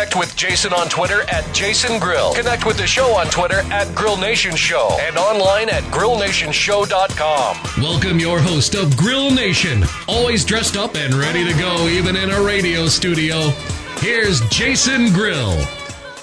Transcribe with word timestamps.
Connect 0.00 0.16
with 0.16 0.34
Jason 0.34 0.72
on 0.72 0.88
Twitter 0.88 1.24
at 1.28 1.44
Jason 1.54 2.00
Grill. 2.00 2.32
Connect 2.32 2.64
with 2.64 2.78
the 2.78 2.86
show 2.86 3.14
on 3.18 3.26
Twitter 3.26 3.58
at 3.70 3.94
Grill 3.94 4.16
Nation 4.16 4.56
Show 4.56 4.96
and 4.98 5.18
online 5.18 5.68
at 5.68 5.82
grillnationshow.com. 5.92 7.82
Welcome 7.82 8.18
your 8.18 8.40
host 8.40 8.74
of 8.74 8.96
Grill 8.96 9.30
Nation, 9.30 9.84
always 10.08 10.42
dressed 10.42 10.78
up 10.78 10.94
and 10.94 11.12
ready 11.12 11.44
to 11.44 11.52
go, 11.58 11.86
even 11.88 12.16
in 12.16 12.30
a 12.30 12.40
radio 12.40 12.86
studio. 12.86 13.50
Here's 13.98 14.40
Jason 14.48 15.12
Grill. 15.12 15.52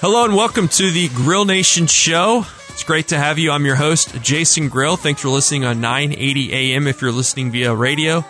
Hello 0.00 0.24
and 0.24 0.34
welcome 0.34 0.66
to 0.66 0.90
the 0.90 1.08
Grill 1.10 1.44
Nation 1.44 1.86
show. 1.86 2.44
It's 2.70 2.82
great 2.82 3.06
to 3.08 3.16
have 3.16 3.38
you. 3.38 3.52
I'm 3.52 3.64
your 3.64 3.76
host, 3.76 4.20
Jason 4.22 4.68
Grill. 4.70 4.96
Thanks 4.96 5.22
for 5.22 5.28
listening 5.28 5.64
on 5.64 5.80
980 5.80 6.52
AM 6.52 6.88
if 6.88 7.00
you're 7.00 7.12
listening 7.12 7.52
via 7.52 7.72
radio 7.72 8.24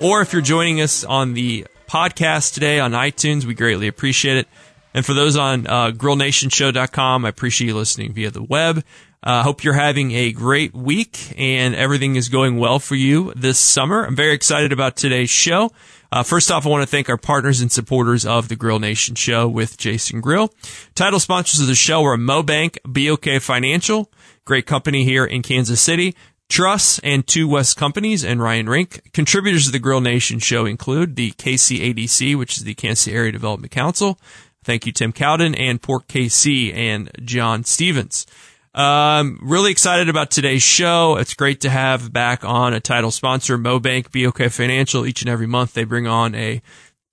or 0.00 0.22
if 0.22 0.32
you're 0.32 0.40
joining 0.40 0.80
us 0.80 1.04
on 1.04 1.34
the 1.34 1.66
podcast 1.88 2.54
today 2.54 2.80
on 2.80 2.92
iTunes. 2.92 3.44
We 3.44 3.52
greatly 3.52 3.86
appreciate 3.86 4.38
it. 4.38 4.48
And 4.94 5.04
for 5.04 5.12
those 5.12 5.36
on 5.36 5.66
uh, 5.66 5.90
grillnationshow.com, 5.90 7.24
I 7.24 7.28
appreciate 7.28 7.68
you 7.68 7.76
listening 7.76 8.12
via 8.14 8.30
the 8.30 8.42
web. 8.42 8.84
I 9.22 9.40
uh, 9.40 9.42
hope 9.42 9.64
you're 9.64 9.72
having 9.72 10.12
a 10.12 10.32
great 10.32 10.74
week 10.74 11.34
and 11.38 11.74
everything 11.74 12.16
is 12.16 12.28
going 12.28 12.58
well 12.58 12.78
for 12.78 12.94
you 12.94 13.32
this 13.34 13.58
summer. 13.58 14.04
I'm 14.04 14.14
very 14.14 14.34
excited 14.34 14.70
about 14.70 14.96
today's 14.96 15.30
show. 15.30 15.70
Uh, 16.12 16.22
first 16.22 16.50
off, 16.50 16.66
I 16.66 16.68
want 16.68 16.82
to 16.82 16.86
thank 16.86 17.08
our 17.08 17.16
partners 17.16 17.60
and 17.60 17.72
supporters 17.72 18.26
of 18.26 18.48
the 18.48 18.54
Grill 18.54 18.78
Nation 18.78 19.14
show 19.14 19.48
with 19.48 19.78
Jason 19.78 20.20
Grill. 20.20 20.52
Title 20.94 21.18
sponsors 21.18 21.60
of 21.60 21.66
the 21.66 21.74
show 21.74 22.04
are 22.04 22.18
MoBank, 22.18 22.76
BOK 22.84 23.42
Financial, 23.42 24.12
great 24.44 24.66
company 24.66 25.04
here 25.04 25.24
in 25.24 25.42
Kansas 25.42 25.80
City, 25.80 26.14
Truss 26.50 26.98
and 27.00 27.26
Two 27.26 27.48
West 27.48 27.76
Companies 27.76 28.24
and 28.24 28.42
Ryan 28.42 28.68
Rink. 28.68 29.10
Contributors 29.12 29.66
of 29.66 29.72
the 29.72 29.78
Grill 29.78 30.02
Nation 30.02 30.38
show 30.38 30.66
include 30.66 31.16
the 31.16 31.32
KCADC, 31.32 32.36
which 32.36 32.58
is 32.58 32.64
the 32.64 32.74
Kansas 32.74 33.08
Area 33.08 33.32
Development 33.32 33.72
Council. 33.72 34.18
Thank 34.64 34.86
you, 34.86 34.92
Tim 34.92 35.12
Cowden 35.12 35.54
and 35.54 35.80
Port 35.80 36.08
KC 36.08 36.74
and 36.74 37.10
John 37.22 37.64
Stevens. 37.64 38.26
Um, 38.74 39.38
really 39.42 39.70
excited 39.70 40.08
about 40.08 40.30
today's 40.30 40.62
show. 40.62 41.16
It's 41.16 41.34
great 41.34 41.60
to 41.60 41.70
have 41.70 42.12
back 42.12 42.44
on 42.44 42.74
a 42.74 42.80
title 42.80 43.12
sponsor, 43.12 43.56
MoBank, 43.56 44.10
BOK 44.10 44.50
Financial. 44.50 45.06
Each 45.06 45.22
and 45.22 45.30
every 45.30 45.46
month 45.46 45.74
they 45.74 45.84
bring 45.84 46.06
on 46.06 46.34
a 46.34 46.60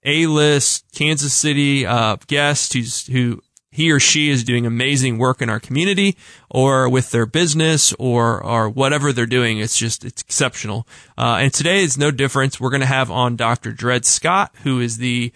A-list 0.04 0.86
Kansas 0.96 1.34
City, 1.34 1.86
uh, 1.86 2.16
guest 2.26 2.74
who's, 2.74 3.06
who 3.08 3.42
he 3.70 3.92
or 3.92 4.00
she 4.00 4.30
is 4.30 4.44
doing 4.44 4.66
amazing 4.66 5.18
work 5.18 5.42
in 5.42 5.50
our 5.50 5.60
community 5.60 6.18
or 6.50 6.90
with 6.90 7.12
their 7.12 7.26
business 7.26 7.94
or, 8.00 8.44
or 8.44 8.70
whatever 8.70 9.14
they're 9.14 9.26
doing. 9.26 9.60
It's 9.60 9.78
just, 9.78 10.04
it's 10.04 10.22
exceptional. 10.22 10.88
Uh, 11.18 11.38
and 11.42 11.54
today 11.54 11.84
is 11.84 11.98
no 11.98 12.12
difference. 12.12 12.60
We're 12.60 12.72
going 12.72 12.82
to 12.82 12.88
have 12.88 13.12
on 13.12 13.36
Dr. 13.36 13.72
Dred 13.72 14.06
Scott, 14.06 14.54
who 14.64 14.80
is 14.80 14.98
the 14.98 15.32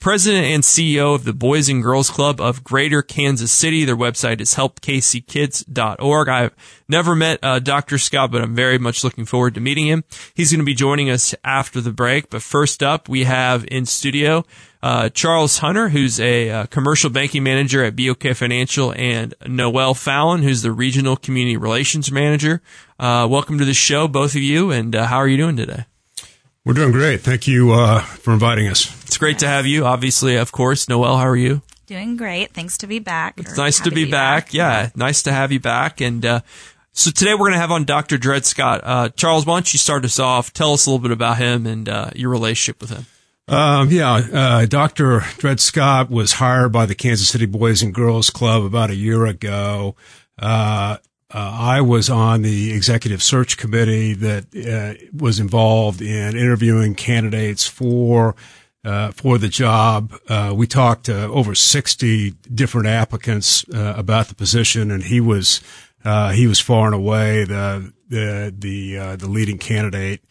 President 0.00 0.46
and 0.46 0.62
CEO 0.62 1.12
of 1.12 1.24
the 1.24 1.32
Boys 1.32 1.68
and 1.68 1.82
Girls 1.82 2.08
Club 2.08 2.40
of 2.40 2.62
Greater 2.62 3.02
Kansas 3.02 3.50
City. 3.50 3.84
Their 3.84 3.96
website 3.96 4.40
is 4.40 4.54
helpkckids.org. 4.54 6.28
I've 6.28 6.54
never 6.88 7.16
met 7.16 7.40
uh, 7.42 7.58
Dr. 7.58 7.98
Scott, 7.98 8.30
but 8.30 8.40
I'm 8.40 8.54
very 8.54 8.78
much 8.78 9.02
looking 9.02 9.24
forward 9.24 9.54
to 9.54 9.60
meeting 9.60 9.88
him. 9.88 10.04
He's 10.34 10.52
going 10.52 10.60
to 10.60 10.64
be 10.64 10.74
joining 10.74 11.10
us 11.10 11.34
after 11.42 11.80
the 11.80 11.92
break. 11.92 12.30
But 12.30 12.42
first 12.42 12.80
up, 12.80 13.08
we 13.08 13.24
have 13.24 13.66
in 13.68 13.86
studio 13.86 14.44
uh, 14.84 15.08
Charles 15.08 15.58
Hunter, 15.58 15.88
who's 15.88 16.20
a 16.20 16.48
uh, 16.48 16.66
commercial 16.66 17.10
banking 17.10 17.42
manager 17.42 17.82
at 17.82 17.96
BOK 17.96 18.34
Financial, 18.36 18.94
and 18.94 19.34
Noel 19.46 19.94
Fallon, 19.94 20.44
who's 20.44 20.62
the 20.62 20.70
regional 20.70 21.16
community 21.16 21.56
relations 21.56 22.12
manager. 22.12 22.62
Uh, 23.00 23.26
welcome 23.28 23.58
to 23.58 23.64
the 23.64 23.74
show, 23.74 24.06
both 24.06 24.36
of 24.36 24.42
you, 24.42 24.70
and 24.70 24.94
uh, 24.94 25.06
how 25.06 25.16
are 25.16 25.28
you 25.28 25.36
doing 25.36 25.56
today? 25.56 25.86
We're 26.68 26.74
doing 26.74 26.92
great. 26.92 27.22
Thank 27.22 27.48
you 27.48 27.72
uh, 27.72 28.00
for 28.00 28.34
inviting 28.34 28.68
us. 28.68 28.94
It's 29.06 29.16
great 29.16 29.38
to 29.38 29.48
have 29.48 29.64
you. 29.64 29.86
Obviously, 29.86 30.36
of 30.36 30.52
course, 30.52 30.86
Noel. 30.86 31.16
How 31.16 31.26
are 31.26 31.34
you? 31.34 31.62
Doing 31.86 32.18
great. 32.18 32.52
Thanks 32.52 32.76
to 32.76 32.86
be 32.86 32.98
back. 32.98 33.40
It's 33.40 33.56
nice 33.56 33.80
to 33.80 33.90
be, 33.90 34.04
be 34.04 34.10
back. 34.10 34.48
back. 34.48 34.52
Yeah, 34.54 34.90
nice 34.94 35.22
to 35.22 35.32
have 35.32 35.50
you 35.50 35.60
back. 35.60 36.02
And 36.02 36.26
uh, 36.26 36.40
so 36.92 37.10
today 37.10 37.32
we're 37.32 37.48
going 37.48 37.52
to 37.54 37.58
have 37.58 37.70
on 37.70 37.86
Dr. 37.86 38.18
Dred 38.18 38.44
Scott. 38.44 38.82
Uh, 38.84 39.08
Charles, 39.08 39.46
why 39.46 39.54
don't 39.54 39.72
you 39.72 39.78
start 39.78 40.04
us 40.04 40.18
off? 40.18 40.52
Tell 40.52 40.74
us 40.74 40.84
a 40.84 40.90
little 40.90 41.02
bit 41.02 41.10
about 41.10 41.38
him 41.38 41.66
and 41.66 41.88
uh, 41.88 42.10
your 42.14 42.28
relationship 42.28 42.82
with 42.82 42.90
him. 42.90 43.06
Um, 43.48 43.88
yeah, 43.88 44.12
uh, 44.30 44.66
Dr. 44.66 45.24
Dred 45.38 45.60
Scott 45.60 46.10
was 46.10 46.34
hired 46.34 46.70
by 46.70 46.84
the 46.84 46.94
Kansas 46.94 47.30
City 47.30 47.46
Boys 47.46 47.80
and 47.80 47.94
Girls 47.94 48.28
Club 48.28 48.62
about 48.62 48.90
a 48.90 48.94
year 48.94 49.24
ago. 49.24 49.96
Uh, 50.38 50.98
uh, 51.32 51.56
I 51.60 51.80
was 51.82 52.08
on 52.08 52.42
the 52.42 52.72
executive 52.72 53.22
search 53.22 53.58
committee 53.58 54.14
that 54.14 54.46
uh, 54.56 55.06
was 55.14 55.38
involved 55.38 56.00
in 56.00 56.36
interviewing 56.36 56.94
candidates 56.94 57.66
for 57.66 58.34
uh, 58.84 59.10
for 59.10 59.36
the 59.36 59.48
job. 59.48 60.14
Uh, 60.28 60.54
we 60.56 60.66
talked 60.66 61.04
to 61.06 61.24
over 61.26 61.54
sixty 61.54 62.30
different 62.54 62.86
applicants 62.86 63.68
uh, 63.68 63.94
about 63.96 64.28
the 64.28 64.34
position, 64.34 64.90
and 64.90 65.04
he 65.04 65.20
was 65.20 65.60
uh, 66.04 66.30
he 66.30 66.46
was 66.46 66.60
far 66.60 66.86
and 66.86 66.94
away 66.94 67.44
the 67.44 67.92
the 68.08 68.54
the 68.56 69.16
the 69.16 69.28
leading 69.28 69.58
candidate. 69.58 70.22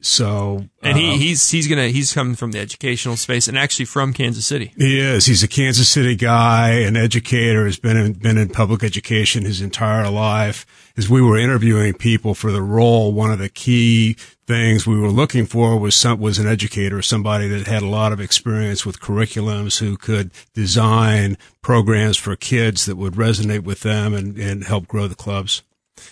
So 0.00 0.64
and 0.82 0.96
he, 0.96 1.10
um, 1.10 1.18
he's 1.18 1.50
he's 1.50 1.66
gonna 1.66 1.88
he's 1.88 2.12
coming 2.12 2.36
from 2.36 2.52
the 2.52 2.60
educational 2.60 3.16
space 3.16 3.48
and 3.48 3.58
actually 3.58 3.86
from 3.86 4.12
Kansas 4.12 4.46
City. 4.46 4.72
He 4.76 5.00
is. 5.00 5.26
He's 5.26 5.42
a 5.42 5.48
Kansas 5.48 5.88
City 5.88 6.14
guy, 6.14 6.70
an 6.70 6.96
educator. 6.96 7.64
Has 7.64 7.78
been 7.78 7.96
in, 7.96 8.12
been 8.12 8.38
in 8.38 8.48
public 8.48 8.84
education 8.84 9.44
his 9.44 9.60
entire 9.60 10.08
life. 10.10 10.66
As 10.96 11.08
we 11.08 11.22
were 11.22 11.38
interviewing 11.38 11.94
people 11.94 12.34
for 12.34 12.52
the 12.52 12.62
role, 12.62 13.12
one 13.12 13.30
of 13.30 13.38
the 13.38 13.48
key 13.48 14.14
things 14.46 14.86
we 14.86 14.98
were 14.98 15.10
looking 15.10 15.46
for 15.46 15.78
was 15.78 15.94
some 15.94 16.20
was 16.20 16.38
an 16.38 16.46
educator, 16.46 17.02
somebody 17.02 17.48
that 17.48 17.66
had 17.66 17.82
a 17.82 17.88
lot 17.88 18.12
of 18.12 18.20
experience 18.20 18.86
with 18.86 19.00
curriculums, 19.00 19.78
who 19.78 19.96
could 19.96 20.30
design 20.54 21.36
programs 21.60 22.16
for 22.16 22.36
kids 22.36 22.86
that 22.86 22.96
would 22.96 23.14
resonate 23.14 23.64
with 23.64 23.80
them 23.80 24.14
and 24.14 24.38
and 24.38 24.64
help 24.64 24.86
grow 24.86 25.08
the 25.08 25.16
clubs. 25.16 25.62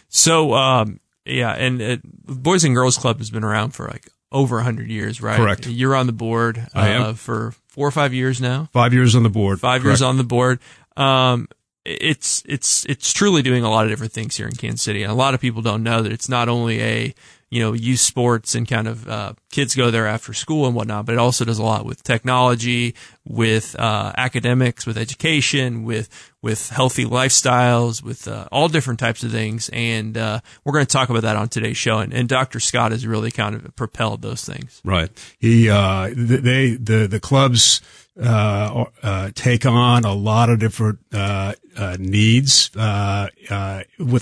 So. 0.08 0.54
Um, 0.54 1.00
yeah, 1.26 1.52
and 1.52 1.80
it, 1.80 2.00
Boys 2.04 2.64
and 2.64 2.74
Girls 2.74 2.96
Club 2.96 3.18
has 3.18 3.30
been 3.30 3.44
around 3.44 3.72
for 3.72 3.86
like 3.88 4.08
over 4.32 4.56
100 4.56 4.88
years, 4.88 5.20
right? 5.20 5.36
Correct. 5.36 5.66
You're 5.66 5.94
on 5.94 6.06
the 6.06 6.12
board 6.12 6.58
uh, 6.58 6.78
I 6.78 6.88
am. 6.88 7.14
for 7.14 7.54
four 7.66 7.88
or 7.88 7.90
five 7.92 8.14
years 8.14 8.40
now. 8.40 8.68
Five 8.72 8.92
years 8.94 9.14
on 9.14 9.22
the 9.22 9.28
board. 9.28 9.60
Five 9.60 9.82
Correct. 9.82 10.00
years 10.00 10.02
on 10.02 10.16
the 10.16 10.24
board. 10.24 10.60
Um, 10.96 11.48
it's 11.84 12.42
it's 12.46 12.84
it's 12.86 13.12
truly 13.12 13.42
doing 13.42 13.62
a 13.62 13.70
lot 13.70 13.84
of 13.84 13.90
different 13.90 14.12
things 14.12 14.36
here 14.36 14.46
in 14.46 14.54
Kansas 14.54 14.82
City, 14.82 15.02
and 15.02 15.12
a 15.12 15.14
lot 15.14 15.34
of 15.34 15.40
people 15.40 15.62
don't 15.62 15.82
know 15.84 16.02
that 16.02 16.10
it's 16.10 16.28
not 16.28 16.48
only 16.48 16.82
a 16.82 17.14
you 17.48 17.60
know, 17.60 17.72
youth 17.72 18.00
sports 18.00 18.54
and 18.56 18.66
kind 18.66 18.88
of 18.88 19.08
uh, 19.08 19.32
kids 19.52 19.76
go 19.76 19.90
there 19.90 20.06
after 20.06 20.32
school 20.32 20.66
and 20.66 20.74
whatnot, 20.74 21.06
but 21.06 21.12
it 21.12 21.18
also 21.18 21.44
does 21.44 21.58
a 21.58 21.62
lot 21.62 21.84
with 21.84 22.02
technology, 22.02 22.94
with 23.24 23.76
uh, 23.78 24.12
academics, 24.16 24.84
with 24.84 24.98
education, 24.98 25.84
with 25.84 26.08
with 26.42 26.70
healthy 26.70 27.04
lifestyles, 27.04 28.02
with 28.02 28.26
uh, 28.26 28.48
all 28.50 28.68
different 28.68 28.98
types 28.98 29.22
of 29.22 29.30
things. 29.30 29.68
And 29.72 30.16
uh, 30.16 30.40
we're 30.64 30.72
going 30.72 30.86
to 30.86 30.92
talk 30.92 31.08
about 31.08 31.22
that 31.22 31.36
on 31.36 31.48
today's 31.48 31.76
show. 31.76 31.98
And, 31.98 32.12
and, 32.12 32.28
Dr. 32.28 32.60
Scott 32.60 32.92
has 32.92 33.06
really 33.06 33.30
kind 33.30 33.54
of 33.54 33.74
propelled 33.74 34.22
those 34.22 34.44
things. 34.44 34.80
Right. 34.84 35.10
He 35.38 35.70
uh, 35.70 36.10
they 36.14 36.74
the 36.74 37.06
the 37.06 37.20
clubs. 37.20 37.80
Uh, 38.18 38.86
uh, 39.02 39.30
take 39.34 39.66
on 39.66 40.04
a 40.06 40.14
lot 40.14 40.48
of 40.48 40.58
different 40.58 41.00
uh, 41.12 41.52
needs 41.98 42.70
with 42.74 42.80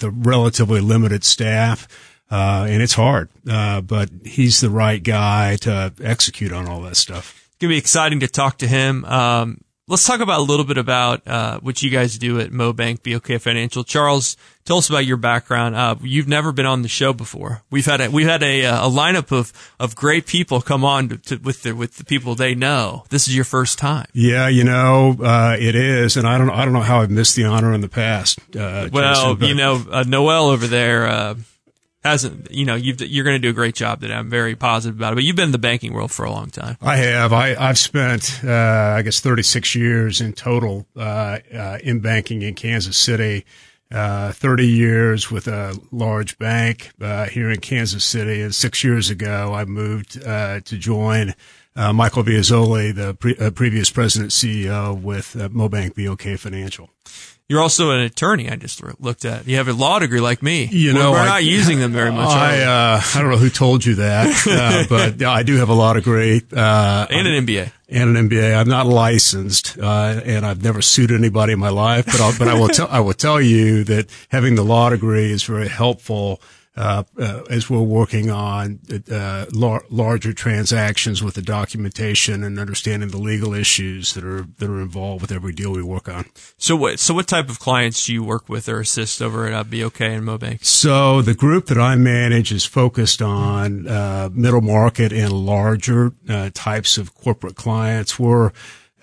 a 0.02 0.10
relatively 0.10 0.80
limited 0.80 1.22
staff. 1.22 1.86
Uh, 2.34 2.66
and 2.68 2.82
it's 2.82 2.94
hard, 2.94 3.28
uh, 3.48 3.80
but 3.80 4.10
he's 4.24 4.60
the 4.60 4.68
right 4.68 5.00
guy 5.00 5.54
to 5.54 5.92
execute 6.02 6.52
on 6.52 6.66
all 6.66 6.80
that 6.82 6.96
stuff. 6.96 7.46
It's 7.46 7.58
gonna 7.60 7.74
be 7.74 7.78
exciting 7.78 8.18
to 8.20 8.26
talk 8.26 8.58
to 8.58 8.66
him. 8.66 9.04
Um, 9.04 9.60
let's 9.86 10.04
talk 10.04 10.18
about 10.18 10.40
a 10.40 10.42
little 10.42 10.64
bit 10.64 10.76
about 10.76 11.24
uh, 11.28 11.60
what 11.60 11.80
you 11.80 11.90
guys 11.90 12.18
do 12.18 12.40
at 12.40 12.50
MoBank 12.50 13.04
BOK 13.04 13.40
Financial. 13.40 13.84
Charles, 13.84 14.36
tell 14.64 14.78
us 14.78 14.88
about 14.88 15.06
your 15.06 15.16
background. 15.16 15.76
Uh, 15.76 15.94
you've 16.02 16.26
never 16.26 16.50
been 16.50 16.66
on 16.66 16.82
the 16.82 16.88
show 16.88 17.12
before. 17.12 17.62
We've 17.70 17.86
had 17.86 18.00
a, 18.00 18.10
we've 18.10 18.26
had 18.26 18.42
a, 18.42 18.66
uh, 18.66 18.88
a 18.88 18.90
lineup 18.90 19.30
of, 19.30 19.52
of 19.78 19.94
great 19.94 20.26
people 20.26 20.60
come 20.60 20.84
on 20.84 21.10
to, 21.10 21.18
to, 21.18 21.36
with 21.36 21.62
the 21.62 21.72
with 21.72 21.98
the 21.98 22.04
people 22.04 22.34
they 22.34 22.56
know. 22.56 23.04
This 23.10 23.28
is 23.28 23.36
your 23.36 23.44
first 23.44 23.78
time. 23.78 24.06
Yeah, 24.12 24.48
you 24.48 24.64
know 24.64 25.16
uh, 25.22 25.56
it 25.56 25.76
is, 25.76 26.16
and 26.16 26.26
I 26.26 26.36
don't 26.36 26.50
I 26.50 26.64
don't 26.64 26.74
know 26.74 26.80
how 26.80 27.00
I've 27.02 27.12
missed 27.12 27.36
the 27.36 27.44
honor 27.44 27.72
in 27.72 27.80
the 27.80 27.88
past. 27.88 28.40
Uh, 28.56 28.88
well, 28.92 29.36
Jason, 29.36 29.48
you 29.48 29.54
know 29.54 29.86
uh, 29.88 30.02
Noel 30.04 30.46
over 30.46 30.66
there 30.66 31.36
hasn't 32.04 32.50
you 32.50 32.64
know 32.64 32.74
you've, 32.74 33.00
you're 33.00 33.24
going 33.24 33.40
to 33.40 33.40
do 33.40 33.50
a 33.50 33.54
great 33.54 33.74
job. 33.74 34.00
That 34.00 34.12
I'm 34.12 34.28
very 34.28 34.54
positive 34.54 34.96
about 34.96 35.12
it. 35.12 35.16
But 35.16 35.24
you've 35.24 35.36
been 35.36 35.46
in 35.46 35.52
the 35.52 35.58
banking 35.58 35.92
world 35.92 36.12
for 36.12 36.24
a 36.24 36.30
long 36.30 36.50
time. 36.50 36.76
I 36.80 36.96
have. 36.96 37.32
I, 37.32 37.54
I've 37.54 37.78
spent, 37.78 38.40
uh, 38.44 38.94
I 38.96 39.02
guess, 39.02 39.20
36 39.20 39.74
years 39.74 40.20
in 40.20 40.32
total 40.32 40.86
uh, 40.96 41.38
uh, 41.52 41.78
in 41.82 42.00
banking 42.00 42.42
in 42.42 42.54
Kansas 42.54 42.96
City. 42.96 43.44
Uh, 43.92 44.32
30 44.32 44.66
years 44.66 45.30
with 45.30 45.46
a 45.46 45.78
large 45.92 46.36
bank 46.38 46.90
uh, 47.00 47.26
here 47.26 47.48
in 47.48 47.60
Kansas 47.60 48.04
City, 48.04 48.40
and 48.40 48.52
six 48.52 48.82
years 48.82 49.08
ago 49.08 49.52
I 49.54 49.66
moved 49.66 50.20
uh, 50.24 50.60
to 50.60 50.78
join 50.78 51.34
Michael 51.76 52.24
Viazzoli, 52.24 52.94
the 52.94 53.14
pre- 53.14 53.50
previous 53.50 53.90
president 53.90 54.32
CEO 54.32 55.00
with 55.00 55.34
Mobank 55.34 55.94
BOK 55.94 56.38
Financial. 56.38 56.90
You're 57.46 57.60
also 57.60 57.90
an 57.90 58.00
attorney. 58.00 58.48
I 58.48 58.56
just 58.56 58.82
looked 59.00 59.26
at. 59.26 59.46
You 59.46 59.58
have 59.58 59.68
a 59.68 59.74
law 59.74 59.98
degree 59.98 60.20
like 60.20 60.42
me. 60.42 60.64
You 60.64 60.94
know, 60.94 61.10
we're, 61.12 61.18
I, 61.18 61.26
not 61.26 61.44
using 61.44 61.78
them 61.78 61.92
very 61.92 62.10
much. 62.10 62.30
I 62.30 62.62
uh, 62.62 63.02
I 63.14 63.20
don't 63.20 63.30
know 63.30 63.36
who 63.36 63.50
told 63.50 63.84
you 63.84 63.96
that, 63.96 64.46
uh, 64.50 64.84
but 64.88 65.22
I 65.22 65.42
do 65.42 65.56
have 65.56 65.68
a 65.68 65.74
law 65.74 65.92
degree 65.92 66.40
uh, 66.56 67.06
and 67.10 67.28
an 67.28 67.46
MBA. 67.46 67.70
And 67.90 68.16
an 68.16 68.30
MBA. 68.30 68.58
I'm 68.58 68.68
not 68.68 68.86
licensed, 68.86 69.76
uh, 69.78 70.22
and 70.24 70.46
I've 70.46 70.62
never 70.62 70.80
sued 70.80 71.10
anybody 71.10 71.52
in 71.52 71.58
my 71.58 71.68
life. 71.68 72.06
But 72.06 72.22
I'll, 72.22 72.38
but 72.38 72.48
I 72.48 72.54
will 72.54 72.68
tell 72.78 72.88
I 72.88 73.00
will 73.00 73.12
tell 73.12 73.42
you 73.42 73.84
that 73.84 74.06
having 74.30 74.54
the 74.54 74.64
law 74.64 74.88
degree 74.88 75.30
is 75.30 75.42
very 75.42 75.68
helpful 75.68 76.40
uh, 76.76 77.04
uh, 77.18 77.42
as 77.48 77.70
we're 77.70 77.80
working 77.80 78.30
on 78.30 78.80
uh, 79.10 79.46
lar- 79.52 79.84
larger 79.90 80.32
transactions 80.32 81.22
with 81.22 81.34
the 81.34 81.42
documentation 81.42 82.42
and 82.42 82.58
understanding 82.58 83.10
the 83.10 83.18
legal 83.18 83.54
issues 83.54 84.14
that 84.14 84.24
are 84.24 84.46
that 84.58 84.68
are 84.68 84.80
involved 84.80 85.22
with 85.22 85.30
every 85.30 85.52
deal 85.52 85.72
we 85.72 85.82
work 85.82 86.08
on. 86.08 86.24
So 86.56 86.74
what 86.74 86.98
so 86.98 87.14
what 87.14 87.28
type 87.28 87.48
of 87.48 87.60
clients 87.60 88.06
do 88.06 88.12
you 88.12 88.24
work 88.24 88.48
with 88.48 88.68
or 88.68 88.80
assist 88.80 89.22
over 89.22 89.46
at 89.46 89.70
BOK 89.70 90.00
and 90.00 90.24
Mobank? 90.24 90.64
So 90.64 91.22
the 91.22 91.34
group 91.34 91.66
that 91.66 91.78
I 91.78 91.94
manage 91.94 92.50
is 92.50 92.64
focused 92.64 93.22
on 93.22 93.86
uh, 93.86 94.30
middle 94.32 94.60
market 94.60 95.12
and 95.12 95.32
larger 95.32 96.12
uh, 96.28 96.50
types 96.54 96.98
of 96.98 97.14
corporate 97.14 97.56
clients. 97.56 98.18
We're 98.18 98.50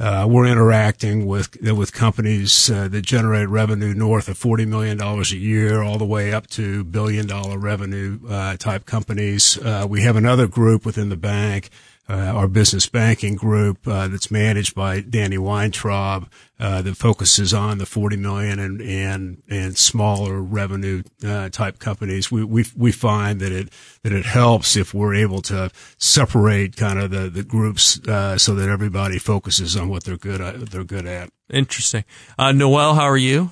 uh, 0.02 0.26
we're 0.28 0.48
interacting 0.48 1.28
with 1.28 1.62
with 1.62 1.94
companies 1.94 2.72
uh, 2.72 2.88
that 2.88 3.04
generate 3.04 3.48
revenue 3.50 3.94
north 3.94 4.28
of 4.28 4.38
forty 4.38 4.66
million 4.66 4.98
dollars 4.98 5.32
a 5.32 5.38
year, 5.38 5.84
all 5.84 6.00
the 6.00 6.06
way 6.06 6.34
up 6.34 6.48
to 6.48 6.84
billion 6.84 7.28
dollar 7.28 7.60
revenue 7.60 8.20
uh, 8.28 8.58
type 8.58 8.88
companies. 8.88 9.60
Uh, 9.60 9.86
we 9.88 10.02
have 10.02 10.16
another 10.16 10.48
group 10.48 10.86
within 10.86 11.10
the 11.10 11.16
bank 11.16 11.70
uh, 12.12 12.34
our 12.36 12.48
business 12.48 12.88
banking 12.88 13.36
group 13.36 13.88
uh, 13.88 14.08
that's 14.08 14.30
managed 14.30 14.76
by 14.76 15.00
Danny 15.00 15.38
Weintraub 15.38 16.30
uh, 16.62 16.80
that 16.84 16.96
focuses 16.96 17.56
on 17.56 17.80
the 17.80 17.88
40 17.88 18.18
million 18.18 18.60
and 18.60 18.82
and, 18.82 19.42
and 19.50 19.76
smaller 19.76 20.40
revenue 20.40 21.02
uh, 21.26 21.50
type 21.50 21.80
companies. 21.80 22.32
We, 22.32 22.44
we 22.44 22.66
we 22.78 22.92
find 22.92 23.40
that 23.40 23.52
it 23.52 23.70
that 24.04 24.14
it 24.14 24.26
helps 24.26 24.78
if 24.78 24.94
we're 24.94 25.16
able 25.16 25.42
to 25.44 25.72
separate 25.98 26.76
kind 26.76 27.00
of 27.00 27.10
the 27.10 27.30
the 27.30 27.44
groups 27.44 28.00
uh, 28.08 28.38
so 28.38 28.54
that 28.54 28.70
everybody 28.70 29.18
focuses 29.18 29.76
on 29.76 29.90
what 29.90 30.04
they're 30.04 30.18
good 30.18 30.40
at. 30.40 30.70
They're 30.70 30.84
good 30.84 31.08
at. 31.08 31.32
Interesting. 31.52 32.06
Uh, 32.38 32.52
Noelle, 32.52 32.94
how 32.94 33.06
are 33.06 33.18
you? 33.18 33.52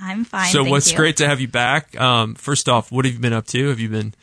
I'm 0.00 0.24
fine. 0.24 0.50
So 0.50 0.64
what's 0.64 0.90
you. 0.90 0.96
great 0.96 1.18
to 1.18 1.28
have 1.28 1.40
you 1.40 1.48
back. 1.48 1.98
Um, 2.00 2.34
first 2.34 2.70
off, 2.70 2.90
what 2.90 3.04
have 3.04 3.12
you 3.12 3.20
been 3.20 3.32
up 3.34 3.46
to? 3.48 3.68
Have 3.68 3.80
you 3.80 3.90
been 3.90 4.14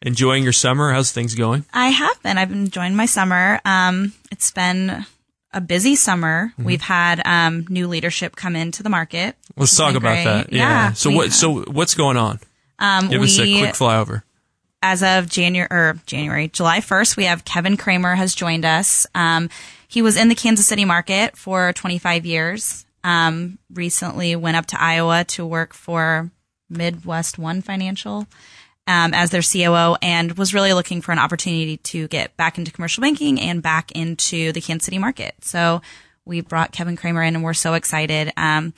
enjoying 0.00 0.44
your 0.44 0.52
summer? 0.52 0.92
How's 0.92 1.10
things 1.10 1.34
going? 1.34 1.64
I 1.74 1.88
have 1.88 2.22
been. 2.22 2.38
I've 2.38 2.48
been 2.48 2.64
enjoying 2.64 2.94
my 2.94 3.06
summer. 3.06 3.60
Um, 3.64 4.12
it's 4.30 4.52
been 4.52 5.04
a 5.52 5.60
busy 5.60 5.94
summer. 5.96 6.52
Mm-hmm. 6.52 6.64
We've 6.64 6.82
had 6.82 7.22
um, 7.24 7.66
new 7.68 7.88
leadership 7.88 8.36
come 8.36 8.56
into 8.56 8.82
the 8.82 8.88
market. 8.88 9.36
Let's 9.56 9.76
talk 9.76 9.94
about 9.94 10.14
great. 10.14 10.24
that. 10.24 10.52
Yeah. 10.52 10.58
yeah 10.58 10.92
so 10.92 11.10
what? 11.10 11.26
Have. 11.26 11.34
So 11.34 11.62
what's 11.62 11.94
going 11.94 12.16
on? 12.16 12.40
Um, 12.78 13.08
Give 13.08 13.20
we, 13.20 13.26
us 13.26 13.38
a 13.38 13.58
quick 13.58 13.74
flyover. 13.74 14.22
As 14.84 15.02
of 15.02 15.28
January 15.28 15.68
or 15.70 16.00
January, 16.06 16.48
July 16.48 16.80
first, 16.80 17.16
we 17.16 17.24
have 17.24 17.44
Kevin 17.44 17.76
Kramer 17.76 18.16
has 18.16 18.34
joined 18.34 18.64
us. 18.64 19.06
Um, 19.14 19.48
he 19.86 20.02
was 20.02 20.16
in 20.16 20.28
the 20.28 20.34
Kansas 20.34 20.66
City 20.66 20.84
market 20.84 21.36
for 21.36 21.72
25 21.74 22.26
years. 22.26 22.84
Um, 23.04 23.58
recently 23.72 24.34
went 24.34 24.56
up 24.56 24.66
to 24.66 24.82
Iowa 24.82 25.24
to 25.28 25.46
work 25.46 25.74
for 25.74 26.30
MidWestOne 26.72 27.62
Financial 27.62 28.26
um, 28.92 29.14
as 29.14 29.30
their 29.30 29.40
COO 29.40 29.96
and 30.02 30.36
was 30.36 30.52
really 30.52 30.74
looking 30.74 31.00
for 31.00 31.12
an 31.12 31.18
opportunity 31.18 31.78
to 31.78 32.08
get 32.08 32.36
back 32.36 32.58
into 32.58 32.70
commercial 32.70 33.00
banking 33.00 33.40
and 33.40 33.62
back 33.62 33.90
into 33.92 34.52
the 34.52 34.60
Kansas 34.60 34.84
City 34.84 34.98
market. 34.98 35.34
So 35.40 35.80
we 36.26 36.42
brought 36.42 36.72
Kevin 36.72 36.96
Kramer 36.96 37.22
in 37.22 37.34
and 37.34 37.42
we're 37.42 37.54
so 37.54 37.72
excited. 37.72 38.32
Um, 38.36 38.74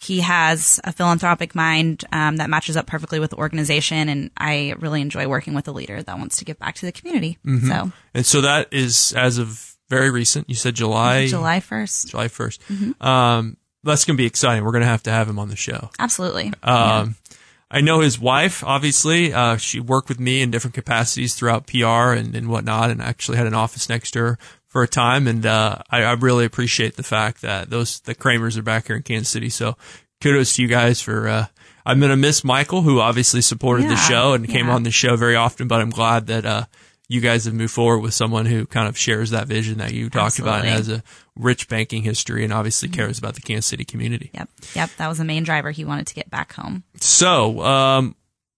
he 0.00 0.20
has 0.20 0.80
a 0.84 0.92
philanthropic 0.92 1.54
mind 1.54 2.04
um, 2.12 2.36
that 2.36 2.48
matches 2.48 2.76
up 2.76 2.86
perfectly 2.86 3.18
with 3.18 3.30
the 3.30 3.36
organization, 3.36 4.08
and 4.08 4.30
I 4.38 4.74
really 4.78 5.02
enjoy 5.02 5.26
working 5.26 5.54
with 5.54 5.66
a 5.66 5.72
leader 5.72 6.00
that 6.00 6.18
wants 6.18 6.38
to 6.38 6.44
give 6.44 6.56
back 6.58 6.76
to 6.76 6.86
the 6.86 6.92
community. 6.92 7.36
Mm-hmm. 7.44 7.68
So, 7.68 7.92
and 8.14 8.24
so 8.24 8.40
that 8.42 8.68
is 8.72 9.12
as 9.16 9.38
of 9.38 9.76
very 9.90 10.10
recent. 10.10 10.48
You 10.48 10.54
said 10.54 10.76
July, 10.76 11.26
July 11.26 11.58
first, 11.58 12.10
July 12.10 12.28
1st 12.28 12.58
mm-hmm. 12.70 13.06
Um, 13.06 13.56
that's 13.82 14.04
going 14.04 14.16
to 14.16 14.22
be 14.22 14.26
exciting. 14.26 14.64
We're 14.64 14.72
going 14.72 14.82
to 14.82 14.88
have 14.88 15.02
to 15.04 15.10
have 15.10 15.28
him 15.28 15.40
on 15.40 15.48
the 15.48 15.56
show. 15.56 15.90
Absolutely. 15.98 16.52
Um, 16.62 17.16
yeah. 17.27 17.27
I 17.70 17.80
know 17.82 18.00
his 18.00 18.18
wife, 18.18 18.64
obviously. 18.64 19.32
Uh, 19.32 19.56
she 19.58 19.78
worked 19.78 20.08
with 20.08 20.18
me 20.18 20.40
in 20.40 20.50
different 20.50 20.74
capacities 20.74 21.34
throughout 21.34 21.66
PR 21.66 22.12
and, 22.12 22.34
and 22.34 22.48
whatnot, 22.48 22.90
and 22.90 23.02
actually 23.02 23.36
had 23.36 23.46
an 23.46 23.54
office 23.54 23.88
next 23.88 24.12
to 24.12 24.20
her 24.20 24.38
for 24.66 24.82
a 24.82 24.88
time. 24.88 25.26
And 25.26 25.44
uh, 25.44 25.78
I, 25.90 26.02
I, 26.02 26.12
really 26.12 26.44
appreciate 26.44 26.96
the 26.96 27.02
fact 27.02 27.42
that 27.42 27.68
those 27.68 28.00
the 28.00 28.14
Kramers 28.14 28.56
are 28.56 28.62
back 28.62 28.86
here 28.86 28.96
in 28.96 29.02
Kansas 29.02 29.28
City. 29.28 29.50
So 29.50 29.76
kudos 30.20 30.56
to 30.56 30.62
you 30.62 30.68
guys 30.68 31.00
for. 31.00 31.28
Uh, 31.28 31.46
I'm 31.84 32.00
gonna 32.00 32.18
miss 32.18 32.44
Michael, 32.44 32.82
who 32.82 33.00
obviously 33.00 33.40
supported 33.40 33.84
yeah, 33.84 33.90
the 33.90 33.96
show 33.96 34.34
and 34.34 34.46
came 34.46 34.68
on 34.68 34.82
the 34.82 34.90
show 34.90 35.16
very 35.16 35.36
often. 35.36 35.68
But 35.68 35.80
I'm 35.80 35.88
glad 35.88 36.26
that 36.26 36.44
uh, 36.44 36.64
you 37.08 37.20
guys 37.20 37.46
have 37.46 37.54
moved 37.54 37.72
forward 37.72 38.00
with 38.00 38.12
someone 38.12 38.46
who 38.46 38.66
kind 38.66 38.86
of 38.86 38.96
shares 38.96 39.30
that 39.30 39.46
vision 39.46 39.78
that 39.78 39.92
you 39.92 40.10
talked 40.10 40.38
Absolutely. 40.38 40.50
about 40.50 40.66
and 40.66 40.76
has 40.76 40.88
a 40.90 41.02
rich 41.36 41.68
banking 41.68 42.02
history 42.02 42.44
and 42.44 42.52
obviously 42.52 42.88
mm-hmm. 42.88 43.00
cares 43.00 43.18
about 43.18 43.34
the 43.34 43.40
Kansas 43.40 43.66
City 43.66 43.84
community. 43.84 44.30
Yep, 44.34 44.50
yep, 44.74 44.90
that 44.98 45.08
was 45.08 45.18
the 45.18 45.24
main 45.24 45.42
driver. 45.42 45.70
He 45.70 45.84
wanted 45.84 46.06
to 46.08 46.14
get 46.14 46.30
back 46.30 46.52
home. 46.52 46.84
So, 46.96 47.62
um, 47.62 48.14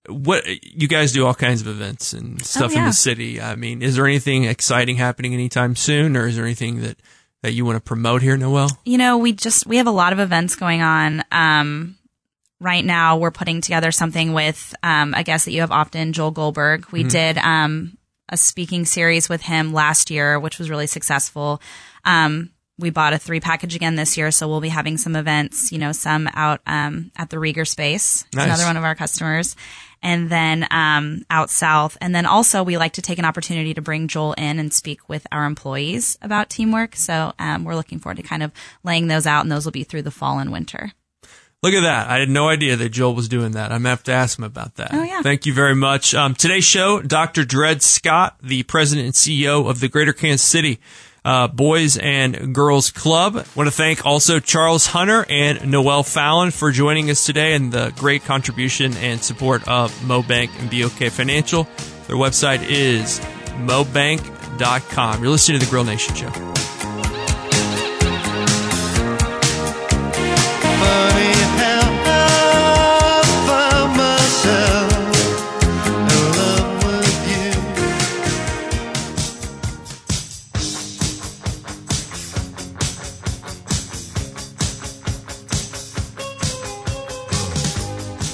what 0.08 0.44
you 0.62 0.88
guys 0.88 1.12
do 1.12 1.26
all 1.26 1.34
kinds 1.34 1.60
of 1.60 1.68
events 1.68 2.12
and 2.12 2.44
stuff 2.44 2.72
oh, 2.72 2.74
yeah. 2.74 2.80
in 2.80 2.86
the 2.86 2.92
city. 2.92 3.40
I 3.40 3.54
mean, 3.54 3.82
is 3.82 3.96
there 3.96 4.06
anything 4.06 4.44
exciting 4.44 4.96
happening 4.96 5.34
anytime 5.34 5.76
soon, 5.76 6.16
or 6.16 6.26
is 6.26 6.36
there 6.36 6.44
anything 6.44 6.80
that 6.82 6.98
that 7.42 7.52
you 7.52 7.64
want 7.64 7.76
to 7.76 7.80
promote 7.80 8.22
here, 8.22 8.36
Noelle? 8.36 8.70
You 8.84 8.98
know, 8.98 9.18
we 9.18 9.32
just 9.32 9.66
we 9.66 9.76
have 9.76 9.86
a 9.86 9.92
lot 9.92 10.12
of 10.12 10.18
events 10.18 10.56
going 10.56 10.82
on. 10.82 11.22
Um, 11.30 11.96
right 12.60 12.84
now, 12.84 13.18
we're 13.18 13.30
putting 13.30 13.60
together 13.60 13.92
something 13.92 14.32
with 14.32 14.74
um, 14.82 15.14
a 15.14 15.22
guest 15.22 15.44
that 15.44 15.52
you 15.52 15.60
have 15.60 15.72
often, 15.72 16.12
Joel 16.12 16.32
Goldberg. 16.32 16.86
We 16.90 17.00
mm-hmm. 17.00 17.08
did 17.08 17.38
um, 17.38 17.96
a 18.30 18.36
speaking 18.36 18.86
series 18.86 19.28
with 19.28 19.42
him 19.42 19.72
last 19.72 20.10
year, 20.10 20.40
which 20.40 20.58
was 20.58 20.70
really 20.70 20.86
successful. 20.86 21.60
Um, 22.04 22.50
we 22.78 22.88
bought 22.88 23.12
a 23.12 23.18
three 23.18 23.40
package 23.40 23.76
again 23.76 23.96
this 23.96 24.16
year, 24.16 24.30
so 24.30 24.48
we'll 24.48 24.62
be 24.62 24.70
having 24.70 24.96
some 24.96 25.14
events. 25.14 25.70
You 25.70 25.78
know, 25.78 25.92
some 25.92 26.28
out 26.32 26.60
um, 26.66 27.12
at 27.16 27.28
the 27.28 27.36
Rieger 27.36 27.68
Space, 27.68 28.24
nice. 28.34 28.46
another 28.46 28.64
one 28.64 28.78
of 28.78 28.84
our 28.84 28.94
customers 28.94 29.54
and 30.02 30.30
then 30.30 30.66
um, 30.70 31.22
out 31.30 31.50
south. 31.50 31.96
And 32.00 32.14
then 32.14 32.26
also, 32.26 32.62
we 32.62 32.78
like 32.78 32.94
to 32.94 33.02
take 33.02 33.18
an 33.18 33.24
opportunity 33.24 33.74
to 33.74 33.82
bring 33.82 34.08
Joel 34.08 34.32
in 34.34 34.58
and 34.58 34.72
speak 34.72 35.08
with 35.08 35.26
our 35.30 35.44
employees 35.44 36.18
about 36.22 36.50
teamwork. 36.50 36.96
So 36.96 37.32
um, 37.38 37.64
we're 37.64 37.74
looking 37.74 37.98
forward 37.98 38.16
to 38.16 38.22
kind 38.22 38.42
of 38.42 38.52
laying 38.82 39.08
those 39.08 39.26
out, 39.26 39.42
and 39.42 39.52
those 39.52 39.64
will 39.64 39.72
be 39.72 39.84
through 39.84 40.02
the 40.02 40.10
fall 40.10 40.38
and 40.38 40.52
winter. 40.52 40.92
Look 41.62 41.74
at 41.74 41.82
that. 41.82 42.08
I 42.08 42.20
had 42.20 42.30
no 42.30 42.48
idea 42.48 42.76
that 42.76 42.88
Joel 42.88 43.14
was 43.14 43.28
doing 43.28 43.52
that. 43.52 43.66
I'm 43.66 43.82
going 43.82 43.84
to 43.84 43.88
have 43.90 44.02
to 44.04 44.12
ask 44.12 44.38
him 44.38 44.44
about 44.44 44.76
that. 44.76 44.94
Oh, 44.94 45.02
yeah. 45.02 45.20
Thank 45.20 45.44
you 45.44 45.52
very 45.52 45.74
much. 45.74 46.14
Um, 46.14 46.34
today's 46.34 46.64
show, 46.64 47.02
Dr. 47.02 47.44
Dred 47.44 47.82
Scott, 47.82 48.36
the 48.42 48.62
president 48.62 49.06
and 49.06 49.14
CEO 49.14 49.68
of 49.68 49.80
the 49.80 49.88
Greater 49.88 50.14
Kansas 50.14 50.46
City 50.46 50.80
uh, 51.22 51.48
Boys 51.48 51.98
and 51.98 52.54
Girls 52.54 52.90
Club. 52.90 53.36
I 53.36 53.44
want 53.54 53.68
to 53.68 53.76
thank 53.76 54.06
also 54.06 54.40
Charles 54.40 54.86
Hunter 54.86 55.26
and 55.28 55.70
Noel 55.70 56.02
Fallon 56.02 56.50
for 56.50 56.70
joining 56.70 57.10
us 57.10 57.26
today 57.26 57.52
and 57.52 57.70
the 57.70 57.92
great 57.98 58.24
contribution 58.24 58.96
and 58.96 59.22
support 59.22 59.66
of 59.68 59.92
Mobank 60.00 60.50
and 60.60 60.70
BOK 60.70 61.12
Financial. 61.12 61.64
Their 62.06 62.16
website 62.16 62.62
is 62.66 63.20
mobank.com. 63.66 65.22
You're 65.22 65.30
listening 65.30 65.60
to 65.60 65.66
the 65.66 65.70
Grill 65.70 65.84
Nation 65.84 66.14
Show. 66.14 66.30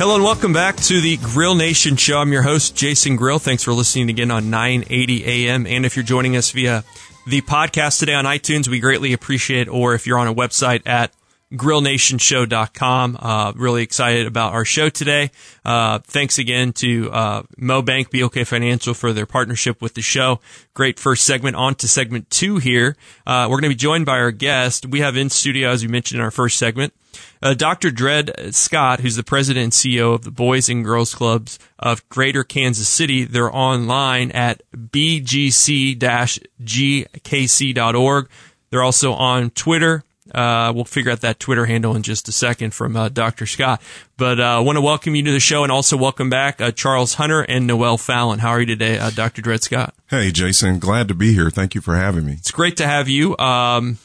Hello 0.07 0.15
and 0.15 0.23
welcome 0.25 0.53
back 0.53 0.77
to 0.77 1.01
the 1.01 1.17
Grill 1.17 1.57
Nation 1.57 1.97
Show. 1.97 2.19
I'm 2.19 2.31
your 2.31 2.43
host, 2.43 2.77
Jason 2.77 3.17
Grill. 3.17 3.41
Thanks 3.41 3.65
for 3.65 3.73
listening 3.73 4.09
again 4.09 4.31
on 4.31 4.51
980 4.51 5.49
AM. 5.49 5.67
And 5.67 5.85
if 5.85 5.97
you're 5.97 6.05
joining 6.05 6.37
us 6.37 6.53
via 6.53 6.85
the 7.27 7.41
podcast 7.41 7.99
today 7.99 8.15
on 8.15 8.25
iTunes, 8.25 8.69
we 8.69 8.79
greatly 8.79 9.13
appreciate 9.13 9.63
it. 9.63 9.69
Or 9.69 9.95
if 9.95 10.07
you're 10.07 10.21
on 10.21 10.29
a 10.29 10.33
website 10.33 10.83
at 10.87 11.11
grillnationshow.com. 11.53 13.17
Uh, 13.21 13.53
really 13.55 13.83
excited 13.83 14.27
about 14.27 14.53
our 14.53 14.65
show 14.65 14.89
today. 14.89 15.31
Uh, 15.65 16.01
thanks 16.01 16.39
again 16.39 16.73
to 16.73 17.11
uh, 17.13 17.43
MoBank, 17.59 18.11
BOK 18.11 18.45
Financial 18.47 18.95
for 18.95 19.13
their 19.13 19.27
partnership 19.27 19.81
with 19.81 19.95
the 19.95 20.03
show. 20.03 20.41
Great 20.75 20.99
first 20.99 21.25
segment. 21.25 21.57
On 21.57 21.75
to 21.77 21.87
segment 21.89 22.29
two 22.31 22.57
here. 22.57 22.97
Uh, 23.27 23.47
we're 23.49 23.57
going 23.61 23.71
to 23.71 23.71
be 23.71 23.75
joined 23.77 24.07
by 24.07 24.19
our 24.19 24.33
guest. 24.33 24.87
We 24.87 25.01
have 25.01 25.17
in 25.17 25.31
studio, 25.31 25.71
as 25.71 25.83
we 25.83 25.89
mentioned 25.89 26.19
in 26.19 26.25
our 26.25 26.31
first 26.31 26.59
segment, 26.59 26.93
uh, 27.43 27.55
Dr. 27.55 27.91
Dred 27.91 28.55
Scott, 28.55 29.01
who's 29.01 29.17
the 29.17 29.23
president 29.23 29.65
and 29.65 29.73
CEO 29.73 30.15
of 30.15 30.23
the 30.25 30.31
Boys 30.31 30.69
and 30.69 30.85
Girls 30.85 31.15
Clubs 31.15 31.59
of 31.79 32.07
Greater 32.09 32.45
Kansas 32.45 32.89
City. 32.89 33.25
They're 33.25 33.55
online 33.55 34.33
at 34.33 34.63
bgc-gkc.org. 34.75 35.99
They're 38.71 38.83
also 38.83 39.13
on 39.13 39.51
Twitter. 39.51 40.03
Uh, 40.35 40.73
we'll 40.75 40.85
figure 40.85 41.11
out 41.11 41.21
that 41.21 41.39
Twitter 41.39 41.67
handle 41.67 41.95
in 41.97 42.03
just 42.03 42.29
a 42.29 42.33
second 42.33 42.75
from 42.75 42.97
uh, 42.97 43.09
Dr. 43.09 43.47
Scott. 43.47 43.81
But 44.17 44.41
I 44.41 44.57
uh, 44.57 44.63
want 44.63 44.77
to 44.77 44.81
welcome 44.81 45.15
you 45.15 45.23
to 45.25 45.33
the 45.33 45.41
show 45.41 45.63
and 45.63 45.73
also 45.73 45.97
welcome 45.97 46.31
back 46.31 46.61
uh, 46.61 46.73
Charles 46.73 47.15
Hunter 47.15 47.43
and 47.43 47.67
Noel 47.67 47.99
Fallon. 47.99 48.41
How 48.41 48.51
are 48.51 48.61
you 48.61 48.67
today, 48.67 48.99
uh, 48.99 49.11
Dr. 49.11 49.43
Dred 49.43 49.63
Scott? 49.63 49.95
Hey, 50.09 50.31
Jason. 50.31 50.79
Glad 50.79 51.09
to 51.09 51.15
be 51.15 51.33
here. 51.33 51.51
Thank 51.51 51.75
you 51.75 51.81
for 51.81 51.97
having 51.97 52.27
me. 52.27 52.33
It's 52.35 52.51
great 52.51 52.77
to 52.79 52.87
have 52.87 53.09
you. 53.09 53.37
Um, 53.39 53.99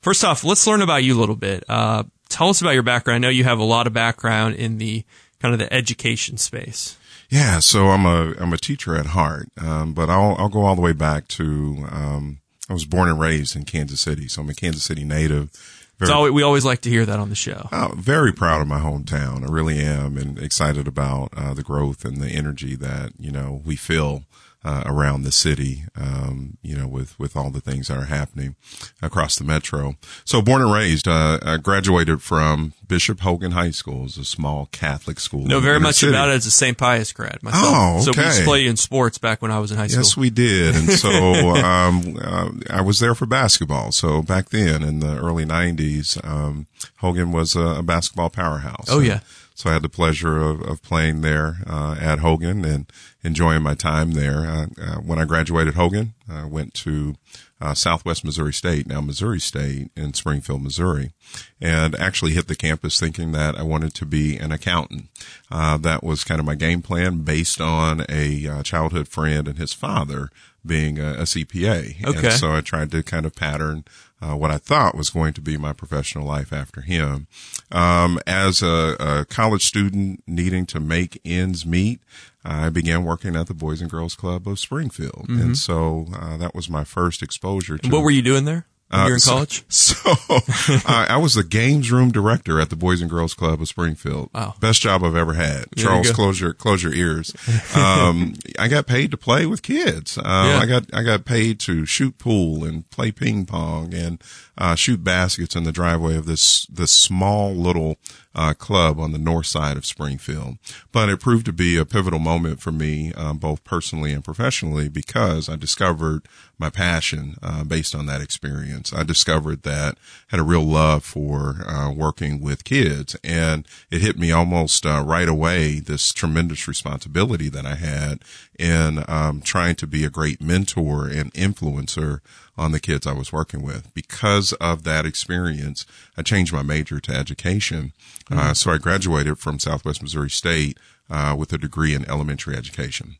first 0.00 0.24
off, 0.24 0.44
let's 0.44 0.66
learn 0.66 0.82
about 0.82 1.04
you 1.04 1.16
a 1.16 1.20
little 1.20 1.36
bit. 1.36 1.64
Uh, 1.68 2.04
tell 2.28 2.48
us 2.48 2.60
about 2.60 2.74
your 2.74 2.82
background. 2.82 3.16
I 3.16 3.18
know 3.18 3.30
you 3.30 3.44
have 3.44 3.58
a 3.58 3.64
lot 3.64 3.86
of 3.86 3.92
background 3.92 4.56
in 4.56 4.78
the 4.78 5.04
kind 5.40 5.52
of 5.54 5.58
the 5.58 5.72
education 5.72 6.36
space. 6.36 6.96
Yeah, 7.28 7.58
so 7.58 7.88
I'm 7.88 8.06
a 8.06 8.34
I'm 8.38 8.52
a 8.52 8.58
teacher 8.58 8.94
at 8.96 9.06
heart, 9.06 9.48
um, 9.60 9.94
but 9.94 10.08
I'll 10.08 10.36
I'll 10.38 10.48
go 10.48 10.62
all 10.62 10.76
the 10.76 10.82
way 10.82 10.92
back 10.92 11.26
to 11.28 11.84
um, 11.90 12.38
I 12.68 12.72
was 12.72 12.84
born 12.84 13.08
and 13.08 13.20
raised 13.20 13.54
in 13.54 13.64
Kansas 13.64 14.00
City, 14.00 14.28
so 14.28 14.42
I'm 14.42 14.48
a 14.48 14.54
Kansas 14.54 14.84
City 14.84 15.04
native. 15.04 15.50
Very, 15.98 16.12
always, 16.12 16.32
we 16.32 16.42
always 16.42 16.64
like 16.64 16.82
to 16.82 16.90
hear 16.90 17.06
that 17.06 17.18
on 17.18 17.30
the 17.30 17.34
show. 17.34 17.68
Uh, 17.72 17.94
very 17.94 18.32
proud 18.32 18.60
of 18.60 18.68
my 18.68 18.80
hometown. 18.80 19.48
I 19.48 19.50
really 19.50 19.78
am, 19.78 20.18
and 20.18 20.38
excited 20.38 20.86
about 20.86 21.32
uh, 21.36 21.54
the 21.54 21.62
growth 21.62 22.04
and 22.04 22.18
the 22.18 22.28
energy 22.28 22.74
that 22.76 23.12
you 23.18 23.30
know 23.30 23.62
we 23.64 23.76
feel 23.76 24.24
uh, 24.66 24.82
around 24.84 25.22
the 25.22 25.30
city, 25.30 25.84
um, 25.94 26.58
you 26.60 26.76
know, 26.76 26.88
with, 26.88 27.16
with 27.20 27.36
all 27.36 27.50
the 27.50 27.60
things 27.60 27.86
that 27.86 27.96
are 27.96 28.06
happening 28.06 28.56
across 29.00 29.36
the 29.36 29.44
metro. 29.44 29.94
So 30.24 30.42
born 30.42 30.60
and 30.60 30.72
raised, 30.72 31.06
uh, 31.06 31.38
I 31.40 31.58
graduated 31.58 32.20
from 32.20 32.72
Bishop 32.88 33.20
Hogan 33.20 33.52
High 33.52 33.70
School. 33.70 34.06
It's 34.06 34.16
a 34.16 34.24
small 34.24 34.66
Catholic 34.72 35.20
school. 35.20 35.46
Know 35.46 35.60
very 35.60 35.78
much 35.78 35.96
city. 35.96 36.10
about 36.10 36.30
it 36.30 36.32
as 36.32 36.46
a 36.46 36.50
St. 36.50 36.76
Pius 36.76 37.12
grad 37.12 37.40
myself. 37.44 37.64
Oh, 37.64 37.94
okay. 37.96 38.02
So 38.02 38.12
we 38.20 38.26
used 38.26 38.38
to 38.38 38.44
play 38.44 38.66
in 38.66 38.76
sports 38.76 39.18
back 39.18 39.40
when 39.40 39.52
I 39.52 39.60
was 39.60 39.70
in 39.70 39.78
high 39.78 39.86
school. 39.86 40.02
Yes, 40.02 40.16
we 40.16 40.30
did. 40.30 40.74
And 40.74 40.90
so, 40.90 41.10
um, 41.10 42.18
uh, 42.20 42.50
I 42.68 42.80
was 42.80 42.98
there 42.98 43.14
for 43.14 43.26
basketball. 43.26 43.92
So 43.92 44.20
back 44.20 44.48
then 44.48 44.82
in 44.82 44.98
the 44.98 45.16
early 45.16 45.44
nineties, 45.44 46.18
um, 46.24 46.66
Hogan 46.96 47.30
was 47.30 47.54
a, 47.54 47.60
a 47.60 47.82
basketball 47.82 48.30
powerhouse. 48.30 48.88
Oh, 48.90 48.98
yeah. 48.98 49.20
So 49.56 49.70
I 49.70 49.72
had 49.72 49.82
the 49.82 49.88
pleasure 49.88 50.36
of, 50.36 50.60
of 50.60 50.82
playing 50.82 51.22
there 51.22 51.56
uh, 51.66 51.96
at 51.98 52.18
Hogan 52.18 52.62
and 52.66 52.92
enjoying 53.24 53.62
my 53.62 53.74
time 53.74 54.10
there. 54.10 54.44
Uh, 54.44 54.66
uh, 54.78 54.96
when 54.96 55.18
I 55.18 55.24
graduated 55.24 55.74
Hogan, 55.74 56.12
I 56.28 56.44
went 56.44 56.74
to 56.74 57.14
uh, 57.58 57.72
Southwest 57.72 58.22
Missouri 58.22 58.52
State, 58.52 58.86
now 58.86 59.00
Missouri 59.00 59.40
State 59.40 59.90
in 59.96 60.12
Springfield, 60.12 60.62
Missouri, 60.62 61.12
and 61.58 61.94
actually 61.96 62.32
hit 62.32 62.48
the 62.48 62.54
campus 62.54 63.00
thinking 63.00 63.32
that 63.32 63.58
I 63.58 63.62
wanted 63.62 63.94
to 63.94 64.04
be 64.04 64.36
an 64.36 64.52
accountant. 64.52 65.06
Uh, 65.50 65.78
that 65.78 66.04
was 66.04 66.22
kind 66.22 66.38
of 66.38 66.44
my 66.44 66.54
game 66.54 66.82
plan 66.82 67.22
based 67.22 67.58
on 67.58 68.04
a 68.10 68.46
uh, 68.46 68.62
childhood 68.62 69.08
friend 69.08 69.48
and 69.48 69.56
his 69.56 69.72
father 69.72 70.28
being 70.66 70.98
a, 70.98 71.12
a 71.12 71.22
CPA. 71.22 72.04
Okay. 72.04 72.28
And 72.28 72.32
so 72.32 72.52
I 72.52 72.60
tried 72.60 72.90
to 72.90 73.02
kind 73.02 73.24
of 73.24 73.34
pattern 73.34 73.84
uh, 74.20 74.34
what 74.34 74.50
I 74.50 74.58
thought 74.58 74.96
was 74.96 75.10
going 75.10 75.34
to 75.34 75.40
be 75.40 75.56
my 75.56 75.72
professional 75.72 76.26
life 76.26 76.52
after 76.52 76.80
him. 76.80 77.26
Um, 77.70 78.18
as 78.26 78.62
a, 78.62 78.96
a, 78.98 79.24
college 79.26 79.64
student 79.64 80.22
needing 80.26 80.66
to 80.66 80.80
make 80.80 81.20
ends 81.24 81.66
meet, 81.66 82.00
I 82.44 82.70
began 82.70 83.04
working 83.04 83.36
at 83.36 83.46
the 83.46 83.54
Boys 83.54 83.80
and 83.80 83.90
Girls 83.90 84.14
Club 84.14 84.48
of 84.48 84.58
Springfield. 84.58 85.26
Mm-hmm. 85.28 85.40
And 85.40 85.58
so 85.58 86.06
uh, 86.14 86.36
that 86.38 86.54
was 86.54 86.70
my 86.70 86.84
first 86.84 87.22
exposure 87.22 87.76
to. 87.76 87.84
And 87.84 87.92
what 87.92 88.02
were 88.02 88.10
you 88.10 88.22
doing 88.22 88.44
there? 88.44 88.66
Uh, 88.90 89.04
you're 89.08 89.16
in 89.16 89.20
college? 89.20 89.64
So, 89.76 90.14
so 90.14 90.78
I 90.86 91.16
was 91.16 91.34
the 91.34 91.42
games 91.42 91.90
room 91.90 92.12
director 92.12 92.60
at 92.60 92.70
the 92.70 92.76
Boys 92.76 93.00
and 93.00 93.10
Girls 93.10 93.34
Club 93.34 93.60
of 93.60 93.68
Springfield. 93.68 94.30
Wow. 94.32 94.54
Best 94.60 94.82
job 94.82 95.02
I've 95.02 95.16
ever 95.16 95.34
had. 95.34 95.66
There 95.74 95.86
Charles, 95.86 96.10
close 96.12 96.40
your, 96.40 96.52
close 96.52 96.82
your 96.82 96.94
ears. 96.94 97.34
Um, 97.76 98.34
I 98.58 98.68
got 98.68 98.86
paid 98.86 99.10
to 99.10 99.16
play 99.16 99.46
with 99.46 99.62
kids. 99.62 100.16
Uh, 100.16 100.22
yeah. 100.24 100.58
I 100.58 100.66
got, 100.66 100.84
I 100.94 101.02
got 101.02 101.24
paid 101.24 101.58
to 101.60 101.84
shoot 101.86 102.18
pool 102.18 102.64
and 102.64 102.88
play 102.90 103.10
ping 103.10 103.46
pong 103.46 103.92
and, 103.92 104.22
uh, 104.56 104.74
shoot 104.76 105.02
baskets 105.02 105.56
in 105.56 105.64
the 105.64 105.72
driveway 105.72 106.16
of 106.16 106.26
this, 106.26 106.66
this 106.66 106.92
small 106.92 107.54
little, 107.54 107.96
uh, 108.36 108.52
club 108.52 109.00
on 109.00 109.12
the 109.12 109.18
north 109.18 109.46
side 109.46 109.76
of 109.76 109.86
Springfield. 109.86 110.58
But 110.92 111.08
it 111.08 111.20
proved 111.20 111.46
to 111.46 111.52
be 111.52 111.76
a 111.76 111.86
pivotal 111.86 112.18
moment 112.18 112.60
for 112.60 112.70
me, 112.70 113.12
um, 113.14 113.38
both 113.38 113.64
personally 113.64 114.12
and 114.12 114.22
professionally, 114.22 114.88
because 114.88 115.48
I 115.48 115.56
discovered 115.56 116.28
my 116.58 116.68
passion 116.70 117.36
uh, 117.42 117.64
based 117.64 117.94
on 117.94 118.06
that 118.06 118.20
experience. 118.20 118.92
I 118.92 119.02
discovered 119.02 119.62
that 119.62 119.94
I 119.94 120.36
had 120.36 120.40
a 120.40 120.44
real 120.44 120.62
love 120.62 121.02
for 121.02 121.62
uh, 121.66 121.90
working 121.90 122.40
with 122.40 122.64
kids, 122.64 123.16
and 123.24 123.66
it 123.90 124.02
hit 124.02 124.18
me 124.18 124.32
almost 124.32 124.84
uh, 124.84 125.02
right 125.04 125.28
away 125.28 125.80
this 125.80 126.12
tremendous 126.12 126.68
responsibility 126.68 127.48
that 127.48 127.64
I 127.64 127.76
had 127.76 128.22
in 128.58 129.02
um, 129.08 129.40
trying 129.40 129.76
to 129.76 129.86
be 129.86 130.04
a 130.04 130.10
great 130.10 130.42
mentor 130.42 131.06
and 131.08 131.32
influencer 131.32 132.20
on 132.58 132.72
the 132.72 132.80
kids 132.80 133.06
I 133.06 133.12
was 133.12 133.32
working 133.32 133.62
with. 133.62 133.92
Because 133.94 134.52
of 134.54 134.84
that 134.84 135.06
experience, 135.06 135.86
I 136.16 136.22
changed 136.22 136.52
my 136.52 136.62
major 136.62 137.00
to 137.00 137.12
education. 137.12 137.92
Uh, 138.30 138.34
mm-hmm. 138.34 138.52
so 138.54 138.70
I 138.70 138.78
graduated 138.78 139.38
from 139.38 139.58
Southwest 139.58 140.02
Missouri 140.02 140.30
State 140.30 140.78
uh, 141.10 141.34
with 141.38 141.52
a 141.52 141.58
degree 141.58 141.94
in 141.94 142.08
elementary 142.08 142.56
education 142.56 143.16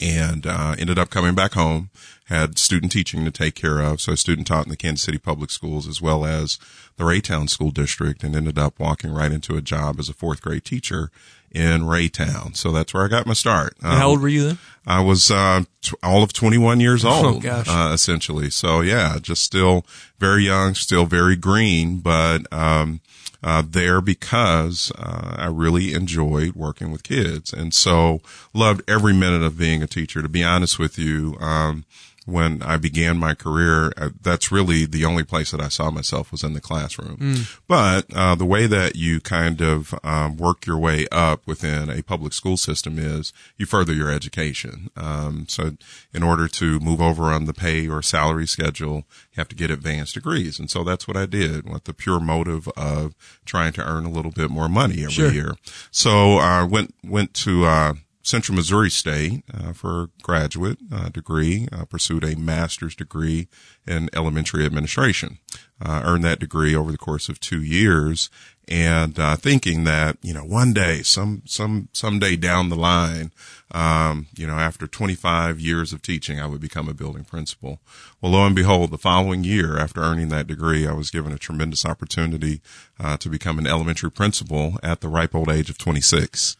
and 0.00 0.46
uh, 0.46 0.74
ended 0.78 0.98
up 0.98 1.10
coming 1.10 1.34
back 1.34 1.54
home. 1.54 1.90
Had 2.24 2.58
student 2.58 2.90
teaching 2.90 3.24
to 3.24 3.30
take 3.30 3.54
care 3.54 3.78
of, 3.78 4.00
so 4.00 4.10
I 4.10 4.14
student 4.16 4.48
taught 4.48 4.66
in 4.66 4.70
the 4.70 4.76
Kansas 4.76 5.04
City 5.04 5.18
Public 5.18 5.48
Schools 5.48 5.86
as 5.86 6.02
well 6.02 6.24
as 6.24 6.58
the 6.96 7.04
Raytown 7.04 7.48
School 7.48 7.70
District, 7.70 8.24
and 8.24 8.34
ended 8.34 8.58
up 8.58 8.80
walking 8.80 9.12
right 9.12 9.30
into 9.30 9.56
a 9.56 9.62
job 9.62 10.00
as 10.00 10.08
a 10.08 10.12
fourth 10.12 10.42
grade 10.42 10.64
teacher 10.64 11.12
in 11.52 11.82
Raytown. 11.82 12.56
So 12.56 12.72
that's 12.72 12.92
where 12.92 13.04
I 13.04 13.08
got 13.08 13.26
my 13.26 13.32
start. 13.32 13.76
Um, 13.80 13.96
how 13.96 14.08
old 14.08 14.22
were 14.22 14.28
you 14.28 14.42
then? 14.42 14.58
I 14.86 15.00
was 15.00 15.30
uh, 15.30 15.64
t- 15.82 15.96
all 16.02 16.22
of 16.22 16.32
21 16.32 16.80
years 16.80 17.04
oh, 17.04 17.10
old, 17.10 17.46
oh. 17.46 17.64
Uh, 17.66 17.92
essentially. 17.92 18.50
So 18.50 18.80
yeah, 18.80 19.18
just 19.20 19.42
still 19.42 19.84
very 20.18 20.44
young, 20.44 20.74
still 20.74 21.06
very 21.06 21.36
green, 21.36 21.98
but 21.98 22.50
um, 22.52 23.00
uh, 23.42 23.62
there 23.68 24.00
because 24.00 24.92
uh, 24.98 25.34
I 25.36 25.46
really 25.46 25.92
enjoyed 25.92 26.54
working 26.54 26.92
with 26.92 27.02
kids, 27.02 27.52
and 27.52 27.74
so 27.74 28.20
loved 28.54 28.82
every 28.88 29.12
minute 29.12 29.42
of 29.42 29.58
being 29.58 29.82
a 29.82 29.86
teacher. 29.86 30.22
To 30.22 30.28
be 30.28 30.44
honest 30.44 30.78
with 30.78 30.98
you, 30.98 31.36
um, 31.40 31.84
when 32.26 32.60
I 32.62 32.76
began 32.76 33.18
my 33.18 33.34
career, 33.34 33.92
uh, 33.96 34.10
that's 34.20 34.50
really 34.50 34.84
the 34.84 35.04
only 35.04 35.22
place 35.22 35.52
that 35.52 35.60
I 35.60 35.68
saw 35.68 35.92
myself 35.92 36.32
was 36.32 36.42
in 36.42 36.54
the 36.54 36.60
classroom. 36.60 37.16
Mm. 37.18 37.60
But 37.68 38.12
uh, 38.14 38.34
the 38.34 38.44
way 38.44 38.66
that 38.66 38.96
you 38.96 39.20
kind 39.20 39.60
of 39.60 39.94
um, 40.02 40.36
work 40.36 40.66
your 40.66 40.76
way 40.76 41.06
up 41.12 41.46
within 41.46 41.88
a 41.88 42.02
public 42.02 42.32
school 42.32 42.56
system 42.56 42.98
is 42.98 43.32
you 43.56 43.64
further 43.64 43.92
your 43.92 44.10
education. 44.10 44.90
Um, 44.96 45.46
so 45.48 45.76
in 46.12 46.24
order 46.24 46.48
to 46.48 46.80
move 46.80 47.00
over 47.00 47.24
on 47.26 47.44
the 47.44 47.54
pay 47.54 47.88
or 47.88 48.02
salary 48.02 48.48
schedule, 48.48 49.04
you 49.32 49.36
have 49.36 49.48
to 49.48 49.56
get 49.56 49.70
advanced 49.70 50.14
degrees. 50.14 50.58
And 50.58 50.68
so 50.68 50.82
that's 50.82 51.06
what 51.06 51.16
I 51.16 51.26
did 51.26 51.72
with 51.72 51.84
the 51.84 51.94
pure 51.94 52.18
motive 52.18 52.68
of 52.76 53.14
trying 53.44 53.72
to 53.74 53.86
earn 53.88 54.04
a 54.04 54.10
little 54.10 54.32
bit 54.32 54.50
more 54.50 54.68
money 54.68 55.02
every 55.02 55.10
sure. 55.10 55.32
year. 55.32 55.54
So 55.92 56.38
I 56.38 56.62
uh, 56.62 56.66
went, 56.66 56.92
went 57.04 57.34
to, 57.34 57.66
uh, 57.66 57.94
Central 58.26 58.56
Missouri 58.56 58.90
State 58.90 59.44
uh, 59.54 59.72
for 59.72 60.02
a 60.02 60.08
graduate 60.20 60.78
uh, 60.92 61.08
degree. 61.10 61.68
Uh, 61.70 61.84
pursued 61.84 62.24
a 62.24 62.34
master's 62.34 62.96
degree 62.96 63.46
in 63.86 64.10
elementary 64.12 64.66
administration. 64.66 65.38
Uh, 65.80 66.02
earned 66.04 66.24
that 66.24 66.40
degree 66.40 66.74
over 66.74 66.90
the 66.90 66.98
course 66.98 67.28
of 67.28 67.38
two 67.38 67.62
years, 67.62 68.28
and 68.66 69.16
uh, 69.20 69.36
thinking 69.36 69.84
that 69.84 70.18
you 70.22 70.34
know 70.34 70.42
one 70.42 70.72
day, 70.72 71.02
some 71.02 71.42
some 71.46 71.88
someday 71.92 72.34
down 72.34 72.68
the 72.68 72.74
line, 72.74 73.30
um, 73.70 74.26
you 74.36 74.44
know, 74.44 74.54
after 74.54 74.88
25 74.88 75.60
years 75.60 75.92
of 75.92 76.02
teaching, 76.02 76.40
I 76.40 76.48
would 76.48 76.60
become 76.60 76.88
a 76.88 76.94
building 76.94 77.22
principal. 77.22 77.78
Well, 78.20 78.32
lo 78.32 78.44
and 78.44 78.56
behold, 78.56 78.90
the 78.90 78.98
following 78.98 79.44
year, 79.44 79.78
after 79.78 80.00
earning 80.00 80.30
that 80.30 80.48
degree, 80.48 80.84
I 80.84 80.94
was 80.94 81.10
given 81.10 81.32
a 81.32 81.38
tremendous 81.38 81.86
opportunity 81.86 82.60
uh, 82.98 83.18
to 83.18 83.28
become 83.28 83.60
an 83.60 83.68
elementary 83.68 84.10
principal 84.10 84.80
at 84.82 85.00
the 85.00 85.08
ripe 85.08 85.32
old 85.32 85.48
age 85.48 85.70
of 85.70 85.78
26 85.78 86.56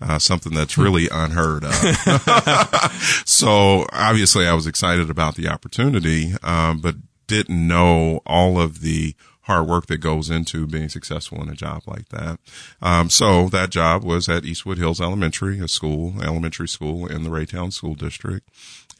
uh, 0.00 0.18
something 0.18 0.54
that's 0.54 0.78
really 0.78 1.08
unheard 1.12 1.64
of. 1.64 1.72
so 3.24 3.86
obviously 3.92 4.46
I 4.46 4.54
was 4.54 4.66
excited 4.66 5.10
about 5.10 5.36
the 5.36 5.48
opportunity, 5.48 6.34
um, 6.42 6.80
but 6.80 6.96
didn't 7.26 7.66
know 7.68 8.20
all 8.26 8.60
of 8.60 8.80
the 8.80 9.14
hard 9.42 9.66
work 9.66 9.86
that 9.86 9.98
goes 9.98 10.28
into 10.28 10.66
being 10.66 10.90
successful 10.90 11.42
in 11.42 11.48
a 11.48 11.54
job 11.54 11.82
like 11.86 12.10
that. 12.10 12.38
Um, 12.82 13.08
so 13.08 13.48
that 13.48 13.70
job 13.70 14.04
was 14.04 14.28
at 14.28 14.44
Eastwood 14.44 14.76
Hills 14.76 15.00
Elementary, 15.00 15.58
a 15.58 15.68
school, 15.68 16.22
elementary 16.22 16.68
school 16.68 17.06
in 17.06 17.22
the 17.22 17.30
Raytown 17.30 17.72
School 17.72 17.94
District, 17.94 18.46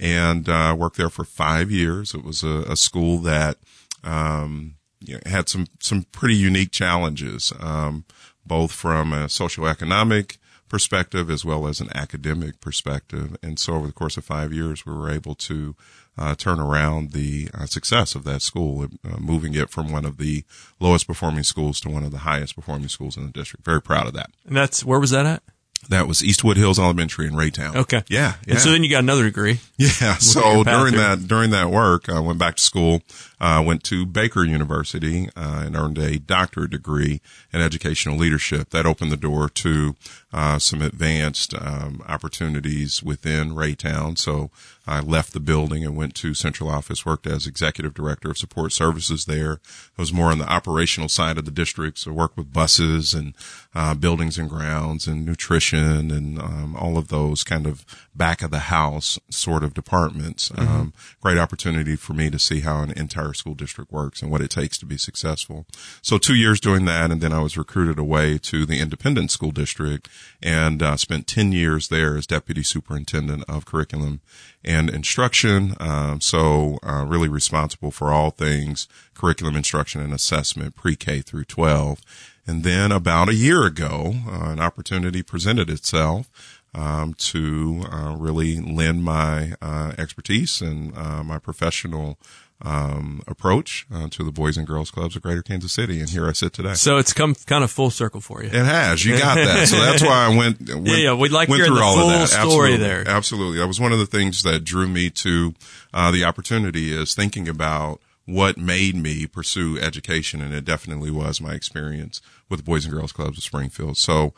and 0.00 0.48
uh, 0.48 0.74
worked 0.78 0.96
there 0.96 1.10
for 1.10 1.24
five 1.24 1.70
years. 1.70 2.14
It 2.14 2.24
was 2.24 2.42
a, 2.42 2.64
a 2.68 2.76
school 2.76 3.18
that 3.18 3.58
um, 4.02 4.76
you 5.00 5.14
know, 5.14 5.20
had 5.26 5.48
some 5.48 5.66
some 5.80 6.04
pretty 6.12 6.36
unique 6.36 6.70
challenges, 6.70 7.52
um, 7.60 8.04
both 8.46 8.72
from 8.72 9.12
a 9.12 9.26
socioeconomic 9.26 10.38
perspective 10.68 11.30
as 11.30 11.44
well 11.44 11.66
as 11.66 11.80
an 11.80 11.88
academic 11.94 12.60
perspective. 12.60 13.36
And 13.42 13.58
so 13.58 13.74
over 13.74 13.86
the 13.86 13.92
course 13.92 14.16
of 14.16 14.24
five 14.24 14.52
years, 14.52 14.84
we 14.84 14.92
were 14.92 15.10
able 15.10 15.34
to 15.34 15.74
uh, 16.18 16.34
turn 16.34 16.58
around 16.58 17.12
the 17.12 17.48
uh, 17.54 17.66
success 17.66 18.14
of 18.14 18.24
that 18.24 18.42
school, 18.42 18.84
uh, 18.84 19.16
moving 19.18 19.54
it 19.54 19.70
from 19.70 19.92
one 19.92 20.04
of 20.04 20.18
the 20.18 20.44
lowest 20.80 21.06
performing 21.06 21.44
schools 21.44 21.80
to 21.80 21.88
one 21.88 22.02
of 22.04 22.10
the 22.10 22.18
highest 22.18 22.56
performing 22.56 22.88
schools 22.88 23.16
in 23.16 23.24
the 23.24 23.32
district. 23.32 23.64
Very 23.64 23.80
proud 23.80 24.06
of 24.06 24.14
that. 24.14 24.30
And 24.46 24.56
that's 24.56 24.84
where 24.84 24.98
was 24.98 25.10
that 25.10 25.26
at? 25.26 25.42
That 25.88 26.08
was 26.08 26.24
Eastwood 26.24 26.56
Hills 26.56 26.78
Elementary 26.78 27.28
in 27.28 27.34
Raytown. 27.34 27.76
Okay. 27.76 28.02
Yeah. 28.08 28.34
yeah. 28.44 28.54
And 28.54 28.60
so 28.60 28.72
then 28.72 28.82
you 28.82 28.90
got 28.90 29.04
another 29.04 29.22
degree. 29.22 29.60
Yeah. 29.78 30.16
So 30.16 30.64
during 30.64 30.94
that 30.94 31.28
during 31.28 31.50
that 31.50 31.70
work, 31.70 32.08
I 32.08 32.18
went 32.18 32.38
back 32.38 32.56
to 32.56 32.62
school. 32.62 33.02
Uh, 33.40 33.62
went 33.64 33.84
to 33.84 34.04
Baker 34.04 34.44
University 34.44 35.28
uh, 35.36 35.62
and 35.64 35.76
earned 35.76 35.98
a 35.98 36.18
doctorate 36.18 36.72
degree 36.72 37.20
in 37.52 37.60
educational 37.60 38.16
leadership. 38.16 38.70
That 38.70 38.86
opened 38.86 39.12
the 39.12 39.16
door 39.16 39.48
to 39.48 39.94
uh, 40.32 40.58
some 40.58 40.82
advanced 40.82 41.54
um, 41.54 42.02
opportunities 42.06 43.02
within 43.02 43.54
Raytown. 43.54 44.18
So 44.18 44.50
I 44.86 45.00
left 45.00 45.32
the 45.32 45.40
building 45.40 45.84
and 45.84 45.96
went 45.96 46.14
to 46.16 46.34
central 46.34 46.70
office, 46.70 47.04
worked 47.04 47.26
as 47.26 47.46
executive 47.46 47.94
director 47.94 48.30
of 48.30 48.38
support 48.38 48.72
services 48.72 49.24
there. 49.24 49.60
I 49.98 50.02
was 50.02 50.12
more 50.12 50.30
on 50.30 50.38
the 50.38 50.50
operational 50.50 51.08
side 51.08 51.38
of 51.38 51.44
the 51.44 51.50
district, 51.50 51.98
so 51.98 52.12
worked 52.12 52.36
with 52.36 52.52
buses 52.52 53.14
and 53.14 53.34
uh, 53.74 53.94
buildings 53.94 54.38
and 54.38 54.48
grounds 54.48 55.06
and 55.06 55.24
nutrition 55.24 56.10
and 56.10 56.38
um, 56.40 56.76
all 56.76 56.98
of 56.98 57.08
those 57.08 57.44
kind 57.44 57.66
of 57.66 57.84
back 58.14 58.42
of 58.42 58.50
the 58.50 58.58
house 58.58 59.18
sort 59.30 59.62
of 59.62 59.74
departments. 59.74 60.48
Mm-hmm. 60.50 60.68
Um, 60.68 60.92
great 61.22 61.38
opportunity 61.38 61.96
for 61.96 62.12
me 62.14 62.30
to 62.30 62.38
see 62.38 62.60
how 62.60 62.82
an 62.82 62.90
entire 62.92 63.32
school 63.32 63.54
district 63.54 63.92
works 63.92 64.22
and 64.22 64.30
what 64.30 64.40
it 64.40 64.50
takes 64.50 64.78
to 64.78 64.86
be 64.86 64.98
successful. 64.98 65.66
So 66.02 66.18
two 66.18 66.34
years 66.34 66.60
doing 66.60 66.84
that, 66.86 67.10
and 67.10 67.20
then 67.20 67.32
I 67.32 67.40
was 67.40 67.56
recruited 67.56 67.98
away 67.98 68.38
to 68.38 68.66
the 68.66 68.80
Independence 68.80 69.32
school 69.32 69.52
district 69.52 70.08
and 70.42 70.82
uh, 70.82 70.96
spent 70.96 71.26
10 71.26 71.52
years 71.52 71.88
there 71.88 72.16
as 72.16 72.26
deputy 72.26 72.62
superintendent 72.62 73.44
of 73.48 73.64
curriculum 73.64 74.20
and 74.64 74.90
instruction. 74.90 75.74
Um, 75.80 76.20
so 76.20 76.78
uh, 76.82 77.04
really 77.06 77.28
responsible 77.28 77.90
for 77.90 78.12
all 78.12 78.30
things 78.30 78.88
curriculum 79.14 79.56
instruction 79.56 80.00
and 80.00 80.12
assessment 80.12 80.74
pre-K 80.74 81.22
through 81.22 81.44
12. 81.44 82.00
And 82.46 82.64
then 82.64 82.92
about 82.92 83.28
a 83.28 83.34
year 83.34 83.66
ago, 83.66 84.14
uh, 84.26 84.50
an 84.50 84.60
opportunity 84.60 85.22
presented 85.22 85.68
itself 85.68 86.30
um, 86.74 87.14
to 87.14 87.84
uh, 87.92 88.16
really 88.16 88.60
lend 88.60 89.04
my 89.04 89.54
uh, 89.60 89.92
expertise 89.98 90.60
and 90.60 90.96
uh, 90.96 91.22
my 91.22 91.38
professional 91.38 92.18
um, 92.62 93.22
approach 93.26 93.86
uh, 93.92 94.08
to 94.08 94.24
the 94.24 94.32
Boys 94.32 94.56
and 94.56 94.66
Girls 94.66 94.90
Clubs 94.90 95.14
of 95.14 95.22
Greater 95.22 95.42
Kansas 95.42 95.72
City, 95.72 96.00
and 96.00 96.10
here 96.10 96.26
I 96.26 96.32
sit 96.32 96.52
today. 96.52 96.74
So 96.74 96.98
it's 96.98 97.12
come 97.12 97.34
kind 97.34 97.62
of 97.62 97.70
full 97.70 97.90
circle 97.90 98.20
for 98.20 98.42
you. 98.42 98.48
It 98.48 98.64
has. 98.64 99.04
You 99.04 99.16
got 99.16 99.36
that. 99.36 99.68
So 99.68 99.76
that's 99.76 100.02
why 100.02 100.26
I 100.26 100.36
went. 100.36 100.60
went 100.68 100.86
yeah, 100.86 100.96
yeah, 100.96 101.14
we'd 101.14 101.30
like 101.30 101.48
went 101.48 101.64
through 101.64 101.76
the 101.76 101.82
all 101.82 101.94
full 101.94 102.10
of 102.10 102.18
that. 102.18 102.28
story 102.28 102.74
Absolutely. 102.74 102.76
there. 102.78 103.08
Absolutely, 103.08 103.58
that 103.58 103.68
was 103.68 103.80
one 103.80 103.92
of 103.92 103.98
the 103.98 104.06
things 104.06 104.42
that 104.42 104.64
drew 104.64 104.88
me 104.88 105.10
to 105.10 105.54
uh, 105.94 106.10
the 106.10 106.24
opportunity. 106.24 106.92
Is 106.92 107.14
thinking 107.14 107.48
about 107.48 108.00
what 108.26 108.58
made 108.58 108.96
me 108.96 109.26
pursue 109.26 109.78
education, 109.78 110.42
and 110.42 110.52
it 110.52 110.64
definitely 110.64 111.10
was 111.10 111.40
my 111.40 111.52
experience 111.52 112.20
with 112.48 112.60
the 112.60 112.64
Boys 112.64 112.84
and 112.84 112.92
Girls 112.92 113.12
Clubs 113.12 113.38
of 113.38 113.44
Springfield. 113.44 113.96
So, 113.96 114.34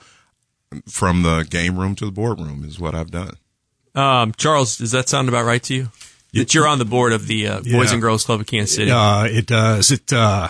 from 0.87 1.23
the 1.23 1.47
game 1.49 1.79
room 1.79 1.95
to 1.97 2.05
the 2.05 2.12
boardroom 2.12 2.65
is 2.65 2.79
what 2.79 2.95
I've 2.95 3.11
done. 3.11 3.35
Um, 3.95 4.33
Charles, 4.37 4.79
does 4.79 4.93
that 4.93 5.09
sound 5.09 5.29
about 5.29 5.45
right 5.45 5.62
to 5.65 5.75
you? 5.75 5.89
That 6.35 6.55
you're 6.55 6.69
on 6.69 6.79
the 6.79 6.85
board 6.85 7.13
of 7.13 7.27
the 7.27 7.47
uh, 7.47 7.57
Boys 7.61 7.67
Yeah. 7.67 7.93
and 7.93 8.01
Girls 8.03 8.25
Club 8.25 8.41
of 8.41 8.47
Kansas 8.47 8.77
City. 8.77 8.91
Uh, 8.91 9.25
it 9.25 9.47
does. 9.47 9.91
It. 9.91 10.13
Uh, 10.13 10.49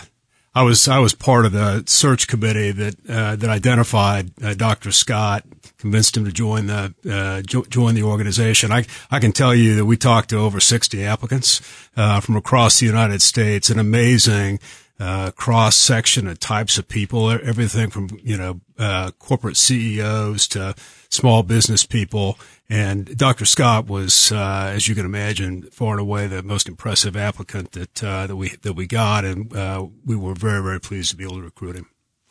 I 0.55 0.63
was 0.63 0.89
I 0.89 0.99
was 0.99 1.15
part 1.15 1.47
of 1.47 1.53
the 1.53 1.85
search 1.87 2.27
committee 2.27 2.73
that 2.73 2.95
uh, 3.09 3.37
that 3.37 3.49
identified 3.51 4.33
uh, 4.43 4.55
Dr. 4.55 4.91
Scott, 4.91 5.45
convinced 5.79 6.17
him 6.17 6.25
to 6.25 6.33
join 6.33 6.67
the 6.67 6.93
uh, 7.09 7.43
jo- 7.43 7.65
join 7.69 7.95
the 7.95 8.03
organization. 8.03 8.73
I 8.73 8.85
I 9.13 9.21
can 9.21 9.31
tell 9.33 9.55
you 9.55 9.77
that 9.77 9.85
we 9.85 9.97
talked 9.97 10.31
to 10.31 10.39
over 10.39 10.59
sixty 10.59 11.05
applicants 11.05 11.61
uh, 11.97 12.19
from 12.21 12.35
across 12.37 12.81
the 12.81 12.87
United 12.87 13.23
States. 13.23 13.71
An 13.71 13.79
amazing 13.79 14.59
uh, 14.99 15.31
cross 15.31 15.77
section 15.77 16.27
of 16.27 16.41
types 16.41 16.79
of 16.79 16.89
people, 16.89 17.31
everything 17.31 17.89
from 17.89 18.09
you 18.25 18.37
know 18.37 18.61
uh, 18.77 19.13
corporate 19.21 19.57
CEOs 19.57 20.49
to 20.49 20.75
small 21.09 21.45
business 21.45 21.87
people. 21.87 22.37
And 22.71 23.17
Dr. 23.19 23.45
Scott 23.47 23.89
was, 23.89 24.31
uh, 24.31 24.71
as 24.73 24.87
you 24.87 24.95
can 24.95 25.05
imagine, 25.05 25.63
far 25.63 25.95
and 25.95 26.01
away 26.01 26.29
the 26.29 26.43
most 26.43 26.69
impressive 26.69 27.17
applicant 27.17 27.73
that 27.73 28.05
uh, 28.05 28.29
that 28.29 28.37
we 28.37 28.51
that 28.63 28.75
we 28.75 28.87
got, 28.87 29.25
and 29.25 29.55
uh, 29.55 29.87
we 30.07 30.15
were 30.15 30.35
very 30.35 30.63
very 30.63 30.81
pleased 30.81 31.11
to 31.11 31.17
be 31.17 31.25
able 31.25 31.37
to 31.37 31.43
recruit 31.43 31.75
him. 31.75 31.87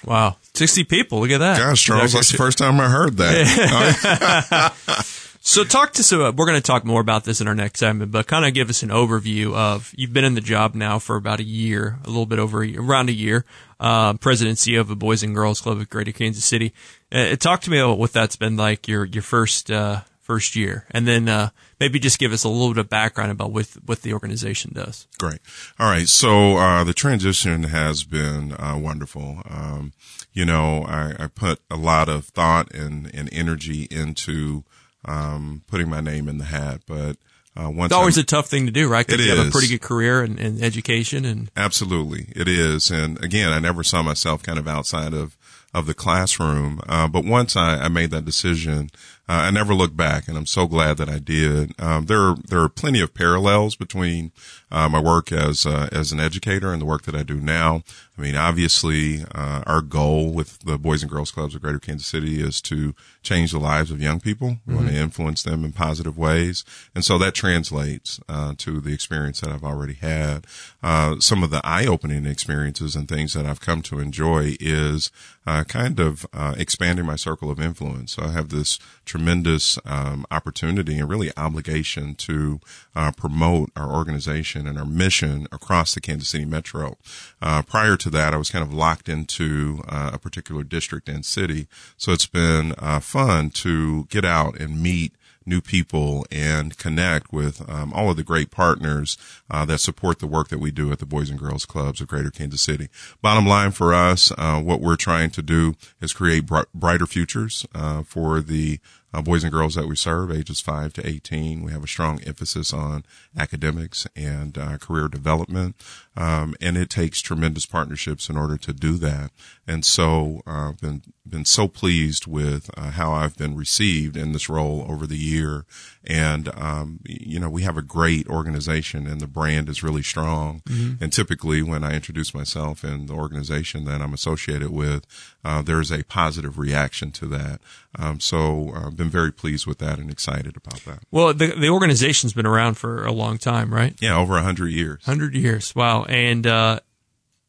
Wow, 0.06 0.38
sixty 0.54 0.86
people. 0.86 1.20
Look 1.20 1.32
at 1.32 1.40
that. 1.40 1.58
Gosh, 1.58 1.84
Charles, 1.84 2.14
that's 2.14 2.32
the 2.32 2.38
first 2.38 2.58
time 2.58 2.80
I 2.80 2.88
heard 2.88 3.18
that. 3.18 4.74
So 5.42 5.64
talk 5.64 5.94
to 5.94 6.04
so 6.04 6.26
uh, 6.26 6.32
we're 6.36 6.46
going 6.46 6.58
to 6.58 6.62
talk 6.62 6.84
more 6.84 7.00
about 7.00 7.24
this 7.24 7.40
in 7.40 7.48
our 7.48 7.56
next 7.56 7.80
segment, 7.80 8.12
but 8.12 8.28
kind 8.28 8.46
of 8.46 8.54
give 8.54 8.70
us 8.70 8.84
an 8.84 8.90
overview 8.90 9.56
of 9.56 9.94
you've 9.96 10.12
been 10.12 10.26
in 10.26 10.36
the 10.36 10.42
job 10.42 10.76
now 10.76 11.00
for 11.00 11.16
about 11.16 11.40
a 11.40 11.44
year, 11.44 11.98
a 12.04 12.08
little 12.08 12.26
bit 12.26 12.40
over 12.40 12.62
a 12.62 12.68
year, 12.68 12.82
around 12.82 13.08
a 13.10 13.14
year, 13.14 13.46
uh, 13.80 14.14
presidency 14.16 14.76
of 14.76 14.90
the 14.90 14.98
Boys 14.98 15.24
and 15.24 15.34
Girls 15.34 15.62
Club 15.62 15.78
of 15.78 15.90
Greater 15.90 16.12
Kansas 16.12 16.44
City. 16.44 16.74
Uh, 17.12 17.36
talk 17.38 17.62
to 17.62 17.72
me 17.72 17.80
about 17.80 17.98
what 17.98 18.12
that's 18.12 18.36
been 18.36 18.58
like 18.58 18.88
your 18.88 19.06
your 19.06 19.24
first 19.24 19.72
uh, 19.72 20.02
first 20.30 20.56
year, 20.56 20.86
and 20.92 21.08
then 21.08 21.28
uh, 21.28 21.50
maybe 21.80 21.98
just 21.98 22.20
give 22.20 22.32
us 22.32 22.44
a 22.44 22.50
little 22.50 22.70
bit 22.76 22.78
of 22.82 22.88
background 22.90 23.32
about 23.32 23.52
what 23.52 23.66
what 23.88 24.04
the 24.04 24.14
organization 24.14 24.72
does. 24.76 25.08
Great. 25.18 25.40
All 25.80 25.90
right. 25.90 26.08
So 26.08 26.58
uh, 26.58 26.84
the 26.84 26.94
transition 26.94 27.64
has 27.64 28.04
been 28.04 28.54
uh, 28.54 28.78
wonderful. 28.78 29.42
Um, 29.50 29.92
you 30.32 30.46
know, 30.46 30.84
I, 30.84 31.16
I 31.24 31.28
put 31.28 31.60
a 31.72 31.76
lot 31.76 32.10
of 32.10 32.26
thought 32.26 32.72
and, 32.76 33.10
and 33.12 33.28
energy 33.34 33.88
into 33.90 34.64
um, 35.04 35.64
putting 35.66 35.90
my 35.90 36.00
name 36.02 36.28
in 36.30 36.38
the 36.38 36.46
hat, 36.46 36.82
but 36.86 37.18
uh, 37.60 37.72
once 37.72 37.90
It's 37.92 37.98
always 37.98 38.18
I'm- 38.18 38.24
a 38.24 38.26
tough 38.28 38.48
thing 38.50 38.68
to 38.68 38.72
do, 38.72 38.88
right? 38.88 39.08
'Cause 39.08 39.20
It 39.20 39.26
you 39.26 39.36
have 39.36 39.48
a 39.48 39.52
pretty 39.52 39.68
good 39.70 39.82
career 39.82 40.24
in, 40.24 40.38
in 40.38 40.64
education, 40.64 41.26
and 41.26 41.50
Absolutely, 41.58 42.32
it 42.36 42.48
is. 42.48 42.92
And 42.92 43.22
again, 43.26 43.50
I 43.52 43.58
never 43.60 43.84
saw 43.84 44.04
myself 44.04 44.44
kind 44.44 44.60
of 44.60 44.68
outside 44.68 45.14
of 45.16 45.36
of 45.72 45.86
the 45.86 45.94
classroom. 45.94 46.82
Uh, 46.90 47.08
but 47.08 47.24
once 47.24 47.56
I, 47.56 47.76
I 47.78 47.88
made 47.90 48.10
that 48.10 48.26
decision, 48.26 48.90
uh, 49.30 49.44
I 49.44 49.52
never 49.52 49.76
looked 49.76 49.96
back, 49.96 50.28
and 50.28 50.36
I'm 50.36 50.48
so 50.48 50.66
glad 50.66 50.98
that 50.98 51.08
I 51.08 51.20
did. 51.20 51.80
Um, 51.80 52.08
there 52.08 52.20
are, 52.20 52.36
there 52.48 52.62
are 52.62 52.70
plenty 52.70 53.00
of 53.00 53.14
parallels 53.14 53.76
between 53.76 54.32
uh, 54.72 54.90
my 54.90 55.00
work 55.00 55.32
as 55.32 55.68
uh, 55.68 55.88
as 55.92 56.12
an 56.12 56.20
educator 56.20 56.74
and 56.74 56.82
the 56.82 56.86
work 56.88 57.04
that 57.04 57.14
I 57.14 57.22
do 57.22 57.36
now. 57.36 57.84
I 58.20 58.22
mean, 58.22 58.36
obviously, 58.36 59.24
uh, 59.34 59.64
our 59.66 59.80
goal 59.80 60.34
with 60.34 60.60
the 60.60 60.78
Boys 60.78 61.02
and 61.02 61.10
Girls 61.10 61.32
Clubs 61.32 61.56
of 61.56 61.62
Greater 61.62 61.80
Kansas 61.80 62.06
City 62.06 62.42
is 62.42 62.60
to 62.64 62.94
change 63.24 63.54
the 63.54 63.60
lives 63.60 63.92
of 63.92 64.02
young 64.02 64.20
people. 64.20 64.58
We 64.68 64.76
want 64.76 64.90
to 64.90 64.94
influence 64.94 65.42
them 65.42 65.64
in 65.64 65.72
positive 65.72 66.18
ways, 66.18 66.66
and 66.94 67.06
so 67.06 67.18
that 67.18 67.34
translates 67.34 68.20
uh, 68.28 68.56
to 68.58 68.82
the 68.82 68.94
experience 68.94 69.40
that 69.40 69.52
I've 69.52 69.64
already 69.64 69.94
had. 69.94 70.46
Uh, 70.84 71.22
some 71.22 71.44
of 71.44 71.50
the 71.50 71.62
eye-opening 71.64 72.26
experiences 72.26 72.94
and 72.94 73.08
things 73.08 73.34
that 73.36 73.46
I've 73.46 73.62
come 73.62 73.82
to 73.84 74.00
enjoy 74.00 74.58
is 74.60 75.12
uh, 75.48 75.64
kind 75.64 76.00
of 76.00 76.26
uh, 76.34 76.56
expanding 76.58 77.06
my 77.06 77.16
circle 77.16 77.50
of 77.50 77.60
influence. 77.60 78.12
So 78.14 78.24
I 78.24 78.32
have 78.34 78.50
this 78.50 78.80
tremendous 79.06 79.80
um, 79.86 80.26
opportunity 80.30 81.00
and 81.00 81.10
really 81.10 81.32
obligation 81.38 82.16
to 82.16 82.60
uh, 82.96 83.12
promote 83.14 83.72
our 83.78 83.90
organization 83.90 84.68
and 84.68 84.78
our 84.78 84.86
mission 84.86 85.48
across 85.54 85.96
the 85.96 86.02
Kansas 86.02 86.30
City 86.30 86.46
metro. 86.46 86.98
Uh, 87.42 87.62
prior 87.62 87.96
to 87.96 88.09
that, 88.10 88.34
I 88.34 88.38
was 88.38 88.50
kind 88.50 88.64
of 88.64 88.74
locked 88.74 89.10
into 89.10 89.82
uh, 89.88 90.12
a 90.14 90.18
particular 90.20 90.64
district 90.64 91.10
and 91.10 91.26
city, 91.26 91.68
so 91.98 92.12
it's 92.12 92.28
been 92.28 92.74
uh, 92.78 93.00
fun 93.00 93.50
to 93.52 94.06
get 94.06 94.26
out 94.26 94.60
and 94.60 94.82
meet 94.82 95.14
new 95.50 95.60
people 95.60 96.26
and 96.32 96.78
connect 96.78 97.34
with 97.34 97.68
um, 97.70 97.92
all 97.94 98.10
of 98.12 98.16
the 98.16 98.24
great 98.24 98.52
partners 98.52 99.18
uh, 99.50 99.66
that 99.66 99.80
support 99.80 100.20
the 100.20 100.28
work 100.28 100.50
that 100.50 100.60
we 100.60 100.72
do 100.72 100.92
at 100.92 101.00
the 101.00 101.06
Boys 101.06 101.30
and 101.30 101.40
Girls 101.40 101.66
Clubs 101.66 102.00
of 102.00 102.08
Greater 102.08 102.30
Kansas 102.30 102.62
City. 102.62 102.88
Bottom 103.22 103.48
line 103.48 103.72
for 103.72 103.94
us, 103.94 104.32
uh, 104.38 104.62
what 104.62 104.80
we're 104.80 104.96
trying 104.96 105.32
to 105.32 105.42
do 105.42 105.76
is 106.00 106.14
create 106.14 106.46
bri- 106.46 106.66
brighter 106.74 107.08
futures 107.08 107.66
uh, 107.74 108.04
for 108.04 108.40
the 108.42 108.80
uh, 109.14 109.22
boys 109.22 109.44
and 109.44 109.52
girls 109.52 109.76
that 109.76 109.88
we 109.88 109.96
serve, 109.96 110.32
ages 110.32 110.62
5 110.62 110.94
to 110.94 111.08
18. 111.08 111.64
We 111.64 111.72
have 111.72 111.84
a 111.84 111.88
strong 111.88 112.22
emphasis 112.22 112.72
on 112.72 113.04
academics 113.38 114.06
and 114.16 114.58
uh, 114.58 114.78
career 114.78 115.08
development, 115.08 115.76
um, 116.20 116.54
and 116.60 116.78
it 116.78 116.90
takes 116.90 117.22
tremendous 117.22 117.66
partnerships 117.66 118.30
in 118.30 118.36
order 118.36 118.58
to 118.58 118.74
do 118.74 118.98
that. 118.98 119.32
And 119.66 119.86
so, 119.86 120.42
uh, 120.46 120.74
been 120.74 121.02
been 121.28 121.46
so 121.46 121.68
pleased 121.68 122.26
with 122.26 122.72
uh, 122.76 122.90
how 122.90 123.14
I've 123.14 123.38
been 123.38 123.56
received 123.56 124.18
in 124.18 124.32
this 124.32 124.50
role 124.50 124.84
over 124.90 125.06
the 125.06 125.18
year. 125.18 125.66
And 126.04 126.50
um, 126.58 127.00
you 127.06 127.40
know, 127.40 127.50
we 127.50 127.62
have 127.62 127.78
a 127.78 127.84
great 127.84 128.28
organization, 128.28 129.08
and 129.08 129.22
the 129.22 129.28
brand 129.28 129.70
is 129.70 129.84
really 129.84 130.02
strong. 130.02 130.62
And 131.00 131.14
typically, 131.14 131.62
when 131.62 131.84
I 131.84 131.94
introduce 131.94 132.34
myself 132.34 132.84
and 132.84 133.08
the 133.08 133.14
organization 133.14 133.86
that 133.86 134.02
I'm 134.02 134.14
associated 134.14 134.72
with, 134.72 135.06
uh, 135.46 135.62
there's 135.62 135.92
a 135.92 136.04
positive 136.04 136.58
reaction 136.58 137.12
to 137.12 137.28
that. 137.28 137.62
Um, 137.98 138.20
so, 138.20 138.74
I've 138.76 138.98
been 138.98 139.10
very 139.10 139.32
pleased 139.32 139.68
with 139.68 139.78
that 139.78 140.00
and 140.00 140.12
excited 140.12 140.58
about 140.58 140.84
that. 140.86 141.04
well, 141.12 141.34
the 141.34 141.54
the 141.54 141.70
organization's 141.70 142.34
been 142.34 142.48
around 142.48 142.76
for 142.76 143.06
a 143.06 143.12
long 143.12 143.38
time, 143.38 143.74
right? 143.74 143.96
Yeah, 144.02 144.18
over 144.18 144.36
a 144.36 144.42
hundred 144.42 144.72
years. 144.72 145.06
Hundred 145.06 145.36
years. 145.36 145.76
Wow. 145.76 146.06
And 146.10 146.48
uh, 146.48 146.80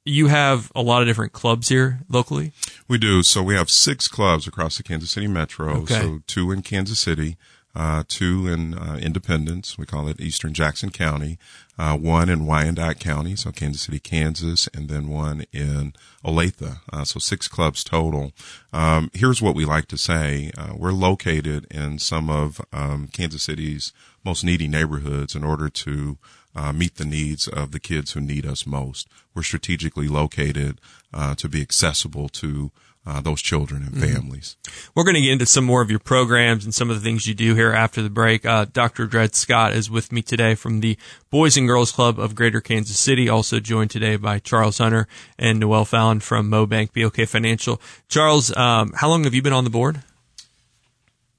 you 0.04 0.28
have 0.28 0.70
a 0.74 0.82
lot 0.82 1.02
of 1.02 1.08
different 1.08 1.32
clubs 1.32 1.68
here 1.68 2.00
locally. 2.08 2.52
We 2.86 2.98
do. 2.98 3.22
So 3.22 3.42
we 3.42 3.54
have 3.54 3.70
six 3.70 4.06
clubs 4.06 4.46
across 4.46 4.76
the 4.76 4.82
Kansas 4.82 5.10
City 5.10 5.26
metro. 5.26 5.78
Okay. 5.78 5.94
So 5.94 6.20
two 6.26 6.52
in 6.52 6.62
Kansas 6.62 6.98
City, 6.98 7.36
uh, 7.74 8.04
two 8.06 8.46
in 8.46 8.74
uh, 8.74 8.98
Independence. 9.00 9.78
We 9.78 9.86
call 9.86 10.08
it 10.08 10.20
Eastern 10.20 10.52
Jackson 10.52 10.90
County. 10.90 11.38
Uh, 11.80 11.96
one 11.96 12.28
in 12.28 12.44
Wyandotte 12.44 13.00
County, 13.00 13.34
so 13.34 13.50
Kansas 13.50 13.80
City, 13.80 13.98
Kansas, 13.98 14.68
and 14.74 14.90
then 14.90 15.08
one 15.08 15.46
in 15.50 15.94
Olathe. 16.22 16.76
Uh, 16.92 17.04
so 17.04 17.18
six 17.18 17.48
clubs 17.48 17.82
total. 17.82 18.32
Um, 18.70 19.10
here's 19.14 19.40
what 19.40 19.54
we 19.54 19.64
like 19.64 19.86
to 19.86 19.96
say: 19.96 20.50
uh, 20.58 20.74
we're 20.76 20.92
located 20.92 21.66
in 21.70 21.98
some 21.98 22.28
of 22.28 22.60
um, 22.70 23.08
Kansas 23.14 23.44
City's 23.44 23.94
most 24.22 24.44
needy 24.44 24.68
neighborhoods 24.68 25.34
in 25.34 25.42
order 25.42 25.70
to 25.70 26.18
uh, 26.54 26.70
meet 26.70 26.96
the 26.96 27.06
needs 27.06 27.48
of 27.48 27.70
the 27.70 27.80
kids 27.80 28.12
who 28.12 28.20
need 28.20 28.44
us 28.44 28.66
most. 28.66 29.08
We're 29.34 29.42
strategically 29.42 30.06
located 30.06 30.82
uh, 31.14 31.34
to 31.36 31.48
be 31.48 31.62
accessible 31.62 32.28
to 32.28 32.72
uh, 33.06 33.20
those 33.20 33.40
children 33.40 33.82
and 33.82 33.98
families. 33.98 34.56
We're 34.94 35.04
going 35.04 35.14
to 35.14 35.22
get 35.22 35.32
into 35.32 35.46
some 35.46 35.64
more 35.64 35.80
of 35.80 35.90
your 35.90 35.98
programs 35.98 36.64
and 36.64 36.74
some 36.74 36.90
of 36.90 36.96
the 36.96 37.02
things 37.02 37.26
you 37.26 37.34
do 37.34 37.54
here 37.54 37.72
after 37.72 38.02
the 38.02 38.10
break. 38.10 38.44
Uh, 38.44 38.66
Dr. 38.70 39.06
Dred 39.06 39.34
Scott 39.34 39.72
is 39.72 39.90
with 39.90 40.12
me 40.12 40.22
today 40.22 40.54
from 40.54 40.80
the 40.80 40.98
Boys 41.30 41.56
and 41.56 41.66
Girls 41.66 41.92
Club 41.92 42.20
of 42.20 42.34
Greater 42.34 42.60
Kansas 42.60 42.98
City, 42.98 43.28
also 43.28 43.58
joined 43.58 43.90
today 43.90 44.16
by 44.16 44.38
Charles 44.38 44.78
Hunter 44.78 45.08
and 45.38 45.58
Noel 45.58 45.84
Fallon 45.84 46.20
from 46.20 46.50
MoBank 46.50 46.92
BOK 46.92 47.26
Financial. 47.26 47.80
Charles, 48.08 48.54
um, 48.56 48.92
how 48.94 49.08
long 49.08 49.24
have 49.24 49.34
you 49.34 49.42
been 49.42 49.52
on 49.52 49.64
the 49.64 49.70
board? 49.70 50.02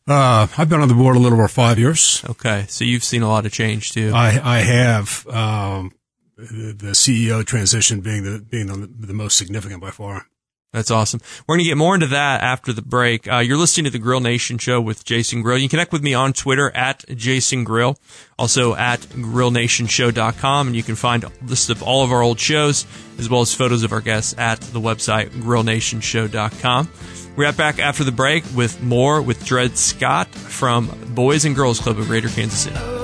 Uh, 0.08 0.47
I've 0.58 0.67
been 0.67 0.82
on 0.82 0.88
the 0.88 0.95
board 0.95 1.15
a 1.15 1.19
little 1.19 1.38
over 1.38 1.47
five 1.47 1.78
years. 1.78 2.24
Okay, 2.28 2.65
so 2.67 2.84
you've 2.84 3.04
seen 3.04 3.21
a 3.21 3.28
lot 3.28 3.45
of 3.45 3.52
change 3.52 3.91
too. 3.91 4.12
I, 4.15 4.41
I 4.43 4.60
have, 4.60 5.28
um, 5.28 5.91
the, 6.38 6.74
the 6.76 6.91
CEO 6.93 7.45
transition 7.45 8.02
being 8.02 8.24
the, 8.24 8.39
being 8.39 8.65
the, 8.65 8.88
the 8.88 9.13
most 9.13 9.38
significant 9.38 9.80
by 9.80 9.91
far. 9.91 10.26
That's 10.73 10.89
awesome. 10.89 11.19
We're 11.45 11.55
going 11.55 11.65
to 11.65 11.69
get 11.69 11.77
more 11.77 11.95
into 11.95 12.07
that 12.07 12.41
after 12.41 12.71
the 12.71 12.81
break. 12.81 13.29
Uh, 13.29 13.39
you're 13.39 13.57
listening 13.57 13.86
to 13.86 13.89
the 13.91 13.99
Grill 13.99 14.21
Nation 14.21 14.57
show 14.57 14.79
with 14.79 15.03
Jason 15.03 15.41
Grill. 15.41 15.57
You 15.57 15.67
can 15.67 15.71
connect 15.71 15.91
with 15.91 16.01
me 16.01 16.13
on 16.13 16.31
Twitter 16.31 16.71
at 16.73 17.03
Jason 17.10 17.65
Grill, 17.65 17.97
also 18.39 18.73
at 18.75 19.01
grillnationshow.com, 19.01 20.67
and 20.67 20.75
you 20.75 20.84
can 20.84 20.95
find 20.95 21.25
a 21.25 21.31
list 21.45 21.69
of 21.69 21.84
all 21.84 22.05
of 22.05 22.13
our 22.13 22.21
old 22.21 22.39
shows 22.39 22.86
as 23.17 23.29
well 23.29 23.41
as 23.41 23.53
photos 23.53 23.84
of 23.84 23.91
our 23.91 23.99
guests 23.99 24.34
at 24.38 24.62
the 24.62 24.79
website 24.79 25.29
grillnationshow.com. 25.31 26.89
We're 27.36 27.45
right 27.45 27.57
back 27.57 27.79
after 27.79 28.05
the 28.05 28.12
break 28.13 28.45
with 28.55 28.81
more 28.81 29.21
with 29.21 29.45
Dred 29.45 29.77
Scott 29.77 30.29
from 30.29 30.88
Boys 31.13 31.43
and 31.43 31.53
Girls 31.53 31.79
Club 31.79 31.99
of 31.99 32.07
Greater 32.07 32.29
Kansas 32.29 32.62
City. 32.62 32.77
Oh, 32.79 33.01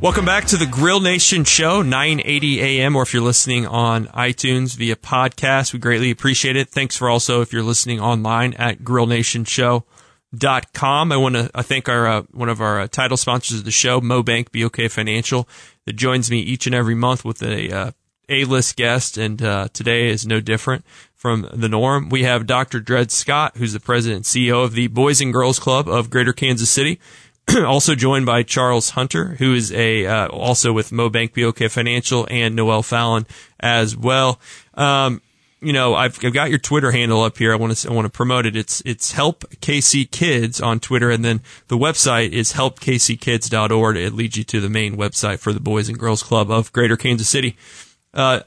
Welcome 0.00 0.24
back 0.24 0.46
to 0.46 0.56
the 0.56 0.64
Grill 0.64 1.00
Nation 1.00 1.44
Show, 1.44 1.82
980 1.82 2.62
AM, 2.62 2.96
or 2.96 3.02
if 3.02 3.12
you're 3.12 3.22
listening 3.22 3.66
on 3.66 4.06
iTunes 4.06 4.74
via 4.74 4.96
podcast, 4.96 5.74
we 5.74 5.78
greatly 5.78 6.10
appreciate 6.10 6.56
it. 6.56 6.70
Thanks 6.70 6.96
for 6.96 7.10
also 7.10 7.42
if 7.42 7.52
you're 7.52 7.62
listening 7.62 8.00
online 8.00 8.54
at 8.54 8.78
grillnationshow.com. 8.78 11.12
I 11.12 11.16
want 11.18 11.34
to 11.34 11.50
I 11.54 11.60
thank 11.60 11.90
our 11.90 12.06
uh, 12.06 12.22
one 12.30 12.48
of 12.48 12.62
our 12.62 12.80
uh, 12.80 12.88
title 12.88 13.18
sponsors 13.18 13.58
of 13.58 13.66
the 13.66 13.70
show, 13.70 14.00
MoBank 14.00 14.52
BOK 14.52 14.90
Financial, 14.90 15.46
that 15.84 15.96
joins 15.96 16.30
me 16.30 16.40
each 16.40 16.64
and 16.64 16.74
every 16.74 16.94
month 16.94 17.22
with 17.22 17.42
a 17.42 17.70
uh, 17.70 17.90
A-list 18.30 18.76
guest, 18.76 19.18
and 19.18 19.42
uh, 19.42 19.68
today 19.74 20.08
is 20.08 20.26
no 20.26 20.40
different 20.40 20.82
from 21.14 21.46
the 21.52 21.68
norm. 21.68 22.08
We 22.08 22.22
have 22.22 22.46
Dr. 22.46 22.80
Dred 22.80 23.10
Scott, 23.10 23.58
who's 23.58 23.74
the 23.74 23.80
president 23.80 24.16
and 24.16 24.24
CEO 24.24 24.64
of 24.64 24.72
the 24.72 24.86
Boys 24.86 25.20
and 25.20 25.30
Girls 25.30 25.58
Club 25.58 25.90
of 25.90 26.08
Greater 26.08 26.32
Kansas 26.32 26.70
City. 26.70 26.98
also 27.66 27.94
joined 27.94 28.26
by 28.26 28.42
Charles 28.42 28.90
Hunter, 28.90 29.36
who 29.38 29.54
is 29.54 29.72
a 29.72 30.06
uh, 30.06 30.28
also 30.28 30.72
with 30.72 30.90
MoBank 30.90 31.34
BOK 31.34 31.70
Financial 31.70 32.26
and 32.30 32.54
Noel 32.54 32.82
Fallon 32.82 33.26
as 33.58 33.96
well. 33.96 34.40
Um, 34.74 35.20
you 35.60 35.72
know, 35.72 35.94
I've, 35.94 36.22
I've 36.24 36.32
got 36.32 36.48
your 36.48 36.58
Twitter 36.58 36.90
handle 36.90 37.22
up 37.22 37.36
here. 37.38 37.52
I 37.52 37.56
want 37.56 37.76
to 37.76 37.88
I 37.88 37.92
want 37.92 38.06
to 38.06 38.10
promote 38.10 38.46
it. 38.46 38.56
It's 38.56 38.82
it's 38.86 39.12
Help 39.12 39.44
KC 39.60 40.10
Kids 40.10 40.60
on 40.60 40.80
Twitter, 40.80 41.10
and 41.10 41.24
then 41.24 41.42
the 41.68 41.76
website 41.76 42.30
is 42.30 42.52
helpkckids.org. 42.52 43.96
It 43.96 44.12
leads 44.14 44.36
you 44.36 44.44
to 44.44 44.60
the 44.60 44.70
main 44.70 44.96
website 44.96 45.38
for 45.38 45.52
the 45.52 45.60
Boys 45.60 45.88
and 45.88 45.98
Girls 45.98 46.22
Club 46.22 46.50
of 46.50 46.72
Greater 46.72 46.96
Kansas 46.96 47.28
City. 47.28 47.56
Uh, 48.12 48.40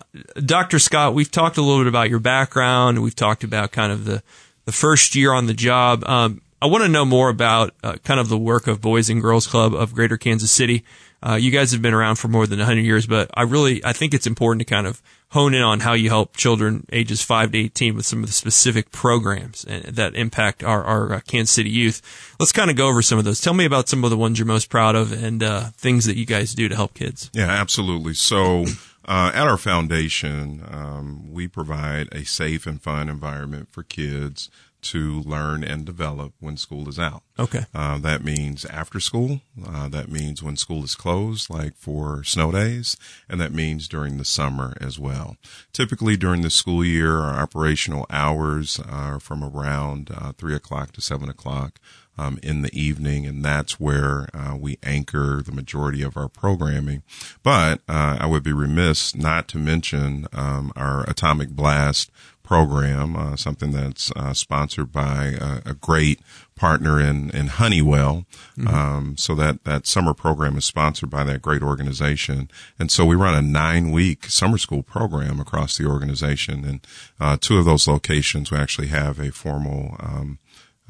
Dr. 0.43 0.79
Scott, 0.79 1.13
we've 1.13 1.31
talked 1.31 1.57
a 1.57 1.61
little 1.61 1.79
bit 1.79 1.87
about 1.87 2.09
your 2.09 2.19
background. 2.19 3.01
We've 3.01 3.15
talked 3.15 3.43
about 3.43 3.71
kind 3.71 3.91
of 3.91 4.05
the 4.05 4.23
the 4.65 4.71
first 4.71 5.15
year 5.15 5.33
on 5.33 5.45
the 5.45 5.53
job. 5.53 6.03
Um, 6.07 6.41
I 6.63 6.67
want 6.67 6.83
to 6.83 6.89
know 6.89 7.03
more 7.03 7.27
about 7.27 7.73
uh, 7.83 7.97
kind 8.05 8.21
of 8.21 8.29
the 8.29 8.37
work 8.37 8.67
of 8.67 8.79
Boys 8.79 9.09
and 9.09 9.21
Girls 9.21 9.45
Club 9.45 9.73
of 9.73 9.93
Greater 9.93 10.15
Kansas 10.15 10.49
City. 10.49 10.85
Uh, 11.21 11.35
you 11.35 11.51
guys 11.51 11.73
have 11.73 11.81
been 11.81 11.93
around 11.93 12.15
for 12.15 12.29
more 12.29 12.47
than 12.47 12.59
100 12.59 12.79
years, 12.79 13.05
but 13.05 13.29
I 13.33 13.41
really 13.41 13.83
I 13.83 13.91
think 13.91 14.13
it's 14.13 14.25
important 14.25 14.61
to 14.61 14.73
kind 14.73 14.87
of 14.87 15.01
hone 15.31 15.53
in 15.53 15.61
on 15.61 15.81
how 15.81 15.91
you 15.91 16.07
help 16.07 16.37
children 16.37 16.85
ages 16.93 17.21
5 17.21 17.51
to 17.51 17.57
18 17.57 17.95
with 17.95 18.05
some 18.05 18.23
of 18.23 18.27
the 18.27 18.33
specific 18.33 18.93
programs 18.93 19.65
uh, 19.65 19.81
that 19.89 20.15
impact 20.15 20.63
our, 20.63 20.85
our 20.85 21.15
uh, 21.15 21.19
Kansas 21.27 21.53
City 21.53 21.69
youth. 21.69 22.01
Let's 22.39 22.53
kind 22.53 22.69
of 22.71 22.77
go 22.77 22.87
over 22.87 23.01
some 23.01 23.19
of 23.19 23.25
those. 23.25 23.41
Tell 23.41 23.53
me 23.53 23.65
about 23.65 23.89
some 23.89 24.05
of 24.05 24.09
the 24.09 24.15
ones 24.15 24.39
you're 24.39 24.45
most 24.45 24.69
proud 24.69 24.95
of 24.95 25.11
and 25.11 25.43
uh, 25.43 25.63
things 25.75 26.05
that 26.05 26.15
you 26.15 26.25
guys 26.25 26.55
do 26.55 26.69
to 26.69 26.75
help 26.77 26.93
kids. 26.93 27.29
Yeah, 27.33 27.49
absolutely. 27.49 28.13
So, 28.13 28.63
uh, 29.03 29.33
at 29.35 29.47
our 29.47 29.57
foundation, 29.57 30.63
um, 30.71 31.29
we 31.29 31.49
provide 31.49 32.07
a 32.13 32.23
safe 32.23 32.65
and 32.65 32.81
fun 32.81 33.09
environment 33.09 33.67
for 33.69 33.83
kids 33.83 34.49
to 34.83 35.21
learn 35.21 35.63
and 35.63 35.85
develop 35.85 36.33
when 36.39 36.57
school 36.57 36.87
is 36.87 36.99
out. 36.99 37.23
Okay. 37.39 37.65
Uh, 37.73 37.97
that 37.99 38.23
means 38.23 38.65
after 38.65 38.99
school. 38.99 39.41
Uh, 39.65 39.89
that 39.89 40.09
means 40.09 40.43
when 40.43 40.55
school 40.55 40.83
is 40.83 40.95
closed, 40.95 41.49
like 41.49 41.75
for 41.75 42.23
snow 42.23 42.51
days, 42.51 42.95
and 43.27 43.41
that 43.41 43.51
means 43.53 43.87
during 43.87 44.17
the 44.17 44.25
summer 44.25 44.75
as 44.79 44.99
well. 44.99 45.37
Typically 45.71 46.15
during 46.17 46.41
the 46.41 46.49
school 46.49 46.85
year, 46.85 47.19
our 47.19 47.41
operational 47.41 48.05
hours 48.09 48.79
are 48.79 49.19
from 49.19 49.43
around 49.43 50.11
uh, 50.13 50.33
three 50.33 50.55
o'clock 50.55 50.91
to 50.93 51.01
seven 51.01 51.29
o'clock. 51.29 51.79
Um, 52.15 52.37
in 52.43 52.61
the 52.61 52.69
evening, 52.79 53.25
and 53.25 53.43
that's 53.43 53.79
where 53.79 54.27
uh, 54.35 54.55
we 54.55 54.77
anchor 54.83 55.41
the 55.43 55.51
majority 55.51 56.03
of 56.03 56.15
our 56.15 56.29
programming. 56.29 57.01
But 57.41 57.81
uh, 57.89 58.17
I 58.19 58.27
would 58.27 58.43
be 58.43 58.53
remiss 58.53 59.15
not 59.15 59.47
to 59.47 59.57
mention 59.57 60.27
um, 60.31 60.71
our 60.75 61.09
Atomic 61.09 61.49
Blast 61.49 62.11
program, 62.53 63.15
uh, 63.15 63.35
something 63.35 63.71
that's 63.71 64.11
uh, 64.15 64.31
sponsored 64.31 64.91
by 64.91 65.35
a, 65.41 65.71
a, 65.71 65.73
great 65.73 66.19
partner 66.53 66.99
in, 66.99 67.31
in 67.31 67.47
Honeywell. 67.47 68.27
Mm-hmm. 68.55 68.67
Um, 68.67 69.17
so 69.17 69.33
that, 69.33 69.63
that 69.63 69.87
summer 69.87 70.13
program 70.13 70.55
is 70.55 70.63
sponsored 70.63 71.09
by 71.09 71.23
that 71.23 71.41
great 71.41 71.63
organization. 71.63 72.51
And 72.77 72.91
so 72.91 73.05
we 73.05 73.15
run 73.15 73.33
a 73.33 73.41
nine 73.41 73.89
week 73.89 74.25
summer 74.25 74.59
school 74.59 74.83
program 74.83 75.39
across 75.39 75.79
the 75.79 75.87
organization. 75.87 76.63
And, 76.63 76.87
uh, 77.19 77.37
two 77.41 77.57
of 77.57 77.65
those 77.65 77.87
locations 77.87 78.51
we 78.51 78.57
actually 78.59 78.89
have 78.89 79.17
a 79.17 79.31
formal, 79.31 79.95
um, 79.99 80.37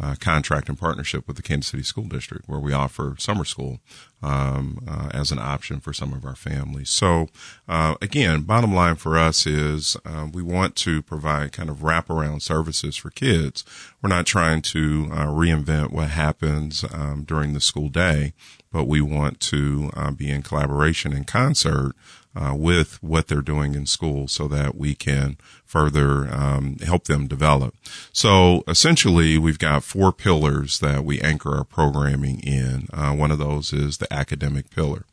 uh, 0.01 0.15
contract 0.19 0.67
and 0.67 0.77
partnership 0.77 1.27
with 1.27 1.37
the 1.37 1.43
Kansas 1.43 1.71
City 1.71 1.83
School 1.83 2.05
District, 2.05 2.43
where 2.45 2.59
we 2.59 2.73
offer 2.73 3.15
summer 3.19 3.45
school 3.45 3.79
um, 4.23 4.79
uh, 4.87 5.09
as 5.13 5.31
an 5.31 5.39
option 5.39 5.79
for 5.79 5.93
some 5.93 6.13
of 6.13 6.25
our 6.25 6.35
families. 6.35 6.89
So, 6.89 7.27
uh, 7.67 7.95
again, 8.01 8.41
bottom 8.41 8.73
line 8.73 8.95
for 8.95 9.17
us 9.17 9.45
is 9.45 9.97
uh, 10.05 10.27
we 10.31 10.41
want 10.41 10.75
to 10.77 11.01
provide 11.01 11.51
kind 11.51 11.69
of 11.69 11.79
wraparound 11.79 12.41
services 12.41 12.95
for 12.95 13.09
kids. 13.09 13.65
We're 14.01 14.09
not 14.09 14.25
trying 14.25 14.61
to 14.63 15.09
uh, 15.11 15.25
reinvent 15.27 15.91
what 15.91 16.09
happens 16.09 16.85
um, 16.93 17.25
during 17.27 17.53
the 17.53 17.61
school 17.61 17.89
day, 17.89 18.33
but 18.71 18.85
we 18.85 19.01
want 19.01 19.39
to 19.41 19.91
uh, 19.93 20.11
be 20.11 20.29
in 20.31 20.41
collaboration 20.41 21.13
and 21.13 21.27
concert 21.27 21.93
uh, 22.35 22.53
with 22.55 23.01
what 23.03 23.27
they're 23.27 23.41
doing 23.41 23.75
in 23.75 23.85
school 23.85 24.27
so 24.27 24.47
that 24.47 24.75
we 24.75 24.95
can 24.95 25.37
further 25.65 26.27
um, 26.31 26.77
help 26.83 27.05
them 27.05 27.27
develop. 27.27 27.75
So 28.11 28.63
essentially, 28.67 29.37
we've 29.37 29.59
got 29.59 29.83
four 29.83 30.11
pillars 30.11 30.79
that 30.79 31.03
we 31.03 31.21
anchor 31.21 31.55
our 31.55 31.63
programming 31.63 32.39
in. 32.41 32.87
Uh, 32.93 33.13
one 33.13 33.31
of 33.31 33.39
those 33.39 33.73
is 33.73 33.97
the 33.97 34.11
academic 34.11 34.69
pillar. 34.69 35.05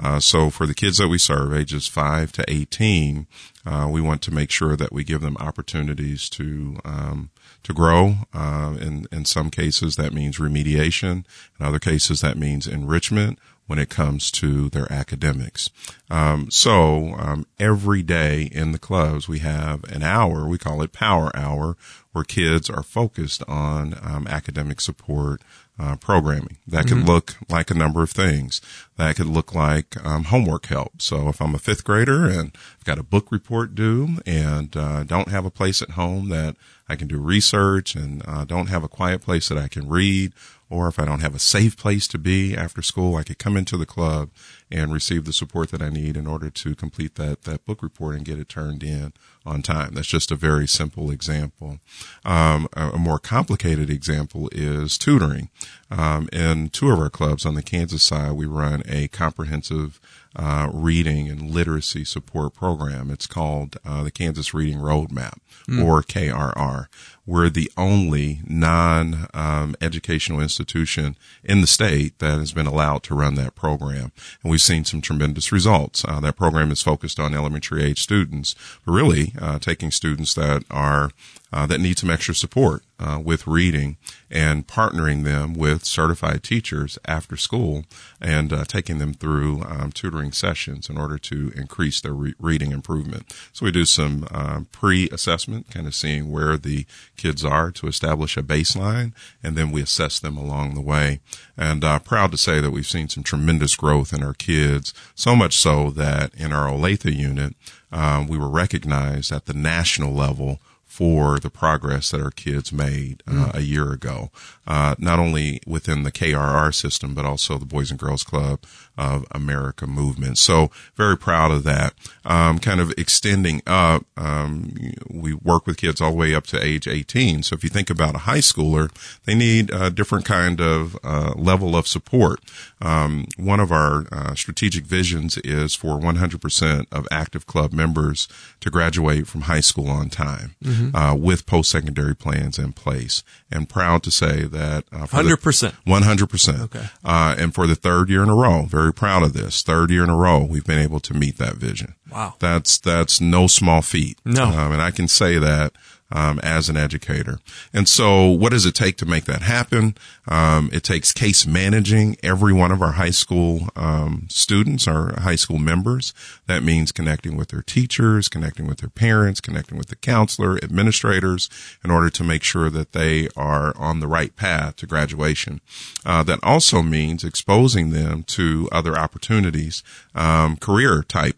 Uh, 0.00 0.20
so 0.20 0.50
for 0.50 0.66
the 0.66 0.74
kids 0.74 0.98
that 0.98 1.08
we 1.08 1.18
serve, 1.18 1.54
ages 1.54 1.88
5 1.88 2.32
to 2.32 2.44
18, 2.48 3.26
uh, 3.66 3.88
we 3.90 4.00
want 4.00 4.22
to 4.22 4.34
make 4.34 4.50
sure 4.50 4.76
that 4.76 4.92
we 4.92 5.04
give 5.04 5.20
them 5.20 5.36
opportunities 5.38 6.28
to 6.30 6.78
um, 6.84 7.30
to 7.64 7.74
grow. 7.74 8.14
Uh, 8.32 8.76
in 8.80 9.06
in 9.12 9.24
some 9.24 9.50
cases, 9.50 9.96
that 9.96 10.14
means 10.14 10.38
remediation. 10.38 11.24
In 11.60 11.66
other 11.66 11.78
cases, 11.78 12.20
that 12.22 12.38
means 12.38 12.66
enrichment 12.66 13.38
when 13.68 13.78
it 13.78 13.90
comes 13.90 14.32
to 14.32 14.68
their 14.70 14.90
academics. 14.90 15.70
Um, 16.10 16.50
so 16.50 17.14
um, 17.18 17.46
every 17.60 18.02
day 18.02 18.48
in 18.50 18.72
the 18.72 18.78
clubs 18.78 19.28
we 19.28 19.38
have 19.40 19.84
an 19.84 20.02
hour. 20.02 20.48
We 20.48 20.58
call 20.58 20.82
it 20.82 20.92
Power 20.92 21.30
Hour, 21.36 21.76
where 22.12 22.24
kids 22.24 22.68
are 22.68 22.82
focused 22.82 23.42
on 23.46 23.94
um, 24.02 24.26
academic 24.26 24.80
support. 24.80 25.40
Uh, 25.80 25.94
programming 25.94 26.56
that 26.66 26.88
could 26.88 27.06
look 27.06 27.36
like 27.48 27.70
a 27.70 27.74
number 27.74 28.02
of 28.02 28.10
things. 28.10 28.60
That 28.96 29.14
could 29.14 29.28
look 29.28 29.54
like 29.54 29.94
um, 30.04 30.24
homework 30.24 30.66
help. 30.66 31.00
So 31.00 31.28
if 31.28 31.40
I'm 31.40 31.54
a 31.54 31.58
fifth 31.60 31.84
grader 31.84 32.26
and 32.26 32.50
I've 32.80 32.84
got 32.84 32.98
a 32.98 33.04
book 33.04 33.30
report 33.30 33.76
due 33.76 34.16
and 34.26 34.76
uh, 34.76 35.04
don't 35.04 35.28
have 35.28 35.44
a 35.44 35.52
place 35.52 35.80
at 35.80 35.90
home 35.90 36.30
that 36.30 36.56
I 36.88 36.96
can 36.96 37.06
do 37.06 37.18
research 37.18 37.94
and 37.94 38.24
uh, 38.26 38.44
don't 38.44 38.66
have 38.66 38.82
a 38.82 38.88
quiet 38.88 39.22
place 39.22 39.48
that 39.50 39.58
I 39.58 39.68
can 39.68 39.88
read, 39.88 40.32
or 40.70 40.88
if 40.88 40.98
I 40.98 41.04
don't 41.04 41.20
have 41.20 41.34
a 41.34 41.40
safe 41.40 41.76
place 41.76 42.06
to 42.08 42.18
be 42.18 42.56
after 42.56 42.82
school, 42.82 43.16
I 43.16 43.22
could 43.22 43.38
come 43.38 43.56
into 43.56 43.76
the 43.76 43.86
club 43.86 44.30
and 44.70 44.92
receive 44.92 45.24
the 45.24 45.32
support 45.32 45.70
that 45.70 45.80
I 45.80 45.88
need 45.88 46.16
in 46.16 46.26
order 46.26 46.50
to 46.50 46.74
complete 46.74 47.14
that, 47.14 47.42
that 47.42 47.64
book 47.64 47.82
report 47.82 48.16
and 48.16 48.24
get 48.24 48.38
it 48.38 48.48
turned 48.48 48.82
in 48.82 49.12
on 49.46 49.62
time. 49.62 49.94
That's 49.94 50.06
just 50.06 50.30
a 50.30 50.36
very 50.36 50.68
simple 50.68 51.10
example. 51.10 51.78
Um, 52.24 52.68
a, 52.74 52.90
a 52.90 52.98
more 52.98 53.18
complicated 53.18 53.88
example 53.88 54.50
is 54.52 54.98
tutoring. 54.98 55.48
Um, 55.90 56.28
in 56.32 56.68
two 56.68 56.90
of 56.90 56.98
our 56.98 57.10
clubs 57.10 57.46
on 57.46 57.54
the 57.54 57.62
Kansas 57.62 58.02
side, 58.02 58.32
we 58.32 58.46
run 58.46 58.82
a 58.86 59.08
comprehensive 59.08 60.00
uh, 60.38 60.70
reading 60.72 61.28
and 61.28 61.50
literacy 61.50 62.04
support 62.04 62.54
program. 62.54 63.10
It's 63.10 63.26
called 63.26 63.76
uh, 63.84 64.04
the 64.04 64.10
Kansas 64.10 64.54
Reading 64.54 64.78
Roadmap, 64.78 65.38
or 65.80 66.02
KRR. 66.02 66.86
We're 67.26 67.50
the 67.50 67.70
only 67.76 68.40
non-educational 68.46 70.40
institution 70.40 71.16
in 71.44 71.60
the 71.60 71.66
state 71.66 72.18
that 72.20 72.38
has 72.38 72.52
been 72.52 72.66
allowed 72.66 73.02
to 73.04 73.14
run 73.14 73.34
that 73.34 73.54
program, 73.54 74.12
and 74.42 74.50
we've 74.50 74.62
seen 74.62 74.84
some 74.84 75.00
tremendous 75.00 75.50
results. 75.52 76.04
Uh, 76.06 76.20
that 76.20 76.36
program 76.36 76.70
is 76.70 76.82
focused 76.82 77.18
on 77.18 77.34
elementary 77.34 77.82
age 77.82 78.00
students, 78.00 78.54
but 78.86 78.92
really 78.92 79.34
uh, 79.40 79.58
taking 79.58 79.90
students 79.90 80.34
that 80.34 80.64
are 80.70 81.10
uh, 81.52 81.66
that 81.66 81.80
need 81.80 81.98
some 81.98 82.10
extra 82.10 82.34
support 82.34 82.82
uh, 82.98 83.20
with 83.24 83.46
reading 83.46 83.96
and 84.30 84.66
partnering 84.66 85.24
them 85.24 85.54
with 85.54 85.84
certified 85.84 86.42
teachers 86.42 86.98
after 87.06 87.36
school 87.36 87.84
and 88.20 88.52
uh, 88.52 88.64
taking 88.64 88.98
them 88.98 89.14
through 89.14 89.62
um, 89.62 89.92
tutoring 89.92 90.32
sessions 90.32 90.90
in 90.90 90.98
order 90.98 91.16
to 91.16 91.52
increase 91.54 92.00
their 92.00 92.12
re- 92.12 92.34
reading 92.38 92.72
improvement. 92.72 93.32
So 93.52 93.64
we 93.64 93.72
do 93.72 93.84
some 93.84 94.26
um, 94.30 94.66
pre-assessment, 94.72 95.70
kind 95.70 95.86
of 95.86 95.94
seeing 95.94 96.30
where 96.30 96.56
the 96.56 96.86
kids 97.16 97.44
are 97.44 97.70
to 97.72 97.86
establish 97.86 98.36
a 98.36 98.42
baseline, 98.42 99.12
and 99.42 99.56
then 99.56 99.70
we 99.70 99.82
assess 99.82 100.18
them 100.18 100.36
along 100.36 100.74
the 100.74 100.80
way. 100.80 101.20
And 101.56 101.84
uh, 101.84 101.98
proud 102.00 102.32
to 102.32 102.38
say 102.38 102.60
that 102.60 102.70
we've 102.70 102.86
seen 102.86 103.08
some 103.08 103.22
tremendous 103.22 103.76
growth 103.76 104.12
in 104.12 104.22
our 104.22 104.34
kids, 104.34 104.92
so 105.14 105.34
much 105.34 105.56
so 105.56 105.90
that 105.90 106.34
in 106.34 106.52
our 106.52 106.68
Olathe 106.70 107.14
unit, 107.14 107.54
um, 107.90 108.26
we 108.28 108.36
were 108.36 108.50
recognized 108.50 109.32
at 109.32 109.46
the 109.46 109.54
national 109.54 110.12
level 110.12 110.60
for 110.98 111.38
the 111.38 111.48
progress 111.48 112.10
that 112.10 112.20
our 112.20 112.32
kids 112.32 112.72
made 112.72 113.22
uh, 113.24 113.52
a 113.54 113.60
year 113.60 113.92
ago, 113.92 114.32
uh, 114.66 114.96
not 114.98 115.20
only 115.20 115.60
within 115.64 116.02
the 116.02 116.10
KRR 116.10 116.74
system, 116.74 117.14
but 117.14 117.24
also 117.24 117.56
the 117.56 117.64
Boys 117.64 117.92
and 117.92 118.00
Girls 118.00 118.24
Club 118.24 118.64
of 118.98 119.24
America 119.30 119.86
movement. 119.86 120.36
So 120.36 120.70
very 120.96 121.16
proud 121.16 121.52
of 121.52 121.62
that. 121.64 121.94
Um, 122.24 122.58
kind 122.58 122.80
of 122.80 122.92
extending 122.98 123.62
up, 123.66 124.04
um, 124.16 124.74
we 125.08 125.32
work 125.32 125.66
with 125.66 125.78
kids 125.78 126.00
all 126.00 126.10
the 126.10 126.16
way 126.16 126.34
up 126.34 126.46
to 126.48 126.62
age 126.62 126.86
18. 126.86 127.44
So 127.44 127.54
if 127.54 127.64
you 127.64 127.70
think 127.70 127.88
about 127.88 128.16
a 128.16 128.18
high 128.18 128.38
schooler, 128.38 128.90
they 129.24 129.34
need 129.34 129.70
a 129.70 129.90
different 129.90 130.24
kind 130.24 130.60
of 130.60 130.98
uh, 131.04 131.32
level 131.36 131.76
of 131.76 131.86
support. 131.86 132.40
Um, 132.82 133.26
one 133.36 133.60
of 133.60 133.72
our 133.72 134.06
uh, 134.12 134.34
strategic 134.34 134.84
visions 134.84 135.38
is 135.38 135.74
for 135.74 135.98
100% 135.98 136.86
of 136.90 137.06
active 137.10 137.46
club 137.46 137.72
members 137.72 138.28
to 138.60 138.70
graduate 138.70 139.26
from 139.26 139.42
high 139.42 139.60
school 139.60 139.88
on 139.88 140.10
time 140.10 140.56
uh, 140.94 141.14
with 141.18 141.46
post-secondary 141.46 142.16
plans 142.16 142.58
in 142.58 142.72
place. 142.72 143.22
And 143.50 143.66
proud 143.68 144.02
to 144.02 144.10
say 144.10 144.42
that 144.44 144.84
uh, 144.92 145.06
for 145.06 145.22
the- 145.22 145.30
100%. 145.30 145.72
100%. 145.86 146.60
Okay. 146.64 146.86
Uh, 147.04 147.34
and 147.38 147.54
for 147.54 147.66
the 147.66 147.74
third 147.74 148.10
year 148.10 148.22
in 148.22 148.28
a 148.28 148.34
row, 148.34 148.64
very 148.64 148.92
proud 148.92 149.22
of 149.22 149.32
this. 149.32 149.62
Third 149.62 149.90
year 149.90 150.04
in 150.04 150.10
a 150.10 150.16
row, 150.16 150.44
we've 150.44 150.64
been 150.66 150.78
able 150.78 151.00
to 151.00 151.14
meet 151.14 151.38
that 151.38 151.54
vision. 151.54 151.94
Wow. 152.10 152.34
That's, 152.38 152.78
that's 152.78 153.20
no 153.20 153.46
small 153.46 153.82
feat. 153.82 154.18
No. 154.24 154.44
Um, 154.44 154.72
and 154.72 154.82
I 154.82 154.90
can 154.90 155.08
say 155.08 155.38
that, 155.38 155.72
um, 156.10 156.38
as 156.42 156.68
an 156.68 156.76
educator. 156.76 157.38
And 157.72 157.88
so 157.88 158.26
what 158.26 158.50
does 158.50 158.64
it 158.64 158.74
take 158.74 158.96
to 158.98 159.06
make 159.06 159.24
that 159.24 159.42
happen? 159.42 159.94
Um, 160.26 160.70
it 160.72 160.82
takes 160.82 161.12
case 161.12 161.46
managing 161.46 162.16
every 162.22 162.52
one 162.52 162.72
of 162.72 162.80
our 162.80 162.92
high 162.92 163.10
school, 163.10 163.68
um, 163.76 164.26
students, 164.30 164.88
our 164.88 165.20
high 165.20 165.36
school 165.36 165.58
members. 165.58 166.14
That 166.46 166.62
means 166.62 166.92
connecting 166.92 167.36
with 167.36 167.48
their 167.48 167.62
teachers, 167.62 168.28
connecting 168.28 168.66
with 168.66 168.78
their 168.78 168.90
parents, 168.90 169.40
connecting 169.40 169.76
with 169.76 169.88
the 169.88 169.96
counselor, 169.96 170.58
administrators, 170.62 171.50
in 171.84 171.90
order 171.90 172.10
to 172.10 172.24
make 172.24 172.42
sure 172.42 172.70
that 172.70 172.92
they 172.92 173.28
are 173.36 173.76
on 173.76 174.00
the 174.00 174.08
right 174.08 174.34
path 174.34 174.76
to 174.76 174.86
graduation. 174.86 175.60
Uh, 176.06 176.22
that 176.22 176.40
also 176.42 176.82
means 176.82 177.24
exposing 177.24 177.90
them 177.90 178.22
to 178.22 178.68
other 178.72 178.96
opportunities, 178.96 179.82
um, 180.14 180.56
career 180.56 181.02
type 181.02 181.36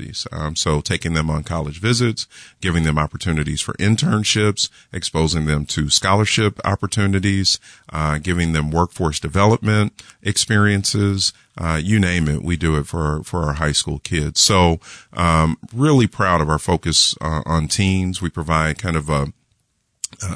opportunities. 0.00 0.26
Um, 0.32 0.56
so 0.56 0.80
taking 0.80 1.14
them 1.14 1.30
on 1.30 1.42
college 1.44 1.80
visits, 1.80 2.26
giving 2.60 2.84
them 2.84 2.98
opportunities 2.98 3.60
for 3.60 3.74
internships, 3.74 4.68
exposing 4.92 5.46
them 5.46 5.66
to 5.66 5.90
scholarship 5.90 6.60
opportunities, 6.64 7.58
uh, 7.92 8.18
giving 8.18 8.52
them 8.52 8.70
workforce 8.70 9.20
development 9.20 9.92
experiences, 10.22 11.32
uh, 11.58 11.80
you 11.82 11.98
name 11.98 12.28
it, 12.28 12.42
we 12.42 12.56
do 12.56 12.76
it 12.78 12.86
for 12.86 13.22
for 13.22 13.42
our 13.44 13.54
high 13.54 13.72
school 13.72 13.98
kids. 13.98 14.40
So, 14.40 14.78
um, 15.12 15.58
really 15.74 16.06
proud 16.06 16.40
of 16.40 16.48
our 16.48 16.58
focus 16.58 17.14
uh, 17.20 17.42
on 17.44 17.68
teens. 17.68 18.22
We 18.22 18.30
provide 18.30 18.78
kind 18.78 18.96
of 18.96 19.10
a 19.10 19.32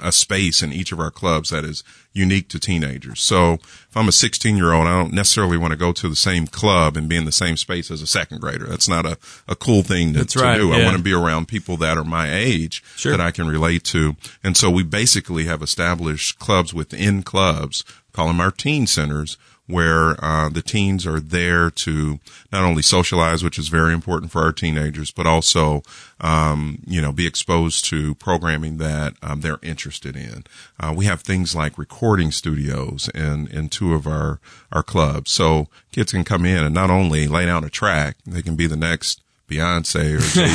a 0.03 0.13
space 0.13 0.63
in 0.63 0.73
each 0.73 0.93
of 0.93 1.01
our 1.01 1.11
clubs 1.11 1.51
that 1.51 1.65
is 1.65 1.85
unique 2.13 2.49
to 2.49 2.59
teenagers. 2.61 3.21
So 3.21 3.55
if 3.55 3.97
I'm 3.97 4.09
a 4.09 4.13
16 4.13 4.57
year 4.57 4.73
old, 4.73 4.87
I 4.87 5.03
don't 5.03 5.13
necessarily 5.13 5.59
want 5.59 5.73
to 5.73 5.77
go 5.77 5.93
to 5.93 6.09
the 6.09 6.17
same 6.17 6.47
club 6.47 6.97
and 6.97 7.09
be 7.09 7.17
in 7.17 7.25
the 7.25 7.33
same 7.33 7.57
space 7.57 7.91
as 7.91 8.01
a 8.01 8.07
second 8.07 8.41
grader. 8.41 8.67
That's 8.67 8.89
not 8.89 9.05
a, 9.05 9.19
a 9.49 9.55
cool 9.57 9.83
thing 9.83 10.13
to, 10.15 10.39
right, 10.41 10.57
do. 10.57 10.73
I 10.73 10.85
want 10.85 10.97
to 10.97 11.03
be 11.03 11.13
around 11.13 11.49
people 11.49 11.77
that 11.79 11.99
are 11.99 12.05
my 12.05 12.33
age 12.33 12.83
Sure. 12.97 13.11
that 13.13 13.21
I 13.21 13.31
can 13.31 13.47
relate 13.49 13.85
to. 13.85 14.17
And 14.43 14.57
so 14.57 14.71
we 14.71 14.83
basically 14.85 15.45
have 15.45 15.63
established 15.63 16.39
clubs 16.39 16.73
within 16.73 17.23
clubs, 17.23 17.85
call 18.13 18.29
them 18.29 18.41
our 18.41 18.51
teen 18.53 18.87
centers, 18.87 19.37
where 19.67 20.23
uh, 20.23 20.49
the 20.49 20.63
teens 20.63 21.07
are 21.07 21.21
there 21.21 21.71
to 21.71 22.21
not 22.53 22.65
only 22.65 22.83
socialize, 22.83 23.43
which 23.43 23.59
is 23.59 23.69
very 23.69 23.95
important 23.95 24.31
for 24.31 24.43
our 24.43 24.53
teenagers, 24.53 25.11
but 25.11 25.27
also 25.27 25.83
um, 26.21 26.79
you 26.87 27.01
know 27.01 27.13
be 27.13 27.27
exposed 27.27 27.85
to 27.87 28.15
programming 28.17 28.77
that 28.79 29.15
um, 29.23 29.41
they're 29.41 29.59
interested 29.63 30.17
in. 30.17 30.45
Uh, 30.79 30.93
we 30.97 31.07
have 31.07 31.23
things 31.23 31.55
like 31.55 31.79
recording 31.79 32.31
studios 32.31 33.09
in 33.15 33.49
in 33.49 33.69
two 33.69 33.95
of 33.95 34.07
our 34.07 34.39
our 34.71 34.83
clubs, 34.83 35.31
so 35.31 35.69
kids 35.93 36.13
can 36.13 36.25
come 36.25 36.45
in 36.45 36.63
and 36.63 36.75
not 36.75 36.91
only 36.91 37.27
lay 37.27 37.47
down 37.47 37.65
a 37.65 37.71
track, 37.71 38.17
they 38.27 38.43
can 38.43 38.57
be 38.57 38.67
the 38.67 38.77
next 38.77 39.24
Beyonce 39.49 40.17
or 40.17 40.21
Jay 40.35 40.49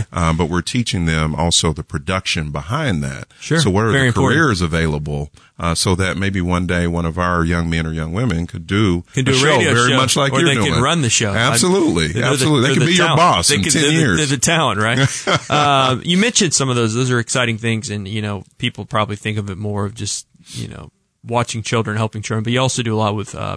Z, 0.00 0.06
um, 0.12 0.36
but 0.36 0.48
we're 0.48 0.62
teaching 0.62 1.06
them 1.06 1.34
also 1.34 1.72
the 1.72 1.82
production 1.82 2.50
behind 2.52 3.02
that. 3.02 3.26
Sure. 3.40 3.58
So 3.60 3.70
what 3.70 3.84
are 3.84 3.90
Very 3.90 4.02
the 4.02 4.06
important. 4.08 4.38
careers 4.40 4.60
available 4.62 5.30
uh, 5.58 5.74
so 5.74 5.94
that 5.96 6.16
maybe 6.16 6.40
one 6.40 6.66
day 6.66 6.86
one 6.86 7.04
of 7.04 7.18
our 7.18 7.44
young 7.44 7.68
men 7.68 7.86
or 7.86 7.92
young 7.92 8.12
women 8.12 8.46
could 8.46 8.66
do, 8.66 9.02
Can 9.14 9.24
do 9.24 9.32
a, 9.32 9.34
show 9.34 9.56
radio 9.56 9.74
very 9.74 9.90
show, 9.90 9.96
much 9.96 10.16
like 10.16 10.32
you're 10.32 10.44
they 10.44 10.54
doing. 10.54 10.72
can 10.74 10.82
run 10.82 11.02
the 11.02 11.10
show. 11.10 11.32
Absolutely, 11.34 12.08
the- 12.08 12.22
absolutely. 12.22 12.60
they're 12.60 12.68
they 12.68 12.74
could 12.74 12.82
the 12.82 12.86
be 12.92 12.96
your 12.96 13.16
boss 13.16 13.48
They 13.48 13.56
in 13.56 13.62
could- 13.62 13.72
ten 13.72 13.82
they're 13.82 13.90
the- 13.90 13.96
years. 13.96 14.16
They're 14.18 14.26
the 14.36 14.38
talent, 14.38 14.80
right? 14.80 15.08
uh, 15.50 15.98
you 16.02 16.16
mentioned 16.18 16.54
some 16.54 16.68
of 16.68 16.76
those. 16.76 16.94
Those 16.94 17.10
are 17.10 17.18
exciting 17.18 17.58
things, 17.58 17.90
and 17.90 18.06
you 18.06 18.22
know, 18.22 18.44
people 18.58 18.84
probably 18.84 19.16
think 19.16 19.38
of 19.38 19.50
it 19.50 19.58
more 19.58 19.84
of 19.84 19.94
just 19.94 20.26
you 20.50 20.68
know 20.68 20.90
watching 21.24 21.62
children, 21.62 21.96
helping 21.96 22.22
children. 22.22 22.44
But 22.44 22.52
you 22.52 22.60
also 22.60 22.82
do 22.82 22.94
a 22.94 22.98
lot 22.98 23.16
with 23.16 23.34
uh, 23.34 23.56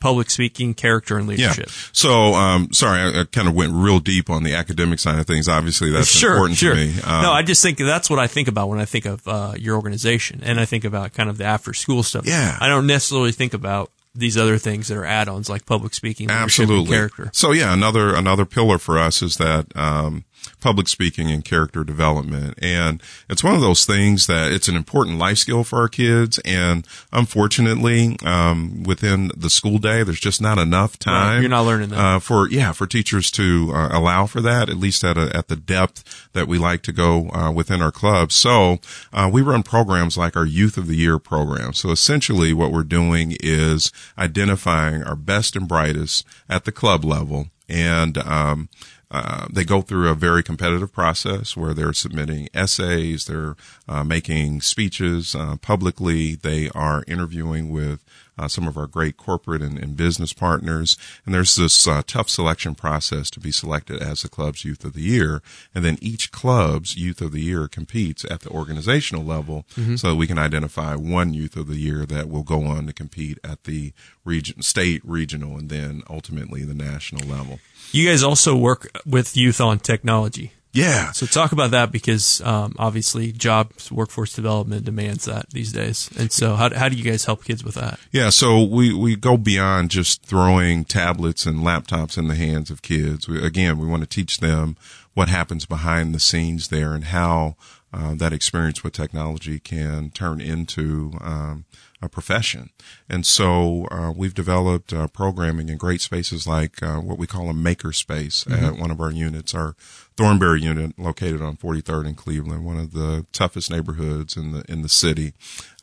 public 0.00 0.30
speaking, 0.30 0.74
character, 0.74 1.16
and 1.16 1.26
leadership. 1.26 1.66
yeah. 1.66 1.72
So, 1.92 2.34
um, 2.34 2.72
sorry, 2.72 3.00
I, 3.00 3.20
I 3.20 3.24
kind 3.24 3.46
of 3.46 3.54
went 3.54 3.72
real 3.72 4.00
deep 4.00 4.30
on 4.30 4.42
the 4.42 4.54
academic 4.54 4.98
side 4.98 5.18
of 5.18 5.26
things. 5.26 5.48
Obviously, 5.48 5.90
that's 5.90 6.08
sure, 6.08 6.32
important 6.32 6.58
sure. 6.58 6.74
to 6.74 6.86
me. 6.86 7.00
Um, 7.02 7.22
no, 7.22 7.32
I 7.32 7.42
just 7.42 7.62
think 7.62 7.78
that's 7.78 8.10
what 8.10 8.18
I 8.18 8.26
think 8.26 8.48
about 8.48 8.68
when 8.68 8.80
I 8.80 8.84
think 8.84 9.04
of 9.04 9.26
uh, 9.28 9.52
your 9.56 9.76
organization, 9.76 10.40
and 10.42 10.58
I 10.58 10.64
think 10.64 10.84
about 10.84 11.12
kind 11.12 11.30
of 11.30 11.38
the 11.38 11.44
after 11.44 11.72
school 11.74 12.02
stuff. 12.02 12.26
Yeah. 12.26 12.56
I 12.60 12.68
don't 12.68 12.86
necessarily 12.86 13.32
think 13.32 13.54
about 13.54 13.90
these 14.14 14.36
other 14.36 14.58
things 14.58 14.88
that 14.88 14.96
are 14.96 15.04
add-ons 15.04 15.48
like 15.48 15.66
public 15.66 15.94
speaking, 15.94 16.30
Absolutely. 16.30 16.90
character. 16.90 17.30
So 17.32 17.52
yeah, 17.52 17.72
another 17.72 18.14
another 18.14 18.44
pillar 18.44 18.78
for 18.78 18.98
us 18.98 19.22
is 19.22 19.36
that 19.36 19.66
um, 19.76 20.24
public 20.60 20.88
speaking 20.88 21.30
and 21.30 21.44
character 21.44 21.84
development. 21.84 22.58
And 22.60 23.02
it's 23.28 23.44
one 23.44 23.54
of 23.54 23.60
those 23.60 23.84
things 23.84 24.26
that 24.26 24.52
it's 24.52 24.68
an 24.68 24.76
important 24.76 25.18
life 25.18 25.38
skill 25.38 25.64
for 25.64 25.80
our 25.80 25.88
kids. 25.88 26.38
And 26.44 26.86
unfortunately, 27.12 28.16
um, 28.24 28.82
within 28.82 29.30
the 29.36 29.50
school 29.50 29.78
day, 29.78 30.02
there's 30.02 30.20
just 30.20 30.40
not 30.40 30.58
enough 30.58 30.98
time. 30.98 31.34
Right. 31.34 31.40
You're 31.40 31.50
not 31.50 31.66
learning 31.66 31.90
that. 31.90 31.98
Uh, 31.98 32.18
for, 32.18 32.48
yeah, 32.48 32.72
for 32.72 32.86
teachers 32.86 33.30
to 33.32 33.70
uh, 33.74 33.88
allow 33.92 34.26
for 34.26 34.40
that, 34.40 34.68
at 34.68 34.76
least 34.76 35.04
at 35.04 35.16
a, 35.16 35.34
at 35.34 35.48
the 35.48 35.56
depth 35.56 36.28
that 36.32 36.48
we 36.48 36.58
like 36.58 36.82
to 36.82 36.92
go 36.92 37.30
uh, 37.30 37.50
within 37.52 37.82
our 37.82 37.92
club. 37.92 38.32
So 38.32 38.78
uh, 39.12 39.30
we 39.32 39.42
run 39.42 39.62
programs 39.62 40.16
like 40.16 40.36
our 40.36 40.46
Youth 40.46 40.76
of 40.76 40.86
the 40.86 40.96
Year 40.96 41.18
program. 41.18 41.72
So 41.72 41.90
essentially, 41.90 42.52
what 42.52 42.72
we're 42.72 42.82
doing 42.82 43.36
is 43.40 43.92
identifying 44.18 45.02
our 45.02 45.16
best 45.16 45.56
and 45.56 45.68
brightest 45.68 46.26
at 46.48 46.64
the 46.64 46.72
club 46.72 47.04
level, 47.04 47.48
and 47.68 48.18
um, 48.18 48.68
uh, 49.10 49.46
they 49.50 49.64
go 49.64 49.82
through 49.82 50.08
a 50.08 50.14
very 50.14 50.42
competitive 50.42 50.92
process 50.92 51.56
where 51.56 51.74
they're 51.74 51.92
submitting 51.92 52.48
essays, 52.54 53.26
they're 53.26 53.56
uh, 53.88 54.04
making 54.04 54.60
speeches 54.60 55.34
uh, 55.34 55.56
publicly, 55.56 56.36
they 56.36 56.68
are 56.70 57.04
interviewing 57.08 57.70
with 57.70 58.04
uh, 58.40 58.48
some 58.48 58.66
of 58.66 58.76
our 58.76 58.86
great 58.86 59.16
corporate 59.18 59.60
and, 59.60 59.78
and, 59.78 59.96
business 59.96 60.32
partners. 60.32 60.96
And 61.26 61.34
there's 61.34 61.56
this 61.56 61.86
uh, 61.86 62.02
tough 62.06 62.30
selection 62.30 62.74
process 62.74 63.28
to 63.30 63.40
be 63.40 63.52
selected 63.52 64.00
as 64.00 64.22
the 64.22 64.28
club's 64.28 64.64
youth 64.64 64.82
of 64.84 64.94
the 64.94 65.02
year. 65.02 65.42
And 65.74 65.84
then 65.84 65.98
each 66.00 66.32
club's 66.32 66.96
youth 66.96 67.20
of 67.20 67.32
the 67.32 67.42
year 67.42 67.68
competes 67.68 68.24
at 68.24 68.40
the 68.40 68.48
organizational 68.48 69.24
level 69.24 69.66
mm-hmm. 69.76 69.96
so 69.96 70.08
that 70.08 70.16
we 70.16 70.26
can 70.26 70.38
identify 70.38 70.94
one 70.94 71.34
youth 71.34 71.56
of 71.56 71.68
the 71.68 71.76
year 71.76 72.06
that 72.06 72.30
will 72.30 72.42
go 72.42 72.64
on 72.64 72.86
to 72.86 72.94
compete 72.94 73.38
at 73.44 73.64
the 73.64 73.92
region, 74.24 74.62
state, 74.62 75.02
regional, 75.04 75.58
and 75.58 75.68
then 75.68 76.02
ultimately 76.08 76.64
the 76.64 76.74
national 76.74 77.28
level. 77.28 77.58
You 77.92 78.08
guys 78.08 78.22
also 78.22 78.56
work 78.56 78.88
with 79.04 79.36
youth 79.36 79.60
on 79.60 79.80
technology. 79.80 80.52
Yeah. 80.72 81.10
So 81.12 81.26
talk 81.26 81.52
about 81.52 81.72
that 81.72 81.90
because 81.90 82.40
um, 82.42 82.76
obviously 82.78 83.32
jobs, 83.32 83.90
workforce 83.90 84.34
development 84.34 84.84
demands 84.84 85.24
that 85.24 85.50
these 85.50 85.72
days. 85.72 86.10
And 86.16 86.30
so 86.30 86.54
how, 86.54 86.72
how 86.74 86.88
do 86.88 86.96
you 86.96 87.02
guys 87.02 87.24
help 87.24 87.44
kids 87.44 87.64
with 87.64 87.74
that? 87.74 87.98
Yeah. 88.12 88.30
So 88.30 88.62
we, 88.62 88.94
we 88.94 89.16
go 89.16 89.36
beyond 89.36 89.90
just 89.90 90.22
throwing 90.22 90.84
tablets 90.84 91.44
and 91.44 91.60
laptops 91.60 92.16
in 92.16 92.28
the 92.28 92.36
hands 92.36 92.70
of 92.70 92.82
kids. 92.82 93.28
We, 93.28 93.44
again, 93.44 93.78
we 93.78 93.86
want 93.86 94.02
to 94.02 94.08
teach 94.08 94.38
them 94.38 94.76
what 95.14 95.28
happens 95.28 95.66
behind 95.66 96.14
the 96.14 96.20
scenes 96.20 96.68
there 96.68 96.92
and 96.94 97.04
how 97.04 97.56
uh, 97.92 98.14
that 98.14 98.32
experience 98.32 98.84
with 98.84 98.92
technology 98.92 99.58
can 99.58 100.10
turn 100.10 100.40
into 100.40 101.12
um, 101.20 101.64
a 102.02 102.08
profession. 102.08 102.70
And 103.08 103.26
so 103.26 103.86
uh, 103.90 104.12
we've 104.16 104.34
developed 104.34 104.92
uh, 104.92 105.08
programming 105.08 105.68
in 105.68 105.76
great 105.76 106.00
spaces 106.00 106.46
like 106.46 106.82
uh, 106.82 106.98
what 106.98 107.18
we 107.18 107.26
call 107.26 107.48
a 107.48 107.54
maker 107.54 107.92
space 107.92 108.44
mm-hmm. 108.44 108.64
at 108.64 108.76
one 108.76 108.90
of 108.90 109.00
our 109.00 109.10
units, 109.10 109.54
our 109.54 109.74
Thornberry 110.16 110.60
unit 110.60 110.98
located 110.98 111.40
on 111.40 111.56
43rd 111.56 112.08
in 112.08 112.14
Cleveland, 112.14 112.64
one 112.64 112.78
of 112.78 112.92
the 112.92 113.24
toughest 113.32 113.70
neighborhoods 113.70 114.36
in 114.36 114.52
the 114.52 114.70
in 114.70 114.82
the 114.82 114.88
city. 114.88 115.32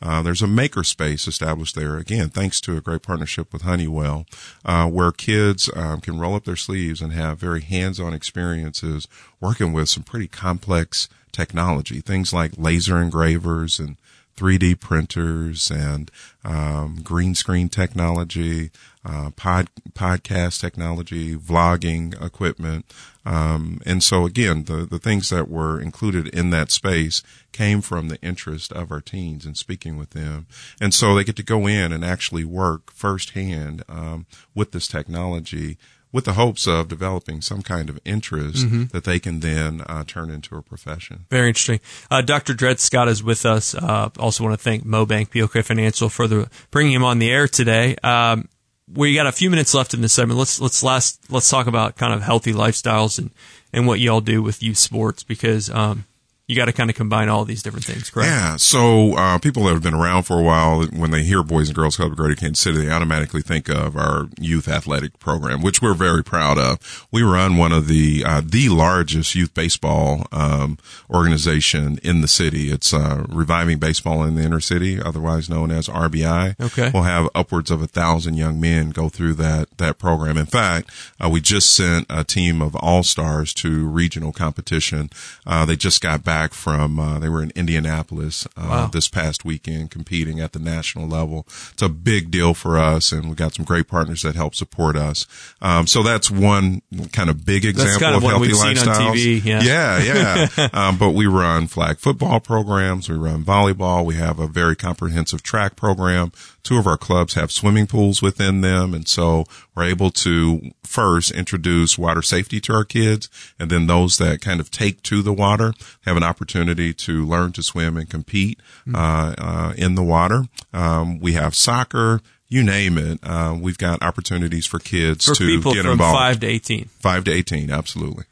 Uh, 0.00 0.22
there's 0.22 0.42
a 0.42 0.46
maker 0.46 0.84
space 0.84 1.26
established 1.26 1.74
there 1.74 1.96
again, 1.96 2.28
thanks 2.28 2.60
to 2.60 2.76
a 2.76 2.80
great 2.80 3.02
partnership 3.02 3.52
with 3.52 3.62
Honeywell, 3.62 4.26
uh, 4.64 4.88
where 4.88 5.10
kids 5.10 5.68
um, 5.74 6.00
can 6.00 6.20
roll 6.20 6.36
up 6.36 6.44
their 6.44 6.54
sleeves 6.54 7.00
and 7.00 7.12
have 7.12 7.40
very 7.40 7.62
hands-on 7.62 8.14
experiences 8.14 9.08
working 9.40 9.72
with 9.72 9.88
some 9.88 10.04
pretty 10.04 10.28
complex 10.28 11.08
technology, 11.32 12.00
things 12.00 12.32
like 12.32 12.52
laser 12.56 13.02
engravers 13.02 13.80
and 13.80 13.96
3D 14.38 14.78
printers 14.78 15.70
and 15.70 16.10
um, 16.44 17.00
green 17.02 17.34
screen 17.34 17.68
technology, 17.68 18.70
uh, 19.04 19.30
pod, 19.34 19.68
podcast 19.94 20.60
technology, 20.60 21.34
vlogging 21.34 22.14
equipment. 22.24 22.86
Um, 23.26 23.80
and 23.84 24.02
so 24.02 24.24
again, 24.24 24.64
the, 24.64 24.86
the 24.86 25.00
things 25.00 25.28
that 25.30 25.48
were 25.48 25.80
included 25.80 26.28
in 26.28 26.50
that 26.50 26.70
space 26.70 27.22
came 27.52 27.80
from 27.80 28.08
the 28.08 28.20
interest 28.22 28.72
of 28.72 28.92
our 28.92 29.00
teens 29.00 29.44
and 29.44 29.56
speaking 29.56 29.96
with 29.96 30.10
them. 30.10 30.46
And 30.80 30.94
so 30.94 31.14
they 31.14 31.24
get 31.24 31.36
to 31.36 31.42
go 31.42 31.66
in 31.66 31.92
and 31.92 32.04
actually 32.04 32.44
work 32.44 32.92
firsthand 32.92 33.82
um, 33.88 34.26
with 34.54 34.70
this 34.70 34.86
technology 34.86 35.78
with 36.12 36.24
the 36.24 36.32
hopes 36.34 36.66
of 36.66 36.88
developing 36.88 37.40
some 37.40 37.62
kind 37.62 37.90
of 37.90 37.98
interest 38.04 38.66
mm-hmm. 38.66 38.84
that 38.86 39.04
they 39.04 39.18
can 39.18 39.40
then 39.40 39.82
uh, 39.86 40.04
turn 40.06 40.30
into 40.30 40.56
a 40.56 40.62
profession. 40.62 41.26
Very 41.30 41.48
interesting. 41.48 41.80
Uh, 42.10 42.22
Dr. 42.22 42.54
Dred 42.54 42.80
Scott 42.80 43.08
is 43.08 43.22
with 43.22 43.44
us. 43.44 43.74
Uh, 43.74 44.08
also 44.18 44.44
want 44.44 44.58
to 44.58 44.62
thank 44.62 44.84
MoBank 44.84 45.32
BOK 45.32 45.64
Financial 45.64 46.08
for 46.08 46.26
the 46.26 46.50
bringing 46.70 46.94
him 46.94 47.04
on 47.04 47.18
the 47.18 47.30
air 47.30 47.46
today. 47.46 47.96
Um, 48.02 48.48
we 48.92 49.14
got 49.14 49.26
a 49.26 49.32
few 49.32 49.50
minutes 49.50 49.74
left 49.74 49.92
in 49.92 50.00
this 50.00 50.14
segment. 50.14 50.38
Let's 50.38 50.60
let's 50.60 50.82
last 50.82 51.30
let's 51.30 51.50
talk 51.50 51.66
about 51.66 51.96
kind 51.96 52.14
of 52.14 52.22
healthy 52.22 52.52
lifestyles 52.52 53.18
and 53.18 53.30
and 53.72 53.86
what 53.86 54.00
y'all 54.00 54.22
do 54.22 54.42
with 54.42 54.62
youth 54.62 54.78
sports 54.78 55.22
because 55.22 55.68
um, 55.68 56.06
you 56.48 56.56
got 56.56 56.64
to 56.64 56.72
kind 56.72 56.88
of 56.88 56.96
combine 56.96 57.28
all 57.28 57.44
these 57.44 57.62
different 57.62 57.84
things, 57.84 58.08
correct? 58.08 58.30
Yeah. 58.30 58.56
So 58.56 59.14
uh, 59.16 59.38
people 59.38 59.64
that 59.64 59.74
have 59.74 59.82
been 59.82 59.92
around 59.92 60.22
for 60.22 60.40
a 60.40 60.42
while, 60.42 60.82
when 60.86 61.10
they 61.10 61.22
hear 61.22 61.42
Boys 61.42 61.68
and 61.68 61.76
Girls 61.76 61.96
Club 61.96 62.10
of 62.10 62.16
Greater 62.16 62.34
Kansas 62.34 62.58
City, 62.58 62.78
they 62.78 62.90
automatically 62.90 63.42
think 63.42 63.68
of 63.68 63.98
our 63.98 64.28
youth 64.40 64.66
athletic 64.66 65.18
program, 65.18 65.60
which 65.60 65.82
we're 65.82 65.92
very 65.92 66.24
proud 66.24 66.56
of. 66.56 67.06
We 67.12 67.22
run 67.22 67.58
one 67.58 67.72
of 67.72 67.86
the 67.86 68.24
uh, 68.24 68.40
the 68.42 68.70
largest 68.70 69.34
youth 69.34 69.52
baseball 69.52 70.26
um, 70.32 70.78
organization 71.10 71.98
in 72.02 72.22
the 72.22 72.28
city. 72.28 72.70
It's 72.70 72.94
uh, 72.94 73.26
Reviving 73.28 73.78
Baseball 73.78 74.22
in 74.24 74.34
the 74.34 74.42
Inner 74.42 74.60
City, 74.60 74.98
otherwise 74.98 75.50
known 75.50 75.70
as 75.70 75.86
RBI. 75.86 76.58
Okay. 76.58 76.90
We'll 76.94 77.02
have 77.02 77.28
upwards 77.34 77.70
of 77.70 77.82
a 77.82 77.86
thousand 77.86 78.38
young 78.38 78.58
men 78.58 78.88
go 78.88 79.10
through 79.10 79.34
that 79.34 79.76
that 79.76 79.98
program. 79.98 80.38
In 80.38 80.46
fact, 80.46 80.90
uh, 81.22 81.28
we 81.28 81.42
just 81.42 81.70
sent 81.74 82.06
a 82.08 82.24
team 82.24 82.62
of 82.62 82.74
all 82.76 83.02
stars 83.02 83.52
to 83.54 83.86
regional 83.86 84.32
competition. 84.32 85.10
Uh, 85.46 85.66
they 85.66 85.76
just 85.76 86.00
got 86.00 86.24
back 86.24 86.37
back 86.38 86.54
from 86.54 87.00
uh, 87.00 87.18
they 87.18 87.28
were 87.28 87.42
in 87.42 87.50
Indianapolis 87.56 88.46
uh, 88.56 88.66
wow. 88.68 88.86
this 88.86 89.08
past 89.08 89.44
weekend 89.44 89.90
competing 89.90 90.38
at 90.38 90.52
the 90.52 90.60
national 90.60 91.08
level. 91.08 91.44
It's 91.72 91.82
a 91.82 91.88
big 91.88 92.30
deal 92.30 92.54
for 92.54 92.78
us, 92.78 93.10
and 93.10 93.28
we 93.28 93.34
got 93.34 93.54
some 93.54 93.64
great 93.64 93.88
partners 93.88 94.22
that 94.22 94.36
help 94.36 94.54
support 94.54 94.96
us. 94.96 95.26
Um, 95.60 95.88
so 95.88 96.04
that's 96.04 96.30
one 96.30 96.82
kind 97.12 97.28
of 97.28 97.44
big 97.44 97.64
example 97.64 97.98
kind 97.98 98.14
of, 98.14 98.22
of 98.22 98.30
healthy 98.30 98.52
lifestyles. 98.52 99.44
Yeah, 99.44 99.62
yeah. 99.62 100.48
yeah. 100.56 100.68
um, 100.72 100.96
but 100.96 101.10
we 101.10 101.26
run 101.26 101.66
flag 101.66 101.98
football 101.98 102.38
programs, 102.38 103.08
we 103.08 103.16
run 103.16 103.42
volleyball, 103.42 104.04
we 104.04 104.14
have 104.14 104.38
a 104.38 104.46
very 104.46 104.76
comprehensive 104.76 105.42
track 105.42 105.74
program. 105.74 106.30
Two 106.62 106.78
of 106.78 106.86
our 106.86 106.98
clubs 106.98 107.34
have 107.34 107.50
swimming 107.50 107.86
pools 107.86 108.20
within 108.20 108.60
them. 108.60 108.94
And 108.94 109.08
so 109.08 109.46
we're 109.78 109.84
able 109.84 110.10
to 110.10 110.72
first 110.82 111.30
introduce 111.30 111.96
water 111.96 112.20
safety 112.20 112.60
to 112.60 112.72
our 112.72 112.84
kids. 112.84 113.28
And 113.60 113.70
then 113.70 113.86
those 113.86 114.18
that 114.18 114.40
kind 114.40 114.58
of 114.58 114.72
take 114.72 115.02
to 115.04 115.22
the 115.22 115.32
water 115.32 115.72
have 116.04 116.16
an 116.16 116.24
opportunity 116.24 116.92
to 116.94 117.24
learn 117.24 117.52
to 117.52 117.62
swim 117.62 117.96
and 117.96 118.10
compete, 118.10 118.58
mm-hmm. 118.80 118.96
uh, 118.96 119.34
uh, 119.38 119.72
in 119.76 119.94
the 119.94 120.02
water. 120.02 120.46
Um, 120.72 121.20
we 121.20 121.34
have 121.34 121.54
soccer, 121.54 122.20
you 122.48 122.64
name 122.64 122.98
it. 122.98 123.20
Uh, 123.22 123.56
we've 123.60 123.78
got 123.78 124.02
opportunities 124.02 124.66
for 124.66 124.80
kids 124.80 125.26
for 125.26 125.36
to 125.36 125.62
get 125.62 125.86
involved. 125.86 126.18
Five 126.18 126.40
to 126.40 126.46
eighteen. 126.48 126.86
Five 126.98 127.24
to 127.24 127.30
eighteen, 127.30 127.70
absolutely. 127.70 128.24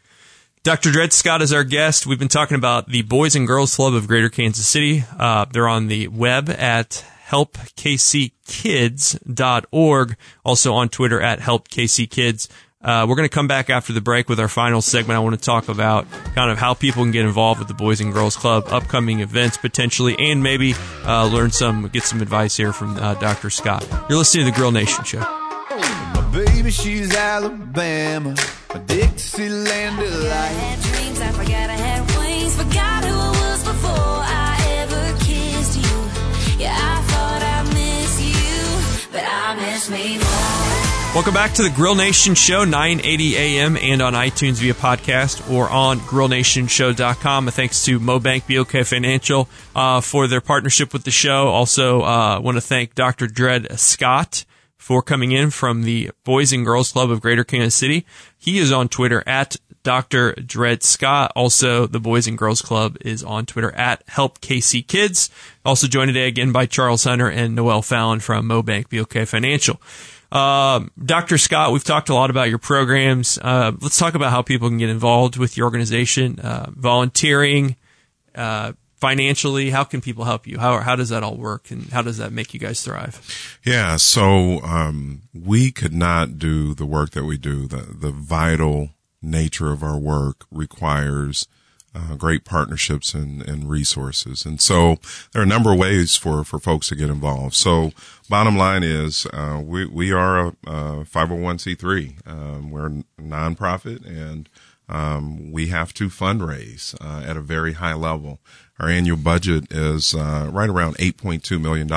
Dr. 0.64 0.90
Dred 0.90 1.12
Scott 1.12 1.42
is 1.42 1.52
our 1.52 1.62
guest. 1.62 2.09
We've 2.09 2.18
been 2.18 2.26
talking 2.26 2.56
about 2.56 2.88
the 2.88 3.02
Boys 3.02 3.37
and 3.37 3.46
Girls 3.46 3.76
Club 3.76 3.94
of 3.94 4.09
Greater 4.09 4.28
Kansas 4.28 4.66
City. 4.66 5.04
Uh, 5.16 5.44
they're 5.44 5.68
on 5.68 5.87
the 5.87 6.09
web 6.09 6.50
at 6.50 7.04
helpkckids.org. 7.29 10.17
Also 10.45 10.75
on 10.75 10.89
Twitter 10.89 11.21
at 11.21 11.41
helpkckids. 11.41 12.49
Uh, 12.83 13.07
we're 13.09 13.17
going 13.17 13.29
to 13.29 13.35
come 13.35 13.49
back 13.49 13.69
after 13.69 13.93
the 13.93 14.01
break 14.01 14.29
with 14.29 14.39
our 14.39 14.47
final 14.49 14.81
segment. 14.81 15.17
I 15.17 15.21
want 15.21 15.35
to 15.35 15.45
talk 15.45 15.69
about 15.69 16.09
kind 16.37 16.53
of 16.53 16.59
how 16.59 16.75
people 16.75 17.03
can 17.03 17.11
get 17.11 17.25
involved 17.25 17.59
with 17.59 17.67
the 17.67 17.75
Boys 17.75 18.01
and 18.01 18.12
Girls 18.12 18.37
Club, 18.37 18.67
upcoming 18.69 19.19
events 19.21 19.57
potentially, 19.57 20.15
and 20.19 20.41
maybe 20.41 20.75
uh, 21.05 21.27
learn 21.27 21.51
some, 21.51 21.89
get 21.89 22.05
some 22.05 22.23
advice 22.23 22.57
here 22.57 22.73
from 22.73 22.97
uh, 22.97 23.15
Dr. 23.15 23.51
Scott. 23.51 23.85
You're 24.09 24.19
listening 24.19 24.47
to 24.47 24.53
the 24.53 24.57
Grill 24.57 24.71
Nation 24.71 25.03
Show. 25.05 25.19
My 25.19 26.31
baby, 26.33 26.71
she's 26.71 27.12
Alabama, 27.12 28.37
a 28.71 28.79
Dixieland 28.79 29.99
delight. 29.99 30.79
dreams, 30.83 31.21
I 31.21 31.33
forgot 31.33 31.71
I 31.71 31.77
had 31.77 32.07
wings, 32.19 32.55
forgot 32.57 33.05
who 33.05 33.19
I 33.19 33.31
was 33.51 33.65
before 33.65 34.15
Welcome 41.16 41.33
back 41.33 41.55
to 41.55 41.62
the 41.62 41.70
Grill 41.70 41.94
Nation 41.94 42.35
Show, 42.35 42.64
980 42.64 43.37
a.m. 43.37 43.79
and 43.79 44.02
on 44.02 44.12
iTunes 44.12 44.61
via 44.61 44.74
podcast 44.74 45.50
or 45.50 45.66
on 45.66 45.98
grillnationshow.com. 46.00 47.46
thanks 47.48 47.87
to 47.87 47.98
MoBank 47.98 48.42
BOK 48.46 48.85
Financial 48.85 49.48
uh, 49.74 50.02
for 50.02 50.26
their 50.26 50.42
partnership 50.42 50.92
with 50.92 51.05
the 51.05 51.11
show. 51.11 51.48
Also, 51.48 52.02
uh, 52.02 52.38
want 52.38 52.59
to 52.59 52.61
thank 52.61 52.94
Dr. 52.94 53.29
Dred 53.29 53.81
Scott 53.81 54.44
for 54.76 55.00
coming 55.00 55.33
in 55.33 55.48
from 55.48 55.85
the 55.85 56.11
Boys 56.22 56.52
and 56.52 56.66
Girls 56.66 56.92
Club 56.92 57.11
of 57.11 57.22
Greater 57.22 57.44
Kansas 57.44 57.74
City. 57.74 58.05
He 58.37 58.59
is 58.59 58.70
on 58.70 58.87
Twitter 58.87 59.24
at 59.26 59.57
Dr. 59.83 60.35
Dred 60.35 60.83
Scott. 60.83 61.33
Also, 61.35 61.87
the 61.87 61.98
Boys 61.98 62.26
and 62.26 62.37
Girls 62.37 62.61
Club 62.61 62.98
is 63.00 63.24
on 63.24 63.46
Twitter 63.46 63.72
at 63.72 64.02
Help 64.07 64.42
KC 64.42 64.87
Kids. 64.87 65.31
Also 65.64 65.87
joined 65.87 66.11
today 66.11 66.29
again 66.29 66.52
by 66.52 66.66
Charles 66.66 67.05
Hunter 67.05 67.31
and 67.31 67.55
Noel 67.55 67.81
Fallon 67.81 68.20
from 68.20 68.46
MoBank 68.46 68.90
BOK 68.90 69.26
Financial. 69.26 69.81
Um, 70.33 70.91
Dr. 71.03 71.39
Scott, 71.39 71.73
we've 71.73 71.85
talked 71.85 72.09
a 72.09 72.15
lot 72.15 72.31
about 72.31 72.49
your 72.49 72.59
programs. 72.59 73.39
Uh, 73.39 73.73
let's 73.81 73.97
talk 73.97 74.15
about 74.15 74.31
how 74.31 74.43
people 74.43 74.69
can 74.69 74.79
get 74.79 74.89
involved 74.89 75.37
with 75.37 75.57
your 75.57 75.65
organization, 75.65 76.41
uh, 76.41 76.71
volunteering, 76.71 77.77
uh, 78.35 78.73
financially. 78.97 79.71
How 79.71 79.85
can 79.85 80.01
people 80.01 80.25
help 80.25 80.47
you? 80.47 80.59
How 80.59 80.79
how 80.79 80.97
does 80.97 81.11
that 81.11 81.23
all 81.23 81.37
work, 81.37 81.71
and 81.71 81.89
how 81.91 82.03
does 82.03 82.19
that 82.19 82.33
make 82.33 82.55
you 82.55 82.61
guys 82.61 82.83
thrive? 82.83 83.59
Yeah, 83.64 83.97
so 83.97 84.61
um, 84.62 85.22
we 85.33 85.70
could 85.70 85.95
not 85.95 86.39
do 86.39 86.74
the 86.74 86.87
work 86.87 87.11
that 87.11 87.24
we 87.24 87.39
do. 87.39 87.66
The 87.66 87.87
the 87.89 88.11
vital 88.11 88.91
nature 89.22 89.70
of 89.72 89.83
our 89.83 89.99
work 89.99 90.47
requires 90.51 91.47
uh, 91.97 92.14
great 92.16 92.44
partnerships 92.44 93.14
and, 93.14 93.42
and 93.49 93.70
resources. 93.70 94.44
And 94.44 94.61
so 94.61 94.97
there 95.32 95.40
are 95.40 95.44
a 95.44 95.49
number 95.49 95.72
of 95.72 95.78
ways 95.78 96.16
for, 96.16 96.44
for 96.44 96.59
folks 96.59 96.88
to 96.88 96.97
get 96.97 97.09
involved. 97.09 97.55
So 97.55 97.92
bottom 98.28 98.57
line 98.57 98.82
is, 98.82 99.26
uh, 99.32 99.61
we, 99.64 99.86
we 99.86 100.12
are 100.12 100.38
a, 100.38 100.47
a 100.66 101.05
501c3. 101.05 102.28
Um, 102.28 102.70
we're 102.70 102.86
a 102.86 103.05
nonprofit 103.20 104.07
and, 104.07 104.49
um, 104.88 105.51
we 105.51 105.68
have 105.68 105.92
to 105.94 106.09
fundraise, 106.09 106.94
uh, 107.01 107.24
at 107.26 107.36
a 107.36 107.40
very 107.40 107.72
high 107.74 107.94
level. 107.94 108.38
Our 108.78 108.88
annual 108.88 109.16
budget 109.16 109.72
is, 109.72 110.14
uh, 110.14 110.49
right 110.53 110.68
around 110.68 110.97
$8.2 110.99 111.61
million. 111.61 111.88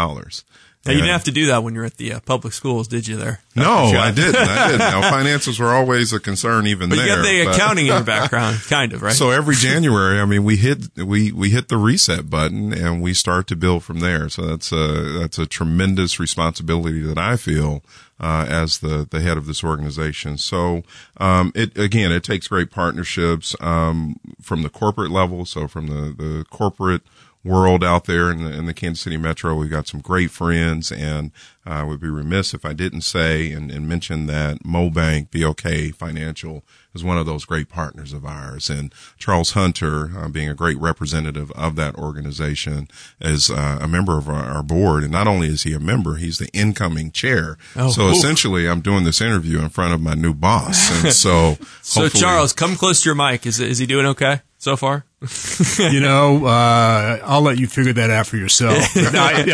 Now, 0.86 0.94
you 0.94 1.00
didn't 1.00 1.12
have 1.12 1.26
to 1.26 1.32
do 1.32 1.48
that 1.48 1.62
when 1.62 1.76
you're 1.76 1.84
at 1.84 1.98
the 1.98 2.14
uh, 2.14 2.20
public 2.22 2.54
schools, 2.54 2.88
did 2.88 3.06
you? 3.06 3.18
There? 3.18 3.42
No, 3.54 3.68
I 3.68 4.12
didn't. 4.12 4.38
I 4.38 4.68
didn't. 4.68 4.80
Now, 4.80 5.02
finances 5.10 5.60
were 5.60 5.74
always 5.74 6.14
a 6.14 6.22
concern, 6.22 6.68
even 6.68 6.90
but 6.90 6.96
there. 6.96 7.06
you 7.06 7.16
got 7.16 7.22
the 7.24 7.46
but- 7.46 7.56
accounting 7.56 7.86
in 7.88 7.92
your 7.94 8.04
background, 8.06 8.62
kind 8.70 8.94
of, 8.94 9.02
right? 9.02 9.14
So 9.14 9.30
every 9.30 9.56
January, 9.58 10.22
I 10.22 10.26
mean, 10.26 10.46
we 10.46 10.56
hit 10.56 10.96
we 10.96 11.34
we 11.34 11.50
hit 11.50 11.68
the 11.68 11.76
reset 11.76 12.30
button 12.30 12.72
and 12.72 13.02
we 13.02 13.14
start 13.14 13.46
to 13.48 13.58
build 13.58 13.84
from 13.84 14.00
there. 14.00 14.30
So 14.30 14.44
that's 14.44 14.72
a 14.72 15.20
that's 15.20 15.38
a 15.38 15.46
tremendous 15.46 16.18
responsibility 16.18 17.02
that 17.02 17.18
I 17.18 17.36
feel 17.36 17.84
uh, 18.22 18.46
as 18.48 18.80
the 18.80 19.06
the 19.10 19.20
head 19.20 19.38
of 19.38 19.48
this 19.48 19.66
organization. 19.66 20.38
So 20.38 20.84
um, 21.18 21.52
it 21.56 21.78
again, 21.78 22.14
it 22.14 22.24
takes 22.24 22.48
great 22.48 22.72
partnerships 22.72 23.54
um, 23.60 24.16
from 24.42 24.64
the 24.64 24.70
corporate 24.70 25.12
level. 25.12 25.44
So 25.46 25.68
from 25.68 25.88
the 25.88 26.14
the 26.18 26.46
corporate 26.50 27.02
world 27.44 27.84
out 27.84 28.06
there 28.06 28.30
in 28.30 28.44
the, 28.44 28.52
in 28.52 28.66
the 28.66 28.74
Kansas 28.74 29.02
City 29.02 29.18
Metro. 29.18 29.56
We've 29.56 29.70
got 29.70 29.88
some 29.88 30.02
great 30.02 30.30
friends, 30.30 30.92
and 30.92 31.32
I 31.66 31.82
uh, 31.82 31.86
would 31.86 32.00
be 32.00 32.10
remiss 32.10 32.54
if 32.54 32.66
I 32.66 32.74
didn't 32.74 33.02
say 33.02 33.52
and, 33.52 33.72
and 33.72 33.88
mention 33.88 34.26
that 34.28 34.64
MoBank 34.64 35.30
BOK 35.32 35.96
Financial 35.96 36.64
is 36.94 37.04
one 37.04 37.18
of 37.18 37.26
those 37.26 37.46
great 37.46 37.70
partners 37.70 38.12
of 38.12 38.26
ours. 38.26 38.70
And 38.70 38.94
Charles 39.18 39.52
Hunter, 39.52 40.12
uh, 40.18 40.28
being 40.28 40.50
a 40.50 40.56
great 40.56 40.78
representative 40.80 41.52
of 41.52 41.76
that 41.76 41.96
organization, 41.96 42.88
is 43.22 43.50
uh, 43.50 43.78
a 43.80 43.88
member 43.88 44.18
of 44.18 44.28
our, 44.28 44.44
our, 44.44 44.64
board. 44.64 45.04
And 45.04 45.12
not 45.12 45.28
only 45.28 45.48
is 45.48 45.64
he 45.64 45.74
a 45.74 45.80
member, 45.80 46.16
he's 46.16 46.40
the 46.40 46.50
incoming 46.54 47.12
chair. 47.12 47.58
Oh, 47.76 47.90
so 47.90 48.08
oof. 48.08 48.16
essentially, 48.16 48.68
I'm 48.68 48.82
doing 48.82 49.04
this 49.04 49.22
interview 49.22 49.60
in 49.60 49.70
front 49.70 49.94
of 49.94 50.02
my 50.02 50.16
new 50.16 50.34
boss. 50.34 51.04
And 51.04 51.14
so, 51.14 51.58
so 51.82 52.10
Charles, 52.10 52.52
come 52.52 52.76
close 52.76 53.04
to 53.04 53.10
your 53.10 53.16
mic. 53.16 53.46
Is 53.46 53.60
is 53.60 53.78
he 53.78 53.86
doing 53.86 54.06
okay 54.08 54.42
so 54.60 54.76
far? 54.76 55.06
you 55.80 56.00
know, 56.00 56.46
uh, 56.46 57.20
I'll 57.24 57.42
let 57.42 57.58
you 57.58 57.66
figure 57.66 57.94
that 57.94 58.12
out 58.12 58.28
for 58.28 58.38
yourself. 58.38 58.86
I, 58.96 59.52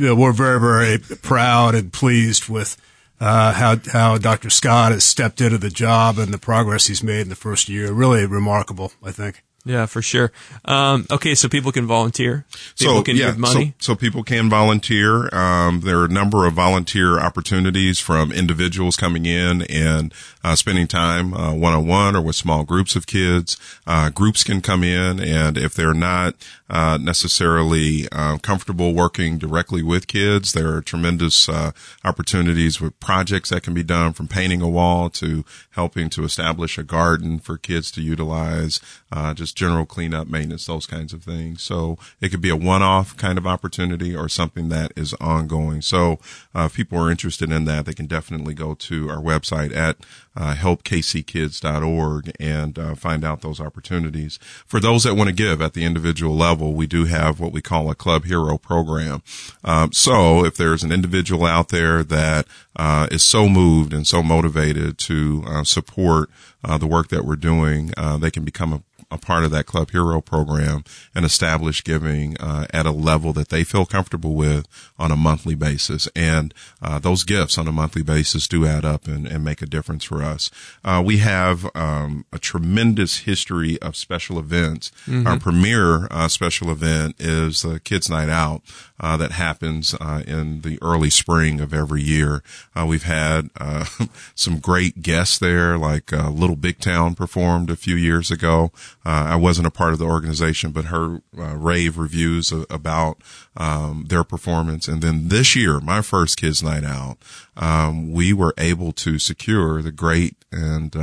uh, 0.00 0.14
we're 0.14 0.32
very, 0.32 0.58
very 0.58 0.98
proud 0.98 1.74
and 1.74 1.92
pleased 1.92 2.48
with 2.48 2.80
uh, 3.20 3.52
how 3.52 3.76
how 3.92 4.16
Dr. 4.16 4.48
Scott 4.48 4.92
has 4.92 5.04
stepped 5.04 5.40
into 5.40 5.58
the 5.58 5.70
job 5.70 6.18
and 6.18 6.32
the 6.32 6.38
progress 6.38 6.86
he's 6.86 7.02
made 7.02 7.20
in 7.20 7.28
the 7.28 7.36
first 7.36 7.68
year. 7.68 7.92
Really 7.92 8.24
remarkable, 8.24 8.92
I 9.02 9.10
think. 9.10 9.42
Yeah, 9.68 9.84
for 9.84 10.00
sure. 10.00 10.32
Um, 10.64 11.06
okay, 11.10 11.34
so 11.34 11.46
people 11.46 11.72
can 11.72 11.86
volunteer. 11.86 12.46
People 12.78 13.02
can 13.02 13.16
give 13.16 13.36
money. 13.36 13.74
So, 13.78 13.92
so 13.92 13.96
people 13.96 14.22
can 14.22 14.48
volunteer. 14.48 15.28
Um, 15.34 15.82
there 15.82 15.98
are 15.98 16.06
a 16.06 16.08
number 16.08 16.46
of 16.46 16.54
volunteer 16.54 17.20
opportunities 17.20 17.98
from 17.98 18.32
individuals 18.32 18.96
coming 18.96 19.26
in 19.26 19.60
and 19.62 20.14
uh, 20.42 20.56
spending 20.56 20.86
time 20.86 21.32
one 21.32 21.74
on 21.74 21.86
one 21.86 22.16
or 22.16 22.22
with 22.22 22.34
small 22.34 22.64
groups 22.64 22.96
of 22.96 23.06
kids. 23.06 23.58
Uh, 23.86 24.08
groups 24.08 24.42
can 24.42 24.62
come 24.62 24.82
in, 24.82 25.20
and 25.20 25.58
if 25.58 25.74
they're 25.74 25.92
not 25.92 26.34
uh, 26.70 26.98
necessarily 27.00 28.08
uh, 28.10 28.38
comfortable 28.38 28.94
working 28.94 29.36
directly 29.36 29.82
with 29.82 30.06
kids, 30.06 30.52
there 30.52 30.74
are 30.74 30.80
tremendous 30.80 31.48
uh, 31.48 31.72
opportunities 32.04 32.80
with 32.80 32.98
projects 33.00 33.50
that 33.50 33.62
can 33.62 33.74
be 33.74 33.82
done 33.82 34.14
from 34.14 34.28
painting 34.28 34.62
a 34.62 34.68
wall 34.68 35.10
to 35.10 35.44
helping 35.72 36.08
to 36.08 36.24
establish 36.24 36.78
a 36.78 36.82
garden 36.82 37.38
for 37.38 37.58
kids 37.58 37.90
to 37.90 38.00
utilize. 38.00 38.80
Uh, 39.10 39.34
just 39.34 39.57
general 39.58 39.84
cleanup, 39.84 40.28
maintenance, 40.28 40.66
those 40.66 40.86
kinds 40.86 41.12
of 41.12 41.22
things. 41.22 41.62
So 41.62 41.98
it 42.20 42.30
could 42.30 42.40
be 42.40 42.48
a 42.48 42.56
one-off 42.56 43.16
kind 43.16 43.36
of 43.36 43.46
opportunity 43.46 44.16
or 44.16 44.28
something 44.28 44.68
that 44.70 44.92
is 44.96 45.14
ongoing. 45.14 45.82
So 45.82 46.18
uh, 46.54 46.66
if 46.66 46.74
people 46.74 46.98
are 46.98 47.10
interested 47.10 47.50
in 47.50 47.64
that, 47.66 47.84
they 47.84 47.94
can 47.94 48.06
definitely 48.06 48.54
go 48.54 48.74
to 48.74 49.10
our 49.10 49.20
website 49.20 49.74
at 49.74 49.96
uh, 50.36 50.54
helpkckids.org 50.54 52.32
and 52.38 52.78
uh, 52.78 52.94
find 52.94 53.24
out 53.24 53.40
those 53.40 53.60
opportunities. 53.60 54.38
For 54.66 54.78
those 54.78 55.02
that 55.02 55.16
want 55.16 55.28
to 55.28 55.34
give 55.34 55.60
at 55.60 55.74
the 55.74 55.84
individual 55.84 56.36
level, 56.36 56.74
we 56.74 56.86
do 56.86 57.06
have 57.06 57.40
what 57.40 57.52
we 57.52 57.60
call 57.60 57.90
a 57.90 57.96
Club 57.96 58.24
Hero 58.24 58.56
program. 58.56 59.22
Um, 59.64 59.92
so 59.92 60.44
if 60.44 60.56
there's 60.56 60.84
an 60.84 60.92
individual 60.92 61.44
out 61.44 61.70
there 61.70 62.04
that 62.04 62.46
uh, 62.76 63.08
is 63.10 63.24
so 63.24 63.48
moved 63.48 63.92
and 63.92 64.06
so 64.06 64.22
motivated 64.22 64.96
to 64.98 65.42
uh, 65.46 65.64
support 65.64 66.30
uh, 66.62 66.78
the 66.78 66.86
work 66.86 67.08
that 67.08 67.24
we're 67.24 67.36
doing, 67.36 67.92
uh, 67.96 68.16
they 68.16 68.30
can 68.30 68.44
become 68.44 68.72
a 68.72 68.82
a 69.10 69.18
part 69.18 69.44
of 69.44 69.50
that 69.50 69.66
Club 69.66 69.90
Hero 69.90 70.20
program 70.20 70.84
and 71.14 71.24
establish 71.24 71.82
giving 71.82 72.36
uh, 72.38 72.66
at 72.70 72.86
a 72.86 72.90
level 72.90 73.32
that 73.32 73.48
they 73.48 73.64
feel 73.64 73.86
comfortable 73.86 74.34
with 74.34 74.66
on 74.98 75.10
a 75.10 75.16
monthly 75.16 75.54
basis. 75.54 76.08
And 76.14 76.52
uh, 76.82 76.98
those 76.98 77.24
gifts 77.24 77.58
on 77.58 77.66
a 77.68 77.72
monthly 77.72 78.02
basis 78.02 78.48
do 78.48 78.66
add 78.66 78.84
up 78.84 79.06
and, 79.06 79.26
and 79.26 79.44
make 79.44 79.62
a 79.62 79.66
difference 79.66 80.04
for 80.04 80.22
us. 80.22 80.50
Uh, 80.84 81.02
we 81.04 81.18
have 81.18 81.68
um, 81.74 82.24
a 82.32 82.38
tremendous 82.38 83.18
history 83.18 83.80
of 83.80 83.96
special 83.96 84.38
events. 84.38 84.90
Our 85.26 85.38
premier 85.38 86.06
uh, 86.10 86.28
special 86.28 86.70
event 86.70 87.16
is 87.18 87.62
the 87.62 87.80
Kids 87.80 88.10
Night 88.10 88.28
Out 88.28 88.62
uh, 89.00 89.16
that 89.16 89.32
happens 89.32 89.94
uh, 90.00 90.22
in 90.26 90.62
the 90.62 90.78
early 90.82 91.10
spring 91.10 91.60
of 91.60 91.72
every 91.72 92.02
year. 92.02 92.42
Uh, 92.74 92.86
we've 92.86 93.04
had 93.04 93.50
uh, 93.60 93.84
some 94.34 94.58
great 94.58 95.02
guests 95.02 95.38
there, 95.38 95.78
like 95.78 96.12
uh, 96.12 96.30
Little 96.30 96.56
Big 96.56 96.78
Town 96.78 97.14
performed 97.14 97.70
a 97.70 97.76
few 97.76 97.94
years 97.94 98.30
ago. 98.30 98.72
Uh, 99.08 99.24
I 99.30 99.36
wasn't 99.36 99.66
a 99.66 99.70
part 99.70 99.94
of 99.94 99.98
the 99.98 100.04
organization, 100.04 100.70
but 100.70 100.86
her 100.86 101.22
uh, 101.38 101.56
rave 101.56 101.96
reviews 101.96 102.52
about 102.68 103.16
um, 103.56 104.04
their 104.08 104.22
performance. 104.22 104.86
And 104.86 105.00
then 105.00 105.28
this 105.28 105.56
year, 105.56 105.80
my 105.80 106.02
first 106.02 106.36
Kids 106.36 106.62
Night 106.62 106.84
Out, 106.84 107.16
um, 107.56 108.12
we 108.12 108.34
were 108.34 108.52
able 108.58 108.92
to 108.92 109.18
secure 109.18 109.80
the 109.80 109.92
great 109.92 110.36
and 110.52 110.94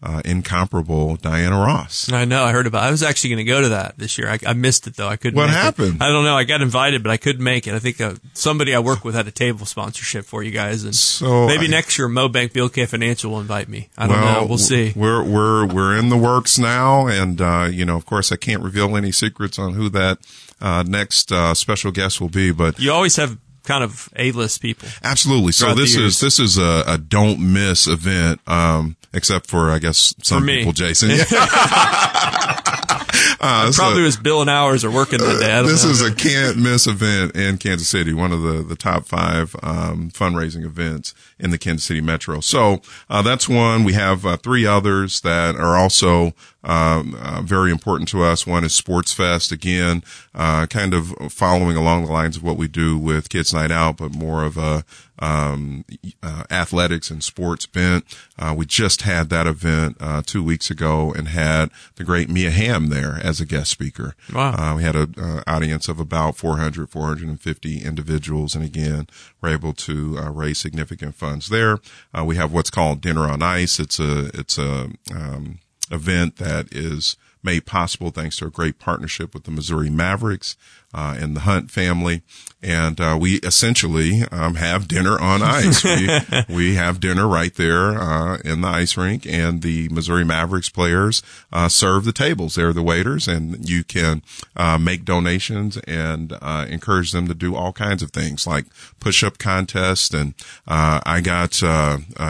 uh, 0.00 0.22
incomparable 0.24 1.16
Diana 1.16 1.56
Ross. 1.58 2.10
I 2.12 2.24
know. 2.24 2.44
I 2.44 2.52
heard 2.52 2.66
about. 2.68 2.84
I 2.84 2.90
was 2.92 3.02
actually 3.02 3.30
going 3.30 3.44
to 3.46 3.50
go 3.52 3.60
to 3.62 3.68
that 3.70 3.98
this 3.98 4.16
year. 4.16 4.28
I, 4.30 4.38
I 4.46 4.52
missed 4.52 4.86
it 4.86 4.94
though. 4.96 5.08
I 5.08 5.16
couldn't. 5.16 5.36
What 5.36 5.46
make 5.46 5.56
it. 5.56 5.60
happened? 5.60 6.02
I 6.02 6.08
don't 6.10 6.24
know. 6.24 6.36
I 6.36 6.44
got 6.44 6.60
invited, 6.62 7.02
but 7.02 7.10
I 7.10 7.16
couldn't 7.16 7.42
make 7.42 7.66
it. 7.66 7.74
I 7.74 7.80
think 7.80 8.00
uh, 8.00 8.14
somebody 8.32 8.74
I 8.74 8.78
work 8.78 9.04
with 9.04 9.14
had 9.16 9.26
a 9.26 9.32
table 9.32 9.66
sponsorship 9.66 10.24
for 10.24 10.42
you 10.44 10.52
guys, 10.52 10.84
and 10.84 10.94
So 10.94 11.46
maybe 11.48 11.64
I- 11.66 11.70
next 11.70 11.98
year 11.98 12.08
MoBank 12.08 12.52
BOK 12.52 12.88
Financial 12.88 13.32
will 13.32 13.40
invite 13.40 13.68
me. 13.68 13.88
I 13.98 14.06
don't 14.06 14.20
know. 14.20 14.46
We'll 14.48 14.58
see. 14.58 14.92
We're 14.94 15.22
we're 15.24 15.66
we're 15.66 15.96
in 15.98 16.10
the 16.10 16.16
works 16.16 16.58
now, 16.58 17.08
and 17.08 17.40
uh, 17.40 17.68
you 17.70 17.84
know, 17.84 17.96
of 17.96 18.06
course, 18.06 18.30
I 18.30 18.36
can't 18.36 18.62
reveal 18.62 18.96
any 18.96 19.10
secrets 19.10 19.58
on 19.58 19.74
who 19.74 19.88
that 19.90 20.18
uh, 20.60 20.84
next 20.86 21.32
uh, 21.32 21.54
special 21.54 21.90
guest 21.90 22.20
will 22.20 22.28
be, 22.28 22.52
but 22.52 22.78
You 22.78 22.92
always 22.92 23.16
have 23.16 23.36
kind 23.68 23.84
of 23.84 24.08
A-list 24.16 24.62
people. 24.62 24.88
absolutely. 25.04 25.52
So 25.52 25.74
this 25.74 25.94
is 25.94 26.20
this 26.20 26.40
is 26.40 26.56
a, 26.56 26.84
a 26.86 26.98
don't 26.98 27.52
miss 27.52 27.86
event, 27.86 28.40
um, 28.48 28.96
except 29.12 29.46
for 29.46 29.70
I 29.70 29.78
guess 29.78 30.14
some 30.22 30.46
people, 30.46 30.72
Jason. 30.72 31.10
Yeah. 31.18 31.24
Uh, 33.40 33.70
so- 33.70 33.82
Probably 33.82 34.02
was 34.02 34.16
Bill 34.16 34.40
and 34.40 34.50
hours 34.50 34.84
are 34.84 34.90
working 34.90 35.18
that 35.18 35.38
day. 35.40 35.62
This 35.62 35.84
know. 35.84 35.90
is 35.90 36.02
a 36.02 36.12
can't 36.14 36.56
miss 36.56 36.86
event 36.86 37.36
in 37.36 37.56
Kansas 37.58 37.88
City, 37.88 38.12
one 38.12 38.32
of 38.32 38.42
the, 38.42 38.62
the 38.62 38.74
top 38.76 39.06
five 39.06 39.54
um, 39.62 40.10
fundraising 40.10 40.64
events 40.64 41.14
in 41.38 41.50
the 41.50 41.58
Kansas 41.58 41.86
City 41.86 42.00
Metro. 42.00 42.40
So 42.40 42.80
uh, 43.08 43.22
that's 43.22 43.48
one. 43.48 43.84
We 43.84 43.92
have 43.94 44.26
uh, 44.26 44.36
three 44.36 44.66
others 44.66 45.20
that 45.20 45.56
are 45.56 45.76
also 45.76 46.32
um, 46.64 47.16
uh, 47.20 47.42
very 47.42 47.70
important 47.70 48.08
to 48.10 48.22
us. 48.22 48.46
One 48.46 48.64
is 48.64 48.74
Sports 48.74 49.12
Fest, 49.12 49.52
again, 49.52 50.02
uh, 50.34 50.66
kind 50.66 50.94
of 50.94 51.14
following 51.30 51.76
along 51.76 52.04
the 52.04 52.12
lines 52.12 52.36
of 52.36 52.42
what 52.42 52.56
we 52.56 52.68
do 52.68 52.98
with 52.98 53.28
Kids 53.28 53.54
Night 53.54 53.70
Out, 53.70 53.96
but 53.98 54.14
more 54.14 54.44
of 54.44 54.56
a 54.56 54.84
um, 55.18 55.84
uh, 56.22 56.44
athletics 56.50 57.10
and 57.10 57.22
sports 57.22 57.66
bent. 57.66 58.04
Uh, 58.38 58.54
we 58.56 58.66
just 58.66 59.02
had 59.02 59.30
that 59.30 59.46
event 59.46 59.96
uh, 60.00 60.22
two 60.24 60.42
weeks 60.42 60.70
ago 60.70 61.12
and 61.12 61.28
had 61.28 61.70
the 61.96 62.04
great 62.04 62.28
Mia 62.28 62.50
Hamm 62.50 62.88
there 62.88 63.18
as 63.22 63.40
a 63.40 63.46
guest 63.46 63.70
speaker. 63.70 64.14
Wow. 64.32 64.52
Uh, 64.52 64.76
we 64.76 64.82
had 64.82 64.96
an 64.96 65.14
uh, 65.18 65.42
audience 65.46 65.88
of 65.88 65.98
about 65.98 66.36
400, 66.36 66.90
450 66.90 67.82
individuals, 67.84 68.54
and 68.54 68.64
again, 68.64 69.06
we're 69.40 69.50
able 69.50 69.72
to 69.74 70.18
uh, 70.18 70.30
raise 70.30 70.58
significant 70.58 71.14
funds 71.14 71.48
there. 71.48 71.78
Uh, 72.16 72.24
we 72.24 72.36
have 72.36 72.52
what's 72.52 72.70
called 72.70 73.00
Dinner 73.00 73.28
on 73.28 73.42
Ice. 73.42 73.78
It's 73.78 73.98
a 73.98 74.30
it's 74.34 74.58
a 74.58 74.90
um, 75.12 75.58
event 75.90 76.36
that 76.36 76.68
is 76.72 77.16
made 77.42 77.66
possible 77.66 78.10
thanks 78.10 78.36
to 78.36 78.46
a 78.46 78.50
great 78.50 78.78
partnership 78.78 79.32
with 79.32 79.44
the 79.44 79.50
Missouri 79.50 79.90
Mavericks 79.90 80.56
uh, 80.94 81.16
and 81.18 81.36
the 81.36 81.40
Hunt 81.40 81.70
family. 81.70 82.22
And 82.60 83.00
uh, 83.00 83.16
we 83.20 83.36
essentially 83.36 84.22
um, 84.32 84.56
have 84.56 84.88
dinner 84.88 85.16
on 85.16 85.42
ice. 85.42 85.84
we, 85.84 86.08
we 86.52 86.74
have 86.74 86.98
dinner 86.98 87.28
right 87.28 87.54
there 87.54 87.90
uh, 87.90 88.38
in 88.38 88.62
the 88.62 88.68
ice 88.68 88.96
rink, 88.96 89.24
and 89.26 89.62
the 89.62 89.88
Missouri 89.90 90.24
Mavericks 90.24 90.68
players 90.68 91.22
uh, 91.52 91.68
serve 91.68 92.04
the 92.04 92.12
tables. 92.12 92.56
They're 92.56 92.72
the 92.72 92.82
waiters, 92.82 93.28
and 93.28 93.68
you 93.68 93.84
can 93.84 94.22
uh, 94.56 94.76
make 94.76 95.04
donations 95.04 95.76
and 95.86 96.36
uh, 96.42 96.66
encourage 96.68 97.12
them 97.12 97.28
to 97.28 97.34
do 97.34 97.54
all 97.54 97.72
kinds 97.72 98.02
of 98.02 98.10
things 98.10 98.44
like 98.44 98.66
push-up 98.98 99.38
contests. 99.38 100.12
And 100.12 100.34
I 100.66 101.20
got 101.20 101.52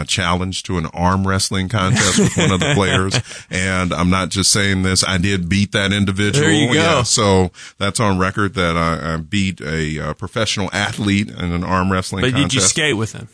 challenged 0.07 0.67
to 0.67 0.77
an 0.77 0.85
arm 0.87 1.27
wrestling 1.27 1.69
contest 1.69 2.19
with 2.19 2.37
one 2.37 2.51
of 2.51 2.59
the 2.59 2.73
players, 2.75 3.19
and 3.49 3.91
I'm 3.91 4.11
not 4.11 4.29
just 4.29 4.51
saying 4.51 4.83
this. 4.83 5.03
I 5.03 5.17
did 5.17 5.49
beat 5.49 5.71
that 5.71 5.91
individual. 5.91 6.45
There 6.45 6.55
you 6.55 6.67
go. 6.67 6.73
Yeah, 6.73 7.01
so 7.01 7.49
that's 7.79 7.99
on 7.99 8.19
record 8.19 8.48
that 8.53 8.77
I, 8.77 9.13
I 9.13 9.17
beat 9.17 9.61
a, 9.61 10.09
a, 10.09 10.13
professional 10.13 10.69
athlete 10.73 11.29
in 11.29 11.51
an 11.51 11.63
arm 11.63 11.91
wrestling. 11.91 12.21
But 12.21 12.31
contest. 12.31 12.51
did 12.51 12.55
you 12.55 12.61
skate 12.61 12.97
with 12.97 13.13
him? 13.13 13.29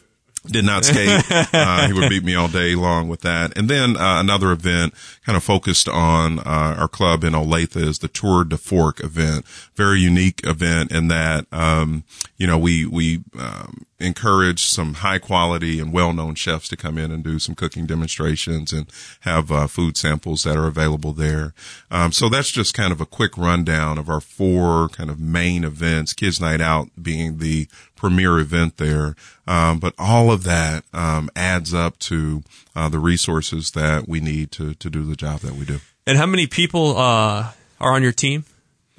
Did 0.48 0.66
not 0.66 0.86
skate. 0.86 1.24
uh, 1.54 1.88
he 1.88 1.94
would 1.94 2.10
beat 2.10 2.24
me 2.24 2.36
all 2.36 2.48
day 2.48 2.76
long 2.76 3.08
with 3.08 3.22
that. 3.22 3.58
And 3.58 3.70
then 3.70 3.98
uh, 3.98 4.20
another 4.20 4.52
event 4.52 4.94
kind 5.26 5.36
of 5.36 5.44
focused 5.44 5.90
on 5.90 6.40
uh, 6.40 6.76
our 6.78 6.88
club 6.88 7.24
in 7.24 7.34
Olathe 7.34 7.76
is 7.76 8.00
the 8.00 8.08
Tour 8.08 8.44
de 8.44 8.58
Fork 8.58 9.04
event. 9.04 9.46
Very 9.76 10.00
unique 10.00 10.46
event 10.46 10.92
in 10.92 11.08
that, 11.08 11.48
um, 11.52 12.04
you 12.38 12.48
know, 12.48 12.58
we 12.58 12.86
we 12.86 13.24
um, 13.40 13.86
encourage 14.00 14.66
some 14.66 14.96
high 14.96 15.20
quality 15.20 15.80
and 15.80 15.94
well 15.94 16.12
known 16.12 16.36
chefs 16.36 16.68
to 16.68 16.76
come 16.76 16.98
in 16.98 17.12
and 17.12 17.24
do 17.24 17.40
some 17.40 17.56
cooking 17.56 17.86
demonstrations 17.86 18.74
and 18.74 18.88
have 19.22 19.52
uh, 19.52 19.68
food 19.68 19.96
samples 19.96 20.44
that 20.44 20.58
are 20.58 20.68
available 20.68 21.14
there. 21.14 21.54
Um, 21.90 22.12
so 22.12 22.28
that's 22.28 22.52
just 22.52 22.74
kind 22.74 22.92
of 22.92 23.00
a 23.00 23.06
quick 23.06 23.38
rundown 23.38 23.98
of 23.98 24.10
our 24.10 24.20
four 24.20 24.90
kind 24.90 25.10
of 25.10 25.20
main 25.20 25.64
events. 25.64 26.14
Kids 26.14 26.42
Night 26.42 26.60
Out 26.60 26.90
being 27.02 27.38
the 27.38 27.68
premier 27.96 28.38
event 28.40 28.78
there, 28.78 29.16
um, 29.48 29.80
but 29.80 29.94
all 29.98 30.30
of 30.30 30.44
that 30.44 30.84
um, 30.94 31.30
adds 31.38 31.74
up 31.74 31.98
to 32.00 32.44
uh, 32.76 32.90
the 32.90 33.00
resources 33.00 33.72
that 33.72 34.10
we 34.10 34.20
need 34.20 34.52
to 34.52 34.74
to 34.74 34.90
do 34.90 35.04
the 35.04 35.16
job 35.16 35.40
that 35.40 35.54
we 35.54 35.64
do. 35.64 35.80
And 36.06 36.18
how 36.18 36.26
many 36.26 36.48
people 36.48 36.98
uh, 36.98 37.52
are 37.80 37.94
on 37.94 38.04
your 38.04 38.12
team 38.12 38.44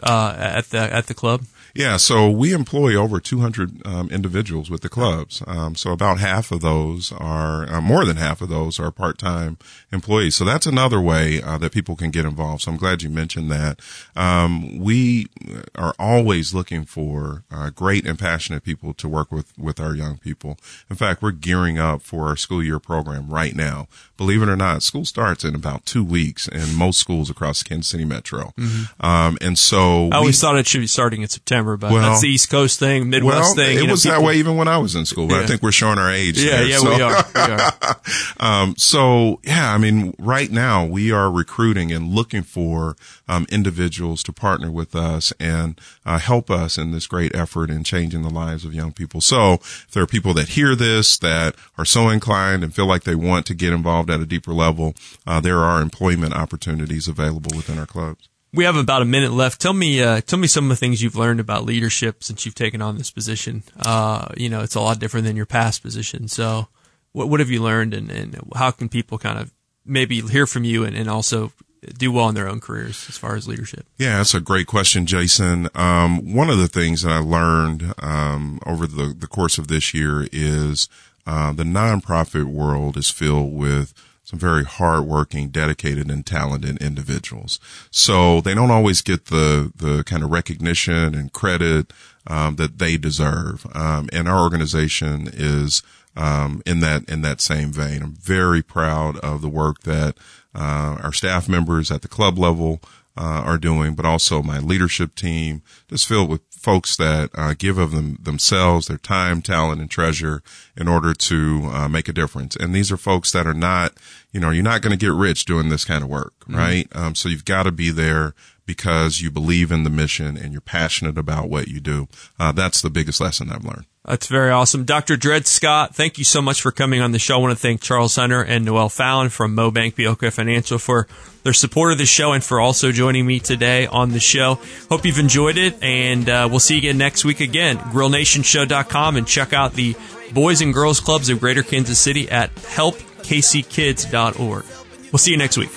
uh, 0.02 0.34
at 0.38 0.70
the 0.70 0.78
at 0.78 1.06
the 1.06 1.14
club? 1.14 1.42
Yeah, 1.76 1.98
so 1.98 2.30
we 2.30 2.54
employ 2.54 2.94
over 2.94 3.20
200 3.20 3.86
um, 3.86 4.08
individuals 4.10 4.70
with 4.70 4.80
the 4.80 4.88
clubs. 4.88 5.42
Um, 5.46 5.74
so 5.74 5.92
about 5.92 6.18
half 6.18 6.50
of 6.50 6.62
those 6.62 7.12
are, 7.12 7.68
uh, 7.68 7.82
more 7.82 8.06
than 8.06 8.16
half 8.16 8.40
of 8.40 8.48
those 8.48 8.80
are 8.80 8.90
part-time 8.90 9.58
employees. 9.92 10.36
So 10.36 10.44
that's 10.46 10.64
another 10.64 11.02
way 11.02 11.42
uh, 11.42 11.58
that 11.58 11.72
people 11.72 11.94
can 11.94 12.10
get 12.10 12.24
involved. 12.24 12.62
So 12.62 12.70
I'm 12.70 12.78
glad 12.78 13.02
you 13.02 13.10
mentioned 13.10 13.50
that. 13.50 13.80
Um, 14.16 14.78
we 14.78 15.26
are 15.74 15.94
always 15.98 16.54
looking 16.54 16.86
for 16.86 17.44
uh, 17.50 17.68
great 17.68 18.06
and 18.06 18.18
passionate 18.18 18.64
people 18.64 18.94
to 18.94 19.06
work 19.06 19.30
with 19.30 19.52
with 19.58 19.78
our 19.78 19.94
young 19.94 20.16
people. 20.16 20.58
In 20.88 20.96
fact, 20.96 21.20
we're 21.22 21.30
gearing 21.30 21.78
up 21.78 22.00
for 22.00 22.28
our 22.28 22.36
school 22.36 22.62
year 22.62 22.78
program 22.78 23.28
right 23.28 23.54
now. 23.54 23.86
Believe 24.16 24.42
it 24.42 24.48
or 24.48 24.56
not, 24.56 24.82
school 24.82 25.04
starts 25.04 25.44
in 25.44 25.54
about 25.54 25.84
two 25.86 26.04
weeks 26.04 26.48
in 26.48 26.74
most 26.74 26.98
schools 26.98 27.30
across 27.30 27.62
the 27.62 27.68
Kansas 27.68 27.88
City 27.88 28.04
metro. 28.04 28.52
Mm-hmm. 28.58 29.06
Um, 29.06 29.38
and 29.40 29.58
so 29.58 30.08
I 30.10 30.16
always 30.16 30.36
we, 30.36 30.46
thought 30.46 30.56
it 30.56 30.66
should 30.66 30.80
be 30.80 30.86
starting 30.86 31.22
in 31.22 31.28
September 31.28 31.76
but 31.76 31.90
well, 31.90 32.02
that's 32.02 32.22
the 32.22 32.28
East 32.28 32.50
Coast 32.50 32.78
thing, 32.78 33.10
Midwest 33.10 33.40
well, 33.40 33.54
thing. 33.54 33.78
It 33.78 33.90
was 33.90 34.04
know, 34.04 34.10
people, 34.10 34.22
that 34.22 34.26
way 34.26 34.36
even 34.36 34.56
when 34.56 34.68
I 34.68 34.78
was 34.78 34.94
in 34.94 35.04
school, 35.04 35.26
but 35.26 35.36
yeah. 35.36 35.42
I 35.42 35.46
think 35.46 35.62
we're 35.62 35.72
showing 35.72 35.98
our 35.98 36.10
age. 36.10 36.42
Yeah, 36.42 36.58
there, 36.58 36.66
yeah, 36.66 36.78
so. 36.78 36.96
we 36.96 37.02
are. 37.02 37.24
We 37.34 37.40
are. 37.40 38.00
um, 38.62 38.76
so 38.76 39.40
yeah, 39.42 39.72
I 39.72 39.78
mean, 39.78 40.14
right 40.18 40.50
now 40.50 40.84
we 40.84 41.12
are 41.12 41.30
recruiting 41.30 41.92
and 41.92 42.12
looking 42.12 42.42
for 42.42 42.96
um, 43.28 43.46
individuals 43.50 44.22
to 44.24 44.32
partner 44.32 44.70
with 44.70 44.94
us 44.94 45.32
and 45.40 45.80
uh, 46.04 46.18
help 46.18 46.50
us 46.50 46.78
in 46.78 46.92
this 46.92 47.06
great 47.06 47.34
effort 47.34 47.70
in 47.70 47.84
changing 47.84 48.22
the 48.22 48.30
lives 48.30 48.64
of 48.64 48.72
young 48.72 48.92
people. 48.92 49.20
So 49.20 49.54
if 49.54 49.90
there 49.92 50.02
are 50.02 50.06
people 50.06 50.34
that 50.34 50.50
hear 50.50 50.74
this 50.74 51.18
that 51.18 51.54
are 51.76 51.84
so 51.84 52.08
inclined 52.08 52.62
and 52.62 52.74
feel 52.74 52.86
like 52.86 53.04
they 53.04 53.14
want 53.14 53.46
to 53.46 53.54
get 53.54 53.72
involved 53.72 54.05
at 54.10 54.20
a 54.20 54.26
deeper 54.26 54.52
level, 54.52 54.94
uh, 55.26 55.40
there 55.40 55.60
are 55.60 55.80
employment 55.80 56.34
opportunities 56.34 57.08
available 57.08 57.56
within 57.56 57.78
our 57.78 57.86
clubs 57.86 58.28
we 58.56 58.64
have 58.64 58.76
about 58.76 59.02
a 59.02 59.04
minute 59.04 59.32
left. 59.32 59.60
Tell 59.60 59.74
me, 59.74 60.02
uh, 60.02 60.22
tell 60.22 60.38
me 60.38 60.48
some 60.48 60.64
of 60.64 60.70
the 60.70 60.76
things 60.76 61.02
you've 61.02 61.14
learned 61.14 61.40
about 61.40 61.64
leadership 61.64 62.24
since 62.24 62.46
you've 62.46 62.54
taken 62.54 62.80
on 62.80 62.96
this 62.96 63.10
position. 63.10 63.62
Uh, 63.84 64.28
you 64.36 64.48
know, 64.48 64.62
it's 64.62 64.74
a 64.74 64.80
lot 64.80 64.98
different 64.98 65.26
than 65.26 65.36
your 65.36 65.46
past 65.46 65.82
position. 65.82 66.26
So, 66.26 66.68
what 67.12 67.28
what 67.28 67.40
have 67.40 67.50
you 67.50 67.62
learned, 67.62 67.94
and, 67.94 68.10
and 68.10 68.40
how 68.54 68.70
can 68.70 68.88
people 68.88 69.18
kind 69.18 69.38
of 69.38 69.52
maybe 69.84 70.20
hear 70.22 70.46
from 70.46 70.64
you 70.64 70.84
and, 70.84 70.96
and 70.96 71.08
also 71.08 71.52
do 71.98 72.10
well 72.10 72.28
in 72.28 72.34
their 72.34 72.48
own 72.48 72.60
careers 72.60 73.06
as 73.08 73.18
far 73.18 73.36
as 73.36 73.46
leadership? 73.46 73.86
Yeah, 73.98 74.16
that's 74.16 74.34
a 74.34 74.40
great 74.40 74.66
question, 74.66 75.06
Jason. 75.06 75.68
Um, 75.74 76.34
one 76.34 76.48
of 76.48 76.58
the 76.58 76.68
things 76.68 77.02
that 77.02 77.12
I 77.12 77.18
learned 77.18 77.94
um, 77.98 78.58
over 78.66 78.86
the, 78.86 79.14
the 79.16 79.28
course 79.28 79.58
of 79.58 79.68
this 79.68 79.92
year 79.92 80.26
is 80.32 80.88
uh, 81.26 81.52
the 81.52 81.64
nonprofit 81.64 82.44
world 82.44 82.96
is 82.96 83.10
filled 83.10 83.52
with 83.52 83.92
some 84.26 84.38
very 84.40 84.64
hardworking, 84.64 85.50
dedicated, 85.50 86.10
and 86.10 86.26
talented 86.26 86.78
individuals. 86.78 87.60
So 87.92 88.40
they 88.40 88.54
don't 88.54 88.72
always 88.72 89.00
get 89.00 89.26
the 89.26 89.72
the 89.74 90.02
kind 90.04 90.24
of 90.24 90.30
recognition 90.30 91.14
and 91.14 91.32
credit 91.32 91.92
um, 92.26 92.56
that 92.56 92.78
they 92.78 92.96
deserve. 92.96 93.66
Um, 93.74 94.08
and 94.12 94.28
our 94.28 94.42
organization 94.42 95.28
is 95.32 95.82
um, 96.16 96.60
in 96.66 96.80
that 96.80 97.08
in 97.08 97.22
that 97.22 97.40
same 97.40 97.70
vein. 97.70 98.02
I'm 98.02 98.14
very 98.14 98.62
proud 98.62 99.16
of 99.18 99.42
the 99.42 99.48
work 99.48 99.82
that 99.82 100.16
uh, 100.54 100.98
our 101.02 101.12
staff 101.12 101.48
members 101.48 101.90
at 101.90 102.02
the 102.02 102.08
club 102.08 102.38
level 102.38 102.80
uh, 103.16 103.42
are 103.44 103.58
doing, 103.58 103.94
but 103.94 104.04
also 104.04 104.42
my 104.42 104.58
leadership 104.58 105.14
team, 105.14 105.62
just 105.88 106.06
filled 106.06 106.28
with 106.28 106.42
folks 106.50 106.96
that 106.96 107.30
uh, 107.34 107.54
give 107.56 107.78
of 107.78 107.92
them 107.92 108.18
themselves, 108.20 108.88
their 108.88 108.98
time, 108.98 109.40
talent, 109.40 109.80
and 109.80 109.90
treasure 109.90 110.42
in 110.76 110.88
order 110.88 111.14
to 111.14 111.68
uh, 111.72 111.88
make 111.88 112.08
a 112.08 112.12
difference. 112.12 112.56
And 112.56 112.74
these 112.74 112.90
are 112.90 112.96
folks 112.96 113.32
that 113.32 113.46
are 113.46 113.54
not, 113.54 113.92
you 114.32 114.40
know, 114.40 114.50
you're 114.50 114.64
not 114.64 114.82
going 114.82 114.96
to 114.96 115.06
get 115.06 115.12
rich 115.12 115.44
doing 115.44 115.68
this 115.68 115.84
kind 115.84 116.02
of 116.02 116.10
work, 116.10 116.34
mm-hmm. 116.40 116.56
right? 116.56 116.88
Um, 116.92 117.14
so 117.14 117.28
you've 117.28 117.44
got 117.44 117.64
to 117.64 117.72
be 117.72 117.90
there 117.90 118.34
because 118.66 119.20
you 119.20 119.30
believe 119.30 119.72
in 119.72 119.84
the 119.84 119.90
mission 119.90 120.36
and 120.36 120.52
you're 120.52 120.60
passionate 120.60 121.16
about 121.16 121.48
what 121.48 121.68
you 121.68 121.80
do. 121.80 122.08
Uh, 122.38 122.52
that's 122.52 122.82
the 122.82 122.90
biggest 122.90 123.20
lesson 123.20 123.50
I've 123.50 123.64
learned. 123.64 123.86
That's 124.04 124.26
very 124.28 124.52
awesome. 124.52 124.84
Dr. 124.84 125.16
Dred 125.16 125.48
Scott, 125.48 125.96
thank 125.96 126.16
you 126.16 126.22
so 126.24 126.40
much 126.40 126.62
for 126.62 126.70
coming 126.70 127.00
on 127.00 127.10
the 127.10 127.18
show. 127.18 127.36
I 127.36 127.40
want 127.40 127.56
to 127.56 127.60
thank 127.60 127.80
Charles 127.80 128.14
Hunter 128.14 128.40
and 128.40 128.64
Noel 128.64 128.88
Fallon 128.88 129.30
from 129.30 129.56
Mobank 129.56 129.96
BOK 129.96 130.32
Financial 130.32 130.78
for 130.78 131.08
their 131.42 131.52
support 131.52 131.90
of 131.90 131.98
the 131.98 132.06
show 132.06 132.32
and 132.32 132.44
for 132.44 132.60
also 132.60 132.92
joining 132.92 133.26
me 133.26 133.40
today 133.40 133.88
on 133.88 134.12
the 134.12 134.20
show. 134.20 134.60
Hope 134.88 135.04
you've 135.04 135.18
enjoyed 135.18 135.58
it, 135.58 135.82
and 135.82 136.28
uh, 136.28 136.46
we'll 136.48 136.60
see 136.60 136.74
you 136.74 136.80
again 136.80 136.98
next 136.98 137.24
week 137.24 137.40
again. 137.40 137.78
GrillNationShow.com 137.78 139.16
and 139.16 139.26
check 139.26 139.52
out 139.52 139.72
the 139.72 139.96
Boys 140.32 140.60
and 140.60 140.72
Girls 140.72 141.00
Clubs 141.00 141.28
of 141.28 141.40
Greater 141.40 141.64
Kansas 141.64 141.98
City 141.98 142.30
at 142.30 142.54
helpkckids.org. 142.54 144.64
We'll 145.12 145.18
see 145.18 145.32
you 145.32 145.38
next 145.38 145.56
week. 145.56 145.70